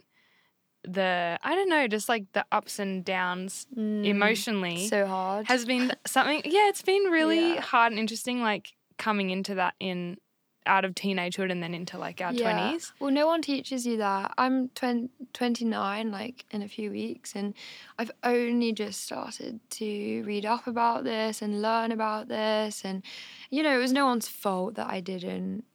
the 0.84 1.40
I 1.42 1.56
don't 1.56 1.70
know, 1.70 1.88
just 1.88 2.10
like 2.10 2.26
the 2.34 2.46
ups 2.52 2.78
and 2.80 3.04
downs 3.06 3.68
emotionally 4.04 4.76
Mm, 4.76 4.90
so 4.90 5.08
hard. 5.08 5.46
has 5.48 5.64
been 5.66 5.92
something 6.06 6.42
yeah 6.46 6.68
it's 6.70 6.82
been 6.82 7.04
really 7.04 7.56
Yeah. 7.56 7.62
hard 7.62 7.94
and 7.94 8.00
interesting 8.00 8.42
like 8.42 8.74
coming 9.04 9.30
into 9.30 9.56
that 9.56 9.74
in 9.80 10.18
out 10.66 10.86
of 10.86 10.96
teenagehood 10.96 11.52
and 11.52 11.62
then 11.62 11.74
into 11.74 11.98
like 11.98 12.22
our 12.22 12.32
Yeah. 12.32 12.72
20s 12.74 12.94
Well, 13.00 13.12
no 13.12 13.28
one 13.28 13.42
teaches 13.42 13.86
you 13.86 13.98
that. 13.98 14.34
I'm 14.38 14.70
20, 14.70 15.10
29, 15.34 16.10
like 16.10 16.46
in 16.52 16.62
a 16.62 16.70
few 16.70 16.90
weeks, 16.90 17.36
and 17.36 17.54
I've 18.00 18.12
only 18.24 18.72
just 18.72 19.02
started 19.04 19.60
to 19.72 20.24
read 20.26 20.46
up 20.46 20.66
about 20.66 21.04
this 21.04 21.42
and 21.42 21.62
learn 21.62 21.92
about 21.92 22.30
this. 22.30 22.86
And, 22.86 23.04
you 23.50 23.62
know, 23.62 23.76
it 23.76 23.82
was 23.82 23.92
no 23.92 24.06
one's 24.06 24.30
fault 24.30 24.76
that 24.76 24.88
I 24.90 25.02
didn't 25.02 25.66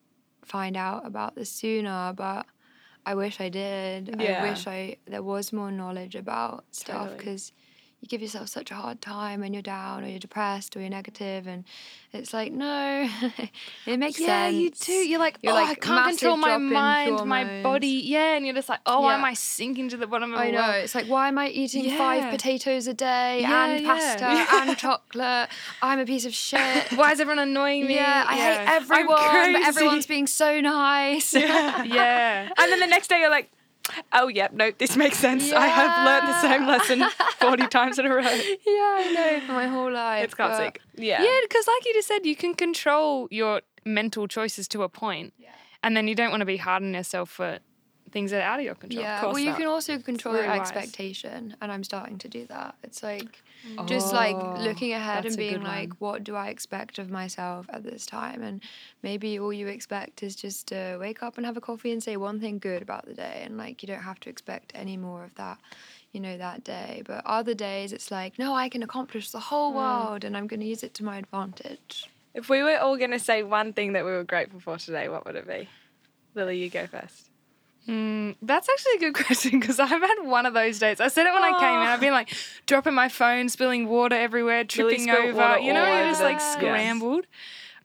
find 0.43 0.75
out 0.75 1.05
about 1.05 1.35
this 1.35 1.51
sooner, 1.51 2.15
but 2.17 2.47
I 3.05 3.15
wish 3.15 3.41
I 3.43 3.51
did. 3.51 4.17
Yeah. 4.19 4.43
I 4.43 4.51
wish 4.51 4.67
I 4.67 4.97
there 5.07 5.23
was 5.23 5.53
more 5.53 5.71
knowledge 5.71 6.15
about 6.15 6.65
stuff 6.71 6.97
Totally. 7.11 7.19
because 7.19 7.53
you 8.01 8.07
give 8.09 8.23
yourself 8.23 8.49
such 8.49 8.71
a 8.71 8.75
hard 8.75 9.01
time 9.01 9.41
when 9.41 9.53
you're 9.53 9.61
down 9.63 10.05
or 10.05 10.07
you're 10.07 10.21
depressed 10.21 10.77
or 10.77 10.81
you're 10.81 10.89
negative 10.89 11.47
and 11.49 11.65
it's 12.13 12.33
like 12.33 12.53
no 12.53 13.09
it 13.87 13.99
makes 13.99 14.21
yeah 14.21 14.49
sense 14.49 14.57
you 14.57 14.71
do 14.71 14.93
you're 14.93 15.19
like 15.19 15.37
You're 15.43 15.53
oh 15.53 15.57
like, 15.57 15.71
i 15.71 15.75
can't 15.75 16.09
control 16.11 16.37
my 16.37 16.57
mind 16.59 17.27
my 17.27 17.63
body 17.63 17.89
yeah 18.05 18.37
and 18.37 18.47
you're 18.47 18.55
just 18.55 18.69
like 18.69 18.81
oh 18.87 19.01
why 19.01 19.15
am 19.15 19.25
i 19.25 19.35
sinking 19.35 19.89
to 19.89 19.97
the 19.97 20.07
bottom 20.07 20.33
of 20.33 20.39
I 20.39 20.51
know. 20.51 20.59
well 20.59 20.73
It's 20.75 20.95
like, 20.95 21.07
why 21.07 21.29
am 21.29 21.39
I 21.39 21.49
eating 21.49 21.91
five 21.97 22.31
potatoes 22.31 22.87
a 22.87 22.95
day 22.95 23.41
Yeah, 23.41 23.67
and 23.67 23.83
yeah. 23.85 23.93
pasta 23.95 24.57
and 24.57 24.79
chocolate? 24.79 25.49
I'm 25.83 25.99
a 25.99 26.07
piece 26.07 26.25
of 26.25 26.33
shit. 26.35 26.93
why 26.95 27.13
is 27.13 27.21
everyone 27.21 27.41
annoying 27.41 27.87
me 27.87 27.97
Yeah, 27.97 28.25
I 28.27 28.37
hate 28.37 28.69
everyone, 28.69 29.53
but 29.55 29.63
everyone's 29.67 30.07
being 30.07 30.27
so 30.27 30.61
nice. 30.61 31.35
Yeah. 31.35 31.83
yeah 31.85 32.49
And 32.57 32.73
then 32.73 32.81
the 32.81 32.87
next 32.87 33.09
day 33.09 33.21
you're 33.21 33.31
like, 33.31 33.51
oh, 34.13 34.29
yep, 34.29 34.53
no, 34.53 34.71
this 34.77 34.97
makes 34.97 35.19
sense. 35.19 35.53
I 35.53 35.67
have 35.67 36.07
learned 36.07 36.29
the 36.29 36.41
same 36.41 36.67
lesson 36.67 37.05
40 37.39 37.67
times 37.69 37.99
in 37.99 38.07
a 38.07 38.11
row. 38.11 38.21
yeah, 38.21 38.27
I 38.27 39.13
know 39.15 39.47
for 39.47 39.53
my 39.53 39.67
whole 39.67 39.91
life. 39.93 40.25
It's 40.25 40.35
classic. 40.35 40.81
Yeah. 40.95 41.23
yeah 41.23 41.41
because 41.43 41.67
like 41.67 41.85
you 41.87 41.95
just 41.95 42.09
said 42.09 42.27
you 42.27 42.37
can 42.37 42.55
control 42.55 43.29
your 43.31 43.63
mental 43.85 44.27
choices 44.29 44.69
to 44.69 44.83
a 44.83 44.89
point 44.89 45.33
and 45.83 45.97
then 45.97 46.09
you 46.09 46.15
don't 46.15 46.31
want 46.31 46.41
to 46.41 46.47
be 46.47 46.57
hard 46.57 46.83
on 46.83 46.95
yourself 46.95 47.31
for 47.31 47.59
things 48.09 48.31
that 48.31 48.41
are 48.41 48.53
out 48.53 48.59
of 48.59 48.65
your 48.65 48.75
control 48.75 49.03
yeah, 49.03 49.25
well, 49.25 49.39
you 49.39 49.51
not. 49.51 49.59
can 49.59 49.67
also 49.67 49.99
control 49.99 50.35
your 50.35 50.47
wise. 50.47 50.61
expectation, 50.61 51.57
and 51.61 51.71
I'm 51.71 51.85
starting 51.85 52.19
to 52.19 52.29
do 52.29 52.47
that. 52.47 52.75
It's 52.83 53.03
like 53.03 53.43
mm. 53.67 53.87
just 53.87 54.13
like 54.13 54.37
Oh, 54.37 54.57
looking 54.61 54.93
ahead 54.93 55.27
and 55.27 55.37
being 55.37 55.63
like, 55.63 55.89
one. 56.01 56.13
what 56.13 56.25
do 56.25 56.35
I 56.35 56.49
expect 56.49 56.99
of 56.99 57.11
myself 57.11 57.67
at 57.71 57.83
this 57.85 58.07
time? 58.07 58.43
And 58.43 58.63
maybe 59.03 59.39
all 59.39 59.53
you 59.53 59.69
expect 59.69 60.23
is 60.23 60.37
just 60.37 60.69
to 60.69 60.97
wake 61.01 61.23
up 61.23 61.37
and 61.37 61.47
have 61.47 61.57
a 61.57 61.61
coffee 61.61 61.93
and 61.93 62.03
say 62.03 62.17
one 62.17 62.41
thing 62.41 62.59
good 62.59 62.83
about 62.83 63.07
the 63.07 63.15
day. 63.15 63.43
And 63.45 63.57
like, 63.57 63.83
you 63.83 63.87
don't 63.87 64.03
have 64.03 64.21
to 64.21 64.31
expect 64.31 64.73
any 64.75 64.97
more 64.97 65.25
of 65.25 65.35
that, 65.37 65.59
you 66.13 66.21
know, 66.21 66.37
that 66.39 66.65
day. 66.65 67.03
But 67.07 67.25
other 67.27 67.55
days, 67.55 67.93
it's 67.93 68.11
like, 68.11 68.39
no, 68.39 68.55
I 68.55 68.69
can 68.69 68.83
accomplish 68.83 69.31
the 69.31 69.41
whole 69.41 69.71
hmm. 69.71 69.79
world 69.79 70.25
and 70.25 70.37
I'm 70.37 70.47
going 70.47 70.61
to 70.61 70.67
use 70.67 70.83
it 70.83 70.95
to 70.95 71.05
my 71.05 71.19
advantage. 71.19 72.09
If 72.35 72.49
we 72.49 72.63
were 72.63 72.77
all 72.79 72.97
going 72.97 73.11
to 73.11 73.19
say 73.19 73.43
one 73.43 73.73
thing 73.73 73.95
that 73.95 74.05
we 74.05 74.11
were 74.13 74.25
grateful 74.25 74.61
for 74.61 74.79
today, 74.79 75.09
what 75.09 75.27
would 75.27 75.35
it 75.35 75.47
be? 75.47 75.69
Lily, 76.35 76.59
you 76.59 76.71
go 76.71 76.87
first. 76.87 77.28
Mm, 77.87 78.37
that's 78.43 78.69
actually 78.69 78.97
a 78.97 78.99
good 79.13 79.15
question 79.27 79.61
because 79.61 79.79
I've 79.81 79.89
had 79.91 80.17
one 80.25 80.47
of 80.47 80.55
those 80.55 80.79
days. 80.79 81.01
I 81.01 81.09
said 81.09 81.27
it 81.27 81.33
when 81.33 81.43
I 81.45 81.59
came 81.59 81.81
in. 81.81 81.87
I've 81.89 82.01
been 82.01 82.13
like 82.13 82.35
dropping 82.67 82.95
my 82.95 83.09
phone, 83.09 83.49
spilling 83.49 83.89
water 83.89 84.17
everywhere, 84.17 84.65
tripping 84.65 85.03
spilt 85.03 85.19
over. 85.37 85.59
You 85.59 85.73
know, 85.73 85.85
all 85.85 85.87
you're 85.89 85.99
over 86.01 86.09
just 86.11 86.21
the- 86.21 86.27
like 86.27 86.39
Yes. 86.39 86.53
scrambled. 86.55 87.27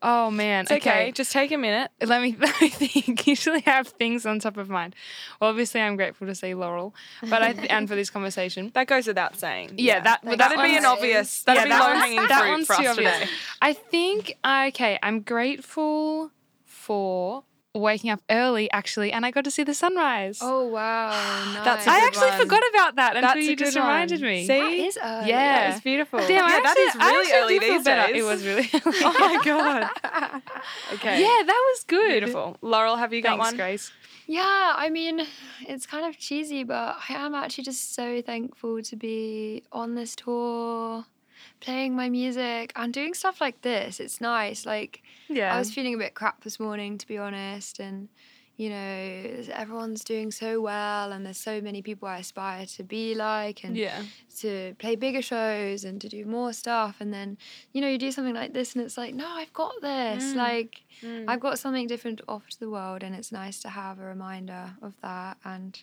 Oh 0.06 0.30
man. 0.30 0.64
It's 0.64 0.72
okay. 0.74 1.14
Just 1.14 1.32
take 1.32 1.54
a 1.54 1.58
minute. 1.58 1.90
Let 2.06 2.22
me 2.22 2.36
let 2.40 2.60
me 2.60 2.68
think. 2.68 3.26
Usually 3.36 3.64
I 3.66 3.70
have 3.70 3.88
things 3.88 4.26
on 4.26 4.40
top 4.40 4.58
of 4.58 4.68
mind. 4.70 4.94
Well, 5.40 5.50
obviously 5.50 5.80
I'm 5.80 5.96
grateful 5.96 6.28
to 6.28 6.36
see 6.36 6.54
Laurel, 6.54 6.94
but 7.22 7.42
I 7.42 7.52
and 7.70 7.88
for 7.88 7.96
this 7.96 8.10
conversation. 8.10 8.72
That 8.74 8.88
goes 8.88 9.08
without 9.08 9.38
saying. 9.38 9.76
Yeah, 9.78 10.02
that 10.02 10.20
that 10.24 10.38
That'd 10.38 10.58
be 10.62 10.76
an 10.76 10.84
obvious. 10.84 11.44
That'd 11.44 11.62
yeah, 11.62 11.64
be 11.64 11.70
that 11.70 11.80
low 11.94 11.96
hanging 11.98 12.16
that 12.28 12.44
fruit 12.58 12.68
for 12.68 12.74
us 12.74 12.88
obvious. 12.90 13.14
today. 13.20 13.30
I 13.62 13.72
think 13.72 14.38
okay. 14.46 15.00
I'm 15.02 15.22
grateful 15.22 16.32
for 16.66 17.46
waking 17.76 18.10
up 18.12 18.22
early 18.30 18.70
actually, 18.72 19.12
and 19.12 19.26
I 19.26 19.32
got 19.32 19.44
to 19.46 19.52
see 19.52 19.64
the 19.64 19.74
sunrise. 19.74 20.40
Oh 20.42 20.66
wow, 20.68 21.10
That's 21.64 21.88
a 21.88 21.90
I 21.90 22.00
good 22.00 22.08
actually 22.08 22.30
one. 22.30 22.40
forgot 22.40 22.64
about 22.70 22.96
that 22.98 23.16
until 23.16 23.30
That's 23.36 23.48
you 23.48 23.56
just 23.56 23.74
good 23.74 23.80
one. 23.82 23.90
reminded 23.90 24.22
me. 24.22 24.42
See? 24.42 24.48
that 24.48 24.72
is 24.72 24.98
early. 25.04 25.30
Yeah. 25.30 25.72
It's 25.72 25.82
beautiful. 25.82 26.20
Damn, 26.20 26.30
yeah, 26.32 26.44
I 26.44 26.62
actually- 26.66 26.82
is 26.84 26.96
I 27.00 27.10
really 27.12 27.32
actually 27.32 27.40
early 27.42 27.60
do 27.60 27.74
these 27.74 27.84
better. 27.84 28.14
days. 28.14 28.24
It 28.24 28.26
was 28.26 28.46
really 28.46 28.70
early. 28.74 29.00
oh 29.04 29.18
my 29.20 29.42
god. 29.46 29.90
Okay. 30.94 31.22
Yeah, 31.22 31.44
that 31.46 31.72
was 31.74 31.84
good. 31.86 32.10
Beautiful. 32.22 32.58
Laurel, 32.62 32.96
have 32.98 33.14
you 33.14 33.22
got 33.22 33.38
Thanks, 33.38 33.46
one? 33.46 33.58
Grace. 33.58 33.92
Yeah, 34.26 34.74
I 34.78 34.90
mean, 34.90 35.26
it's 35.68 35.86
kind 35.86 36.06
of 36.06 36.18
cheesy, 36.18 36.64
but 36.64 36.96
I 37.10 37.14
am 37.16 37.36
actually 37.36 37.66
just 37.66 37.94
so 37.94 38.22
thankful 38.22 38.82
to 38.82 38.96
be 38.96 39.64
on 39.72 39.96
this 39.96 40.16
tour, 40.16 41.06
playing 41.64 41.96
my 41.96 42.10
music 42.10 42.72
and 42.76 42.94
doing 42.94 43.14
stuff 43.14 43.40
like 43.42 43.62
this. 43.62 44.00
It's 44.00 44.20
nice. 44.22 44.66
Like, 44.66 45.02
Yeah. 45.30 45.56
I 45.56 45.60
was 45.60 45.74
feeling 45.74 45.96
a 45.96 45.98
bit 45.98 46.14
crap 46.14 46.44
this 46.44 46.60
morning, 46.60 46.98
to 46.98 47.08
be 47.08 47.18
honest, 47.18 47.80
and 47.80 48.10
you 48.56 48.70
know, 48.70 49.44
everyone's 49.52 50.04
doing 50.04 50.30
so 50.30 50.62
well, 50.62 51.12
and 51.12 51.26
there's 51.26 51.40
so 51.40 51.60
many 51.60 51.82
people 51.82 52.08
I 52.08 52.20
aspire 52.20 52.68
to 52.78 52.84
be 52.84 53.16
like, 53.16 53.64
and 53.64 53.76
yeah. 53.76 54.04
to 54.42 54.76
play 54.78 54.96
bigger 54.96 55.24
shows 55.24 55.84
and 55.84 56.00
to 56.02 56.08
do 56.08 56.24
more 56.26 56.54
stuff. 56.54 56.98
And 57.00 57.12
then, 57.12 57.40
you 57.72 57.82
know, 57.82 57.88
you 57.88 57.98
do 57.98 58.12
something 58.12 58.36
like 58.36 58.54
this, 58.54 58.76
and 58.76 58.84
it's 58.86 58.96
like, 58.96 59.16
no, 59.16 59.28
I've 59.28 59.52
got 59.54 59.74
this. 59.82 60.24
Mm. 60.34 60.36
Like, 60.36 60.82
Mm. 61.02 61.26
I've 61.28 61.40
got 61.40 61.58
something 61.58 61.88
different 61.88 62.20
to 62.20 62.26
offer 62.28 62.48
to 62.52 62.60
the 62.60 62.70
world, 62.70 63.02
and 63.02 63.16
it's 63.16 63.32
nice 63.32 63.60
to 63.62 63.70
have 63.70 64.00
a 64.00 64.04
reminder 64.06 64.76
of 64.84 64.94
that. 65.02 65.38
And 65.44 65.82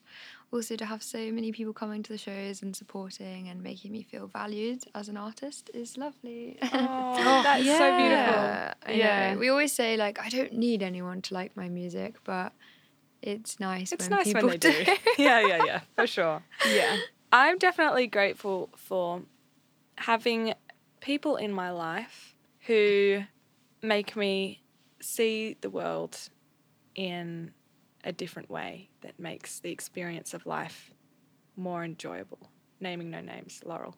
also 0.53 0.77
to 0.77 0.85
have 0.85 1.03
so 1.03 1.31
many 1.31 1.53
people 1.53 1.73
coming 1.73 2.03
to 2.03 2.13
the 2.13 2.19
shows 2.19 2.63
and 2.63 2.75
supporting 2.75 3.49
and 3.49 3.63
making 3.63 3.93
me 3.93 4.03
feel 4.03 4.27
valued 4.27 4.83
as 4.95 5.09
an 5.09 5.17
artist 5.17 5.71
is 5.75 5.97
lovely. 5.97 6.59
Oh, 6.73 7.41
that's 7.43 7.67
so 7.67 7.97
beautiful. 7.97 8.33
Yeah, 8.35 8.75
I 8.85 8.93
Yeah. 8.93 9.33
know. 9.35 9.39
We 9.39 9.49
always 9.49 9.73
say 9.73 9.97
like 9.97 10.19
I 10.21 10.29
don't 10.29 10.53
need 10.55 10.83
anyone 10.83 11.23
to 11.23 11.35
like 11.35 11.57
my 11.57 11.69
music, 11.69 12.17
but 12.25 12.53
it's 13.23 13.61
nice. 13.61 13.93
It's 13.93 14.09
when 14.09 14.19
nice 14.19 14.25
people 14.25 14.49
when 14.49 14.59
they 14.59 14.85
do. 14.85 14.85
yeah, 15.19 15.41
yeah, 15.41 15.65
yeah, 15.65 15.81
for 15.95 16.07
sure. 16.07 16.43
Yeah. 16.75 16.99
I'm 17.33 17.59
definitely 17.59 18.07
grateful 18.09 18.71
for 18.77 19.23
having 19.97 20.55
people 21.01 21.37
in 21.37 21.53
my 21.53 21.71
life 21.71 22.35
who 22.67 23.23
make 23.83 24.17
me 24.17 24.63
see 25.01 25.57
the 25.61 25.71
world 25.71 26.19
in 26.95 27.53
a 28.05 28.13
different 28.13 28.51
way 28.51 28.89
that 29.03 29.19
makes 29.19 29.61
the 29.61 29.71
experience 29.71 30.35
of 30.35 30.47
life 30.47 30.93
more 31.57 31.85
enjoyable. 31.85 32.39
Naming 32.81 33.11
no 33.11 33.21
names, 33.21 33.61
Laurel. 33.65 33.95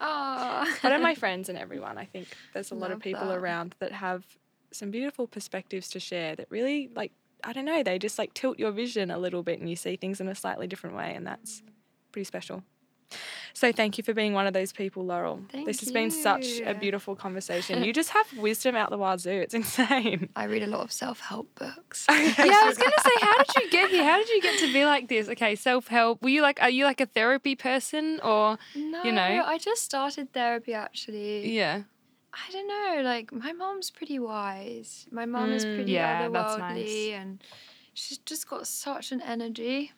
Oh. 0.00 0.76
But 0.82 0.92
are 0.92 0.98
my 0.98 1.14
friends 1.24 1.48
and 1.48 1.58
everyone. 1.58 1.98
I 1.98 2.04
think 2.04 2.28
there's 2.52 2.70
a 2.70 2.74
lot 2.74 2.90
of 2.90 3.00
people 3.00 3.28
that. 3.28 3.36
around 3.36 3.74
that 3.78 3.92
have 3.92 4.24
some 4.72 4.90
beautiful 4.90 5.26
perspectives 5.26 5.88
to 5.90 6.00
share 6.00 6.34
that 6.36 6.46
really 6.50 6.90
like 6.94 7.12
I 7.46 7.52
don't 7.52 7.66
know, 7.66 7.82
they 7.82 7.98
just 7.98 8.18
like 8.18 8.32
tilt 8.32 8.58
your 8.58 8.70
vision 8.70 9.10
a 9.10 9.18
little 9.18 9.42
bit 9.42 9.60
and 9.60 9.68
you 9.68 9.76
see 9.76 9.96
things 9.96 10.20
in 10.20 10.28
a 10.28 10.34
slightly 10.34 10.66
different 10.66 10.96
way 10.96 11.14
and 11.14 11.26
that's 11.26 11.62
pretty 12.10 12.24
special. 12.24 12.62
So 13.52 13.70
thank 13.70 13.98
you 13.98 14.04
for 14.04 14.12
being 14.14 14.32
one 14.32 14.46
of 14.48 14.52
those 14.52 14.72
people, 14.72 15.04
Laurel. 15.04 15.40
Thank 15.52 15.66
this 15.66 15.78
has 15.80 15.92
been 15.92 16.10
such 16.10 16.60
a 16.64 16.74
beautiful 16.74 17.14
conversation. 17.14 17.84
you 17.84 17.92
just 18.02 18.10
have 18.10 18.26
wisdom 18.36 18.74
out 18.74 18.90
the 18.90 18.98
wazoo. 18.98 19.30
It's 19.30 19.54
insane. 19.54 20.28
I 20.34 20.44
read 20.44 20.62
a 20.64 20.66
lot 20.66 20.80
of 20.80 20.90
self-help 20.90 21.54
books. 21.54 22.06
yeah, 22.10 22.14
I 22.16 22.64
was 22.66 22.76
gonna 22.76 22.90
say, 22.98 23.10
how 23.20 23.36
did 23.38 23.46
you 23.62 23.70
get 23.70 23.90
here? 23.90 24.02
How 24.04 24.18
did 24.18 24.28
you 24.30 24.42
get 24.42 24.58
to 24.60 24.72
be 24.72 24.84
like 24.84 25.08
this? 25.08 25.28
Okay, 25.28 25.54
self 25.54 25.86
help. 25.86 26.20
Were 26.22 26.30
you 26.30 26.42
like, 26.42 26.60
are 26.62 26.70
you 26.70 26.84
like 26.84 27.00
a 27.00 27.06
therapy 27.06 27.54
person 27.54 28.18
or? 28.24 28.58
No, 28.74 29.02
know? 29.04 29.42
I 29.46 29.58
just 29.58 29.82
started 29.82 30.32
therapy 30.32 30.74
actually. 30.74 31.54
Yeah. 31.54 31.82
I 32.32 32.50
don't 32.52 32.66
know. 32.66 33.02
Like 33.08 33.32
my 33.32 33.52
mom's 33.52 33.90
pretty 33.92 34.18
wise. 34.18 35.06
My 35.12 35.26
mom 35.26 35.52
is 35.52 35.64
Mm, 35.64 35.74
pretty 35.76 35.92
yeah, 35.92 36.22
otherworldly, 36.28 36.58
nice. 36.58 37.20
and 37.20 37.44
she's 37.92 38.18
just 38.18 38.48
got 38.48 38.66
such 38.66 39.12
an 39.12 39.20
energy. 39.20 39.92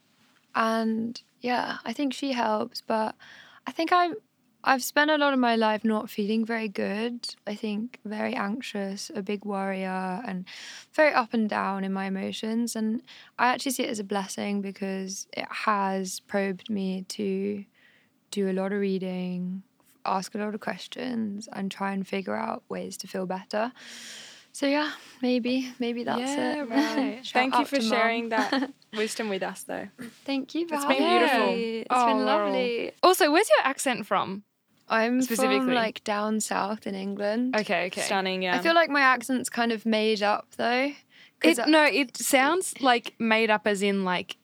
And 0.55 1.21
yeah, 1.47 1.78
I 1.84 1.92
think 1.92 2.12
she 2.12 2.32
helps. 2.32 2.80
But 2.80 3.14
I 3.66 3.70
think 3.72 3.92
I'm. 3.92 4.14
I've 4.68 4.82
spent 4.82 5.12
a 5.12 5.16
lot 5.16 5.32
of 5.32 5.38
my 5.38 5.55
life 5.55 5.84
not 5.84 6.11
feeling 6.11 6.44
very 6.44 6.68
good. 6.68 7.36
I 7.47 7.55
think 7.55 8.01
very 8.05 8.34
anxious, 8.34 9.12
a 9.14 9.22
big 9.22 9.44
worrier, 9.44 10.20
and 10.26 10.44
very 10.92 11.12
up 11.12 11.32
and 11.32 11.49
down 11.49 11.84
in 11.84 11.92
my 11.92 12.07
emotions. 12.07 12.74
And 12.74 13.01
I 13.38 13.47
actually 13.47 13.72
see 13.72 13.84
it 13.84 13.90
as 13.90 14.01
a 14.01 14.05
blessing 14.05 14.62
because 14.62 15.28
it 15.32 15.47
has 15.49 16.18
probed 16.18 16.68
me 16.68 17.05
to 17.11 17.64
do 18.32 18.51
a 18.51 18.55
lot 18.61 18.72
of 18.72 18.80
reading, 18.80 19.62
ask 20.05 20.34
a 20.34 20.38
lot 20.38 20.53
of 20.53 20.61
questions, 20.61 21.49
and 21.53 21.70
try 21.70 21.92
and 21.92 22.05
figure 22.05 22.34
out 22.34 22.64
ways 22.68 22.97
to 22.97 23.07
feel 23.07 23.26
better. 23.26 23.70
So 24.57 24.67
yeah, 24.67 24.91
maybe 25.21 25.71
maybe 25.79 26.03
that's 26.05 26.19
Yeah, 26.19 26.63
it. 26.63 26.71
right. 26.71 27.21
Thank 27.35 27.59
you 27.59 27.67
for 27.67 27.79
sharing 27.79 28.31
that 28.31 28.71
wisdom 28.97 29.29
with 29.29 29.43
us 29.43 29.65
though. 29.65 29.87
Thank 30.25 30.55
you 30.55 30.67
for 30.67 30.77
It's 30.77 30.85
been 30.87 30.97
beautiful. 30.97 31.47
me. 31.49 31.79
It's 31.81 31.89
Oh, 31.91 32.07
been 32.07 32.25
Laurel. 32.25 32.47
lovely. 32.47 32.93
Also, 33.03 33.31
where's 33.31 33.51
your 33.51 33.67
accent 33.67 34.07
from? 34.07 34.45
I'm 34.89 35.21
Specifically? 35.21 35.59
from 35.61 35.75
like 35.75 36.03
down 36.05 36.41
south 36.41 36.87
in 36.87 36.95
England. 36.95 37.55
Okay, 37.55 37.89
okay. 37.89 38.01
Stunning, 38.01 38.41
yeah. 38.41 38.57
I 38.57 38.61
feel 38.63 38.75
like 38.75 38.89
my 38.89 39.03
accent's 39.03 39.51
kind 39.51 39.73
of 39.73 39.85
made 39.85 40.23
up 40.23 40.47
though. 40.57 40.91
It, 41.43 41.59
no, 41.69 41.85
it 41.85 42.17
sounds 42.17 42.81
like 42.81 43.13
made 43.19 43.51
up 43.51 43.67
as 43.67 43.83
in 43.83 44.07
like 44.07 44.39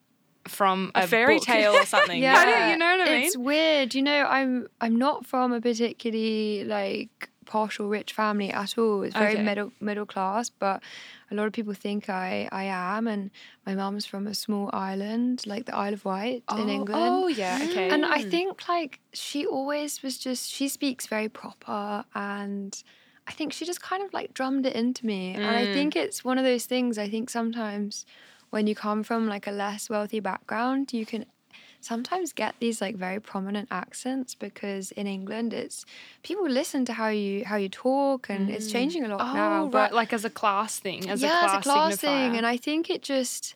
from 0.49 0.91
a, 0.95 1.03
a 1.03 1.07
fairy 1.07 1.37
book. 1.37 1.45
tale 1.45 1.73
or 1.75 1.87
something. 1.87 2.21
Yeah, 2.23 2.37
I 2.37 2.45
don't- 2.45 2.71
you 2.71 2.77
know 2.77 2.97
what 2.97 3.09
I 3.09 3.13
mean. 3.13 3.23
It's 3.25 3.37
weird. 3.37 3.95
You 3.95 4.03
know, 4.03 4.25
I'm 4.29 4.67
I'm 4.81 4.97
not 4.97 5.27
from 5.27 5.53
a 5.53 5.61
particularly 5.61 6.65
like 6.65 7.29
posh 7.45 7.79
or 7.81 7.89
rich 7.89 8.13
family 8.13 8.51
at 8.51 8.79
all. 8.79 9.03
It's 9.03 9.15
very 9.15 9.35
Okay. 9.35 9.43
middle 9.43 9.73
middle 9.81 10.07
class, 10.07 10.49
but 10.51 10.83
a 11.31 11.35
lot 11.35 11.47
of 11.47 11.53
people 11.53 11.75
think 11.75 12.09
I 12.09 12.49
I 12.53 12.65
am. 12.65 13.07
And 13.07 13.31
my 13.67 13.75
mum's 13.75 14.07
from 14.07 14.27
a 14.27 14.35
small 14.35 14.71
island, 14.73 15.43
like 15.47 15.67
the 15.67 15.75
Isle 15.75 15.95
of 15.95 16.05
Wight 16.05 16.43
in 16.59 16.69
England. 16.69 17.25
Oh, 17.25 17.27
yeah, 17.29 17.59
okay. 17.65 17.89
And 17.91 18.05
I 18.07 18.23
Mm. 18.23 18.31
think 18.31 18.69
like 18.69 19.01
she 19.13 19.47
always 19.47 20.03
was 20.03 20.19
just 20.19 20.51
she 20.51 20.69
speaks 20.69 21.07
very 21.07 21.29
proper 21.29 22.05
and 22.15 22.83
I 23.29 23.33
think 23.33 23.53
she 23.53 23.65
just 23.65 23.81
kind 23.83 24.03
of 24.03 24.13
like 24.13 24.35
drummed 24.35 24.67
it 24.67 24.75
into 24.75 25.07
me. 25.07 25.35
And 25.35 25.45
I 25.47 25.67
Mm. 25.67 25.73
think 25.73 25.97
it's 25.97 26.25
one 26.25 26.39
of 26.39 26.45
those 26.45 26.65
things 26.67 26.99
I 26.99 27.09
think 27.09 27.31
sometimes 27.31 28.05
when 28.53 28.67
you 28.67 28.75
come 28.75 29.03
from 29.03 29.27
like 29.27 29.47
a 29.47 29.51
less 29.51 29.89
wealthy 29.89 30.21
background, 30.21 30.93
you 30.93 31.07
can 31.07 31.25
sometimes 31.81 32.35
get 32.35 32.55
these 32.61 32.83
like 32.83 32.95
very 32.95 33.19
prominent 33.19 33.67
accents 33.71 34.35
because 34.35 34.93
in 34.93 35.07
England 35.07 35.53
it's 35.53 35.85
people 36.23 36.47
listen 36.49 36.85
to 36.85 36.93
how 36.93 37.09
you 37.09 37.45
how 37.45 37.57
you 37.57 37.69
talk 37.69 38.29
and 38.29 38.51
it's 38.51 38.69
mm. 38.69 38.73
changing 38.73 39.05
a 39.05 39.09
lot 39.09 39.21
oh, 39.21 39.35
now. 39.35 39.63
right, 39.63 39.73
But 39.73 39.93
like 39.95 40.13
as 40.13 40.25
a 40.27 40.31
class 40.31 40.79
thing, 40.79 41.09
as 41.09 41.23
yeah, 41.23 41.29
a 41.29 41.31
class, 41.31 41.57
it's 41.57 41.67
a 41.67 41.71
class 41.71 41.97
thing, 41.97 42.37
and 42.37 42.47
I 42.47 42.59
think 42.59 42.91
it 42.91 43.03
just, 43.03 43.55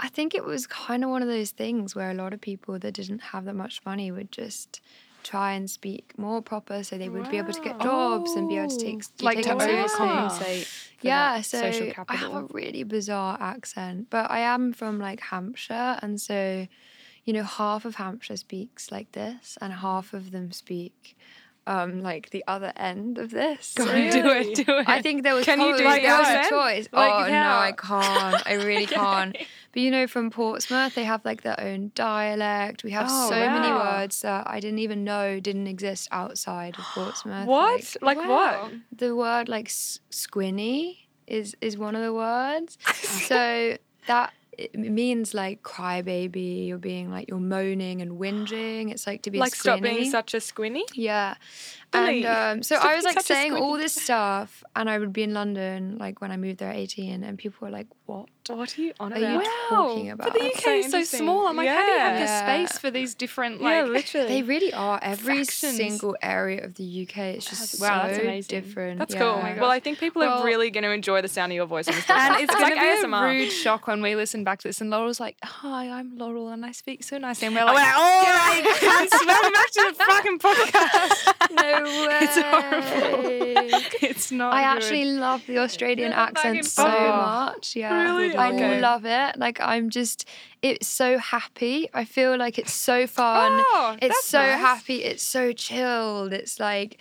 I 0.00 0.08
think 0.08 0.34
it 0.34 0.44
was 0.44 0.66
kind 0.66 1.04
of 1.04 1.10
one 1.10 1.22
of 1.22 1.28
those 1.28 1.50
things 1.50 1.94
where 1.94 2.10
a 2.10 2.14
lot 2.14 2.32
of 2.32 2.40
people 2.40 2.78
that 2.78 2.92
didn't 2.94 3.20
have 3.32 3.44
that 3.44 3.54
much 3.54 3.82
money 3.84 4.10
would 4.10 4.32
just 4.32 4.80
try 5.24 5.52
and 5.52 5.68
speak 5.68 6.12
more 6.16 6.40
proper, 6.42 6.84
so 6.84 6.96
they 6.98 7.08
would 7.08 7.28
be 7.30 7.38
able 7.38 7.52
to 7.52 7.60
get 7.60 7.80
jobs 7.80 8.30
and 8.36 8.48
be 8.48 8.56
able 8.58 8.68
to 8.68 8.78
take 8.78 9.02
Oh, 9.20 9.24
like 9.24 9.38
to 9.38 9.42
taken 9.44 9.60
seriously. 9.60 9.98
overcompensate. 10.06 10.68
Yeah, 11.02 11.40
so 11.40 11.58
I 12.08 12.14
have 12.16 12.32
a 12.34 12.42
really 12.50 12.82
bizarre 12.84 13.36
accent, 13.40 14.08
but 14.10 14.30
I 14.30 14.40
am 14.40 14.72
from 14.72 14.98
like 14.98 15.20
Hampshire, 15.20 15.98
and 16.02 16.20
so 16.20 16.66
you 17.24 17.32
know 17.32 17.42
half 17.42 17.84
of 17.84 17.96
Hampshire 17.96 18.36
speaks 18.36 18.92
like 18.92 19.12
this, 19.12 19.58
and 19.60 19.72
half 19.72 20.12
of 20.14 20.30
them 20.30 20.52
speak. 20.52 21.16
Um, 21.66 22.02
like 22.02 22.28
the 22.28 22.44
other 22.46 22.72
end 22.76 23.16
of 23.16 23.30
this. 23.30 23.72
Go 23.74 23.84
on, 23.84 23.88
do 23.94 24.28
it, 24.28 24.54
do 24.54 24.64
it. 24.78 24.86
I 24.86 25.00
think 25.00 25.22
there 25.22 25.34
was 25.34 25.46
Can 25.46 25.58
you 25.60 25.68
probably 25.68 26.00
do 26.00 26.02
there 26.02 26.18
was 26.18 26.28
a 26.46 26.50
choice. 26.50 26.88
Like 26.92 27.12
oh 27.26 27.30
no. 27.30 27.48
I 27.56 27.72
can't. 27.72 28.46
I 28.46 28.52
really 28.54 28.84
can't. 29.00 29.34
But 29.72 29.80
you 29.82 29.90
know, 29.90 30.06
from 30.06 30.30
Portsmouth, 30.30 30.94
they 30.94 31.04
have 31.04 31.24
like 31.24 31.40
their 31.42 31.58
own 31.58 31.90
dialect. 31.94 32.84
We 32.84 32.90
have 32.90 33.06
Oh, 33.08 33.30
so 33.30 33.36
many 33.36 33.72
words 33.72 34.20
that 34.20 34.46
I 34.46 34.60
didn't 34.60 34.80
even 34.80 35.04
know 35.04 35.40
didn't 35.40 35.66
exist 35.66 36.06
outside 36.12 36.78
of 36.78 36.84
Portsmouth. 36.94 37.46
What? 37.48 37.96
Like, 38.02 38.18
Like, 38.18 38.28
Wow. 38.28 38.62
what? 38.64 38.72
the 38.92 39.16
word 39.16 39.48
like 39.48 39.68
squinny 39.68 41.08
is 41.26 41.56
is 41.60 41.78
one 41.78 41.94
of 41.96 42.02
the 42.02 42.12
words. 42.12 42.76
so 42.94 43.78
that 44.06 44.32
it 44.58 44.74
means 44.78 45.34
like 45.34 45.62
crybaby. 45.62 46.66
You're 46.68 46.78
being 46.78 47.10
like 47.10 47.28
you're 47.28 47.38
moaning 47.38 48.00
and 48.02 48.12
whinging. 48.12 48.90
It's 48.90 49.06
like 49.06 49.22
to 49.22 49.30
be 49.30 49.38
Like 49.38 49.54
stop 49.54 49.80
being 49.80 50.10
such 50.10 50.34
a 50.34 50.38
squinny? 50.38 50.84
Yeah. 50.94 51.34
Billy, 51.94 52.24
And 52.26 52.58
um, 52.58 52.62
so 52.62 52.76
stop 52.76 52.86
I 52.90 52.96
was 52.96 53.04
like 53.04 53.20
saying 53.22 53.54
all 53.54 53.76
this 53.78 53.94
stuff, 54.04 54.62
and 54.76 54.90
I 54.90 54.98
would 54.98 55.12
be 55.12 55.22
in 55.22 55.32
London, 55.34 55.96
like 55.98 56.20
when 56.20 56.30
I 56.30 56.36
moved 56.36 56.58
there 56.58 56.70
at 56.70 56.76
18, 56.76 57.24
and 57.24 57.38
people 57.38 57.66
were 57.66 57.70
like, 57.72 57.86
What? 58.06 58.26
What 58.46 58.76
are 58.78 58.82
you 58.82 58.92
on 59.00 59.14
Are 59.14 59.18
you 59.18 59.36
about? 59.36 59.46
talking 59.70 60.16
But 60.18 60.34
the 60.34 60.40
UK 60.44 60.52
so 60.60 60.70
is 60.74 60.90
so 60.90 60.98
interesting. 60.98 61.20
small. 61.20 61.46
I'm 61.46 61.56
like, 61.56 61.66
how 61.66 61.82
do 61.82 61.90
you 61.92 61.98
have 61.98 62.18
the 62.20 62.38
space 62.66 62.76
for 62.78 62.90
these 62.90 63.14
different 63.14 63.62
yeah, 63.62 63.80
like? 63.84 63.90
literally. 63.90 64.28
They 64.28 64.42
really 64.42 64.70
are. 64.74 64.98
Every 65.02 65.36
Fractions. 65.46 65.76
single 65.78 66.14
area 66.20 66.62
of 66.62 66.74
the 66.74 66.84
UK 67.08 67.36
is 67.36 67.46
just 67.46 67.80
Wow, 67.80 68.02
so 68.02 68.08
that's 68.08 68.18
amazing. 68.18 68.60
different. 68.60 68.98
That's 68.98 69.14
yeah. 69.14 69.20
cool. 69.20 69.28
Oh 69.42 69.60
well, 69.62 69.70
I 69.70 69.80
think 69.80 69.98
people 69.98 70.22
are 70.22 70.44
really 70.44 70.70
going 70.70 70.84
to 70.84 70.90
enjoy 70.90 71.22
the 71.22 71.28
sound 71.28 71.52
of 71.52 71.56
your 71.56 71.64
voice 71.64 71.88
on 71.88 71.94
this. 71.94 72.04
And 72.10 72.36
it's, 72.42 72.52
like 72.52 72.60
going 72.60 72.74
to 72.74 72.80
be 73.02 73.06
ASMR. 73.08 73.22
a 73.24 73.32
rude 73.32 73.50
shock 73.50 73.86
when 73.86 74.02
we 74.02 74.14
listen 74.14 74.44
back 74.44 74.58
to 74.60 74.68
this. 74.68 74.82
And 74.82 74.90
Laurel's 74.90 75.20
like, 75.20 75.38
"Hi, 75.42 75.88
I'm 75.88 76.18
Laurel, 76.18 76.50
and 76.50 76.66
I 76.66 76.72
speak 76.72 77.02
so 77.02 77.16
nicely." 77.16 77.46
And 77.46 77.56
we're 77.56 77.62
Oh, 77.62 77.66
like, 77.66 77.76
well, 77.76 77.98
all 78.02 78.24
right, 78.24 78.62
cunts, 78.78 79.26
welcome 79.26 79.52
back 79.52 79.70
to 79.70 79.94
the 79.96 80.04
fucking 80.04 80.38
podcast. 80.38 81.52
No 81.54 81.82
way. 81.83 81.83
It's 81.86 82.36
horrible. 82.40 83.28
it's 84.02 84.30
not. 84.32 84.52
I 84.52 84.60
good. 84.62 84.76
actually 84.84 85.04
love 85.06 85.42
the 85.46 85.58
Australian 85.58 86.10
Yeah, 86.12 86.22
accent 86.22 86.64
so 86.64 86.82
much. 86.86 87.76
Yeah. 87.76 88.02
Really? 88.02 88.34
I 88.36 88.48
Okay. 88.52 88.80
love 88.80 89.04
it. 89.04 89.36
Like 89.38 89.60
I'm 89.60 89.90
just 89.90 90.26
it's 90.62 90.86
so 90.88 91.18
happy. 91.18 91.88
I 91.92 92.04
feel 92.04 92.36
like 92.38 92.58
it's 92.58 92.72
so 92.72 93.06
fun. 93.06 93.60
Oh, 93.66 93.96
it's 94.00 94.24
so 94.24 94.38
nice. 94.38 94.58
happy. 94.60 95.04
It's 95.04 95.22
so 95.22 95.52
chilled. 95.52 96.32
It's 96.32 96.58
like 96.58 96.98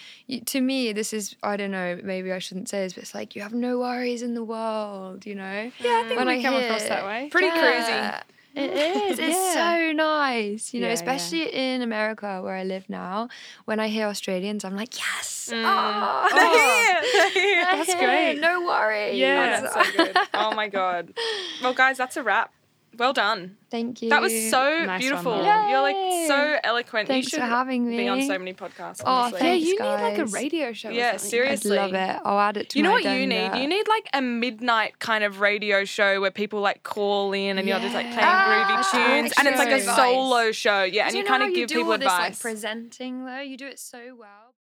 to 0.47 0.61
me 0.61 0.91
this 0.93 1.13
is 1.13 1.35
I 1.43 1.55
don't 1.57 1.71
know, 1.71 1.99
maybe 2.03 2.31
I 2.31 2.39
shouldn't 2.39 2.69
say 2.69 2.83
this, 2.83 2.93
but 2.93 3.03
it's 3.03 3.15
like 3.15 3.35
you 3.35 3.41
have 3.41 3.53
no 3.53 3.79
worries 3.79 4.21
in 4.21 4.33
the 4.33 4.43
world, 4.43 5.25
you 5.25 5.35
know? 5.35 5.71
Yeah, 5.79 6.01
I 6.03 6.03
think 6.07 6.17
When 6.17 6.27
we 6.27 6.39
I 6.39 6.43
come 6.43 6.53
hear- 6.55 6.63
across 6.65 6.83
that 6.87 7.05
way. 7.05 7.29
Pretty 7.31 7.47
Yeah, 7.47 8.23
It 8.63 8.71
is. 8.71 9.17
It's 9.19 9.35
Yeah. 9.35 9.53
so 9.53 9.91
nice, 9.93 10.73
you 10.73 10.79
know, 10.81 10.87
Yeah, 10.87 10.91
yeah. 10.93 10.93
especially 10.93 11.45
in 11.53 11.81
America 11.81 12.39
where 12.43 12.55
I 12.55 12.63
live 12.63 12.87
now. 12.87 13.29
When 13.65 13.79
I 13.79 13.87
hear 13.87 14.05
Australians, 14.07 14.63
I'm 14.63 14.75
like, 14.75 14.95
yes. 14.97 15.49
Mm. 15.51 15.63
Oh, 15.65 16.29
Oh, 16.31 17.75
That's 17.77 17.95
great. 17.95 18.39
No 18.39 18.61
worries. 18.65 19.17
Yeah, 19.17 19.61
that's 19.61 19.73
so 19.73 19.97
good. 19.97 20.17
Oh 20.33 20.51
my 20.53 20.67
god. 20.67 21.13
Well, 21.61 21.73
guys, 21.73 21.97
that's 21.97 22.15
a 22.17 22.23
wrap. 22.23 22.51
Well 22.97 23.11
done. 23.13 23.57
Thank 23.71 24.03
you. 24.03 24.09
That 24.09 24.21
was 24.21 24.31
so 24.51 24.85
Nice 24.85 25.01
beautiful. 25.01 25.35
You're 25.35 25.81
like 25.81 26.27
so 26.27 26.57
eloquent. 26.63 27.07
Thanks 27.07 27.25
you 27.25 27.29
should 27.31 27.39
for 27.39 27.45
having 27.45 27.89
me. 27.89 27.97
be 27.97 28.07
on 28.07 28.21
so 28.21 28.37
many 28.37 28.53
podcasts. 28.53 29.01
Oh, 29.03 29.11
honestly. 29.11 29.39
Yeah, 29.39 29.43
Thanks, 29.53 29.65
you 29.67 29.79
need 29.79 29.79
like 29.79 30.17
a 30.19 30.25
radio 30.25 30.73
show. 30.73 30.89
Yeah, 30.89 31.11
something. 31.13 31.29
seriously. 31.29 31.77
I'd 31.79 31.91
love 31.91 31.93
it. 32.17 32.21
I'll 32.23 32.39
add 32.39 32.57
it 32.57 32.69
to 32.69 32.77
You 32.77 32.83
know 32.83 32.89
my 32.89 33.01
what 33.01 33.03
you 33.05 33.25
need? 33.25 33.55
You 33.55 33.67
need 33.67 33.87
like 33.87 34.07
a 34.13 34.21
midnight 34.21 34.99
kind 34.99 35.23
of 35.23 35.39
radio 35.39 35.85
show 35.85 36.21
where 36.21 36.29
people 36.29 36.59
like 36.61 36.83
call 36.83 37.33
in 37.33 37.57
and 37.57 37.67
you're 37.67 37.79
just 37.79 37.95
like 37.95 38.05
playing 38.05 38.19
Yeah. 38.19 38.63
groovy 38.67 38.83
Ah, 38.83 38.89
tunes, 38.91 39.33
and 39.39 39.47
it's 39.47 39.57
like 39.57 39.71
a 39.71 39.83
true. 39.83 39.93
solo 39.95 40.51
show. 40.51 40.83
Yeah, 40.83 41.03
and 41.05 41.11
Do 41.13 41.17
you, 41.17 41.23
know 41.23 41.29
kind 41.29 41.43
of 41.43 41.53
give 41.55 41.67
do 41.69 41.75
people 41.77 41.91
all 41.93 41.97
this, 41.97 42.05
like, 42.07 42.19
advice. 42.27 42.41
presenting 42.41 43.25
though, 43.25 43.39
you 43.39 43.57
do 43.57 43.65
it 43.65 43.79
so 43.79 44.15
well. 44.19 44.53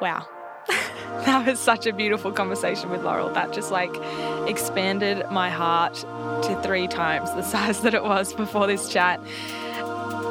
Wow. 0.00 0.26
that 1.24 1.46
was 1.46 1.58
such 1.58 1.86
a 1.86 1.92
beautiful 1.92 2.32
conversation 2.32 2.90
with 2.90 3.02
Laurel. 3.02 3.30
That 3.30 3.52
just 3.52 3.70
like 3.70 3.94
expanded 4.48 5.24
my 5.30 5.50
heart 5.50 5.94
to 5.94 6.60
three 6.62 6.86
times 6.88 7.30
the 7.32 7.42
size 7.54 7.80
that 7.80 7.94
it 7.94 8.04
was 8.04 8.32
before 8.32 8.66
this 8.66 8.88
chat. 8.88 9.20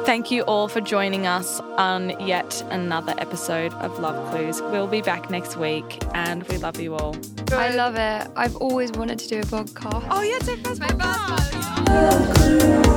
Thank 0.06 0.30
you 0.30 0.42
all 0.44 0.68
for 0.68 0.80
joining 0.80 1.26
us 1.26 1.60
on 1.76 2.18
yet 2.26 2.64
another 2.70 3.14
episode 3.18 3.74
of 3.74 3.98
Love 3.98 4.30
Clews. 4.30 4.62
We'll 4.62 4.86
be 4.86 5.02
back 5.02 5.28
next 5.28 5.58
week 5.58 6.02
and 6.14 6.44
we 6.44 6.56
love 6.56 6.80
you 6.80 6.94
all. 6.94 7.14
I 7.52 7.74
love 7.74 7.94
it. 7.96 8.30
I've 8.34 8.56
always 8.56 8.90
wanted 8.92 9.18
to 9.18 9.28
do 9.28 9.38
a 9.40 9.42
podcast. 9.42 10.06
Oh, 10.10 10.22
yeah, 10.22 10.38
it's 10.40 10.48
first 10.66 10.80
My 10.80 10.86
podcast. 10.88 11.50
first 11.90 12.84
one. 12.84 12.87